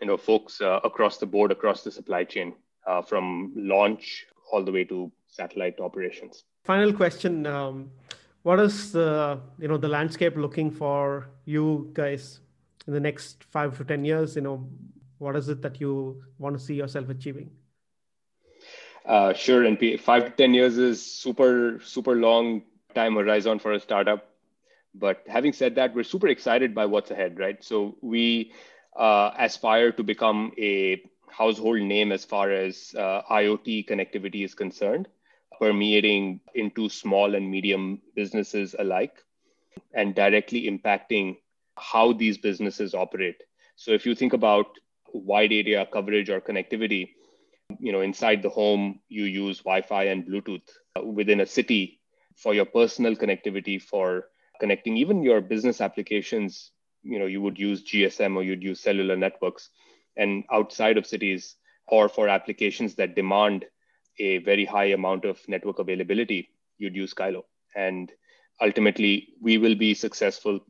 you 0.00 0.06
know 0.06 0.16
folks 0.16 0.60
uh, 0.60 0.80
across 0.84 1.18
the 1.18 1.26
board 1.26 1.50
across 1.50 1.82
the 1.82 1.90
supply 1.90 2.24
chain 2.24 2.52
uh, 2.86 3.00
from 3.00 3.52
launch 3.56 4.26
all 4.52 4.62
the 4.62 4.72
way 4.72 4.84
to 4.84 5.10
satellite 5.26 5.80
operations. 5.80 6.44
Final 6.64 6.92
question 6.92 7.46
um, 7.46 7.90
what 8.42 8.60
is 8.60 8.92
the 8.92 9.40
you 9.58 9.68
know 9.68 9.78
the 9.78 9.88
landscape 9.88 10.36
looking 10.36 10.70
for 10.70 11.28
you 11.44 11.90
guys 11.94 12.40
in 12.86 12.92
the 12.92 13.00
next 13.00 13.44
five 13.44 13.76
to 13.78 13.84
ten 13.84 14.04
years? 14.04 14.36
You 14.36 14.42
know 14.42 14.68
what 15.18 15.36
is 15.36 15.48
it 15.48 15.62
that 15.62 15.80
you 15.80 16.22
want 16.38 16.58
to 16.58 16.62
see 16.62 16.74
yourself 16.74 17.08
achieving 17.08 17.50
uh, 19.08 19.32
sure 19.32 19.64
and 19.64 19.78
five 20.00 20.24
to 20.24 20.30
ten 20.30 20.54
years 20.54 20.78
is 20.78 21.04
super 21.04 21.80
super 21.84 22.14
long 22.14 22.62
time 22.94 23.16
horizon 23.16 23.58
for 23.58 23.72
a 23.72 23.80
startup 23.80 24.28
but 24.94 25.22
having 25.26 25.52
said 25.52 25.74
that 25.74 25.94
we're 25.94 26.04
super 26.04 26.28
excited 26.28 26.74
by 26.74 26.86
what's 26.86 27.10
ahead 27.10 27.38
right 27.38 27.64
so 27.64 27.96
we 28.00 28.52
uh, 28.96 29.30
aspire 29.38 29.92
to 29.92 30.02
become 30.02 30.52
a 30.58 31.02
household 31.30 31.80
name 31.80 32.12
as 32.12 32.24
far 32.24 32.50
as 32.50 32.94
uh, 32.98 33.22
iot 33.30 33.86
connectivity 33.88 34.44
is 34.44 34.54
concerned 34.54 35.08
permeating 35.58 36.40
into 36.54 36.88
small 36.88 37.34
and 37.34 37.50
medium 37.50 38.00
businesses 38.14 38.74
alike 38.78 39.24
and 39.94 40.14
directly 40.14 40.70
impacting 40.70 41.36
how 41.76 42.12
these 42.12 42.38
businesses 42.38 42.94
operate. 42.94 43.42
So 43.76 43.92
if 43.92 44.06
you 44.06 44.14
think 44.14 44.32
about 44.32 44.66
wide 45.12 45.52
area 45.52 45.86
coverage 45.92 46.30
or 46.30 46.40
connectivity, 46.40 47.10
you 47.78 47.92
know, 47.92 48.00
inside 48.00 48.42
the 48.42 48.48
home, 48.48 49.00
you 49.08 49.24
use 49.24 49.58
Wi-Fi 49.58 50.04
and 50.04 50.26
Bluetooth 50.26 50.62
uh, 50.96 51.02
within 51.04 51.40
a 51.40 51.46
city 51.46 52.00
for 52.36 52.54
your 52.54 52.64
personal 52.64 53.14
connectivity 53.14 53.80
for 53.80 54.26
connecting 54.60 54.96
even 54.96 55.22
your 55.22 55.40
business 55.40 55.80
applications. 55.80 56.72
You 57.02 57.18
know, 57.18 57.26
you 57.26 57.40
would 57.40 57.58
use 57.58 57.84
GSM 57.84 58.36
or 58.36 58.42
you'd 58.42 58.62
use 58.62 58.80
cellular 58.80 59.16
networks 59.16 59.70
and 60.16 60.44
outside 60.52 60.98
of 60.98 61.06
cities 61.06 61.56
or 61.86 62.08
for 62.08 62.28
applications 62.28 62.94
that 62.96 63.14
demand 63.14 63.64
a 64.18 64.38
very 64.38 64.64
high 64.64 64.86
amount 64.86 65.24
of 65.24 65.40
network 65.48 65.78
availability, 65.78 66.50
you'd 66.76 66.96
use 66.96 67.14
Skylo. 67.14 67.44
And 67.74 68.12
ultimately, 68.60 69.28
we 69.40 69.58
will 69.58 69.76
be 69.76 69.94
successful 69.94 70.60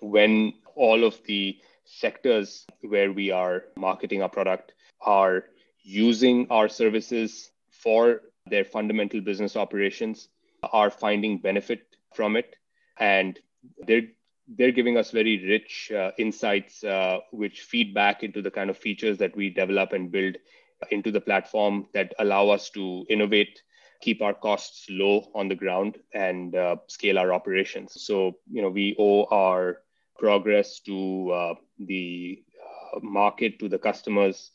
when 0.00 0.54
all 0.74 1.04
of 1.04 1.20
the 1.26 1.58
sectors 1.84 2.66
where 2.80 3.12
we 3.12 3.30
are 3.30 3.64
marketing 3.76 4.22
our 4.22 4.28
product 4.28 4.72
are 5.00 5.44
using 5.82 6.46
our 6.50 6.68
services 6.68 7.50
for 7.70 8.22
their 8.46 8.64
fundamental 8.64 9.20
business 9.20 9.56
operations, 9.56 10.28
are 10.72 10.90
finding 10.90 11.38
benefit 11.38 11.86
from 12.14 12.36
it, 12.36 12.56
and 12.98 13.38
they're 13.86 14.08
they're 14.58 14.72
giving 14.72 14.96
us 14.96 15.10
very 15.10 15.44
rich 15.48 15.90
uh, 15.92 16.10
insights 16.18 16.82
uh, 16.84 17.18
which 17.30 17.62
feed 17.62 17.94
back 17.94 18.22
into 18.22 18.42
the 18.42 18.50
kind 18.50 18.70
of 18.70 18.76
features 18.76 19.18
that 19.18 19.34
we 19.36 19.48
develop 19.48 19.92
and 19.92 20.10
build 20.10 20.36
into 20.90 21.10
the 21.10 21.20
platform 21.20 21.86
that 21.94 22.12
allow 22.18 22.48
us 22.48 22.68
to 22.70 23.06
innovate 23.08 23.62
keep 24.02 24.20
our 24.20 24.34
costs 24.34 24.86
low 24.90 25.30
on 25.34 25.48
the 25.48 25.54
ground 25.54 25.96
and 26.12 26.56
uh, 26.56 26.76
scale 26.88 27.18
our 27.18 27.32
operations. 27.32 27.92
So 28.02 28.36
you 28.50 28.60
know 28.60 28.68
we 28.68 28.96
owe 28.98 29.24
our 29.30 29.78
progress 30.18 30.80
to 30.80 31.30
uh, 31.30 31.54
the 31.78 32.42
uh, 32.94 32.98
market 33.00 33.58
to 33.60 33.68
the 33.68 33.78
customers 33.78 34.50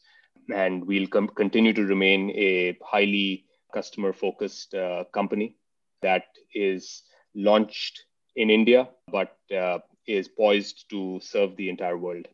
and 0.53 0.85
we'll 0.85 1.07
com- 1.07 1.27
continue 1.27 1.73
to 1.73 1.85
remain 1.85 2.31
a 2.31 2.77
highly 2.83 3.45
customer 3.73 4.13
focused 4.13 4.73
uh, 4.73 5.03
company 5.13 5.55
that 6.01 6.25
is 6.53 7.03
launched 7.35 8.05
in 8.35 8.49
india 8.49 8.87
but 9.11 9.37
uh, 9.55 9.79
is 10.07 10.27
poised 10.27 10.89
to 10.89 11.19
serve 11.21 11.55
the 11.57 11.69
entire 11.69 11.97
world 11.97 12.27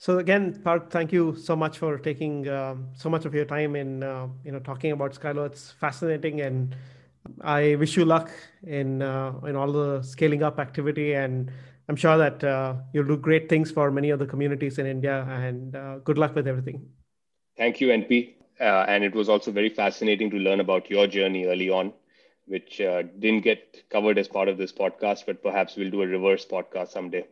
so 0.00 0.16
again, 0.16 0.58
Parth, 0.64 0.90
thank 0.90 1.12
you 1.12 1.36
so 1.36 1.54
much 1.54 1.76
for 1.76 1.98
taking 1.98 2.48
um, 2.48 2.88
so 2.94 3.10
much 3.10 3.26
of 3.26 3.34
your 3.34 3.44
time 3.44 3.76
in 3.76 4.02
uh, 4.02 4.28
you 4.42 4.50
know 4.50 4.58
talking 4.58 4.92
about 4.92 5.12
Skylo. 5.12 5.44
It's 5.44 5.72
fascinating, 5.72 6.40
and 6.40 6.74
I 7.42 7.74
wish 7.74 7.98
you 7.98 8.06
luck 8.06 8.30
in 8.66 9.02
uh, 9.02 9.34
in 9.46 9.56
all 9.56 9.70
the 9.70 10.00
scaling 10.00 10.42
up 10.42 10.58
activity. 10.58 11.12
And 11.12 11.52
I'm 11.90 11.96
sure 11.96 12.16
that 12.16 12.42
uh, 12.42 12.76
you'll 12.94 13.08
do 13.08 13.18
great 13.18 13.50
things 13.50 13.70
for 13.70 13.90
many 13.90 14.10
other 14.10 14.24
communities 14.24 14.78
in 14.78 14.86
India. 14.86 15.28
And 15.28 15.76
good 16.02 16.16
luck 16.16 16.34
with 16.34 16.48
everything. 16.48 16.88
Thank 17.60 17.80
you, 17.80 17.92
NP. 17.92 18.34
Uh, 18.60 18.86
and 18.88 19.04
it 19.04 19.14
was 19.14 19.28
also 19.28 19.52
very 19.52 19.68
fascinating 19.70 20.30
to 20.30 20.36
learn 20.38 20.60
about 20.60 20.90
your 20.90 21.06
journey 21.06 21.46
early 21.46 21.70
on, 21.70 21.94
which 22.46 22.80
uh, 22.80 23.02
didn't 23.02 23.42
get 23.42 23.84
covered 23.88 24.18
as 24.18 24.28
part 24.28 24.48
of 24.48 24.58
this 24.58 24.72
podcast, 24.72 25.26
but 25.26 25.42
perhaps 25.44 25.76
we'll 25.76 25.90
do 25.92 26.02
a 26.02 26.08
reverse 26.08 26.44
podcast 26.44 26.88
someday. 26.88 27.24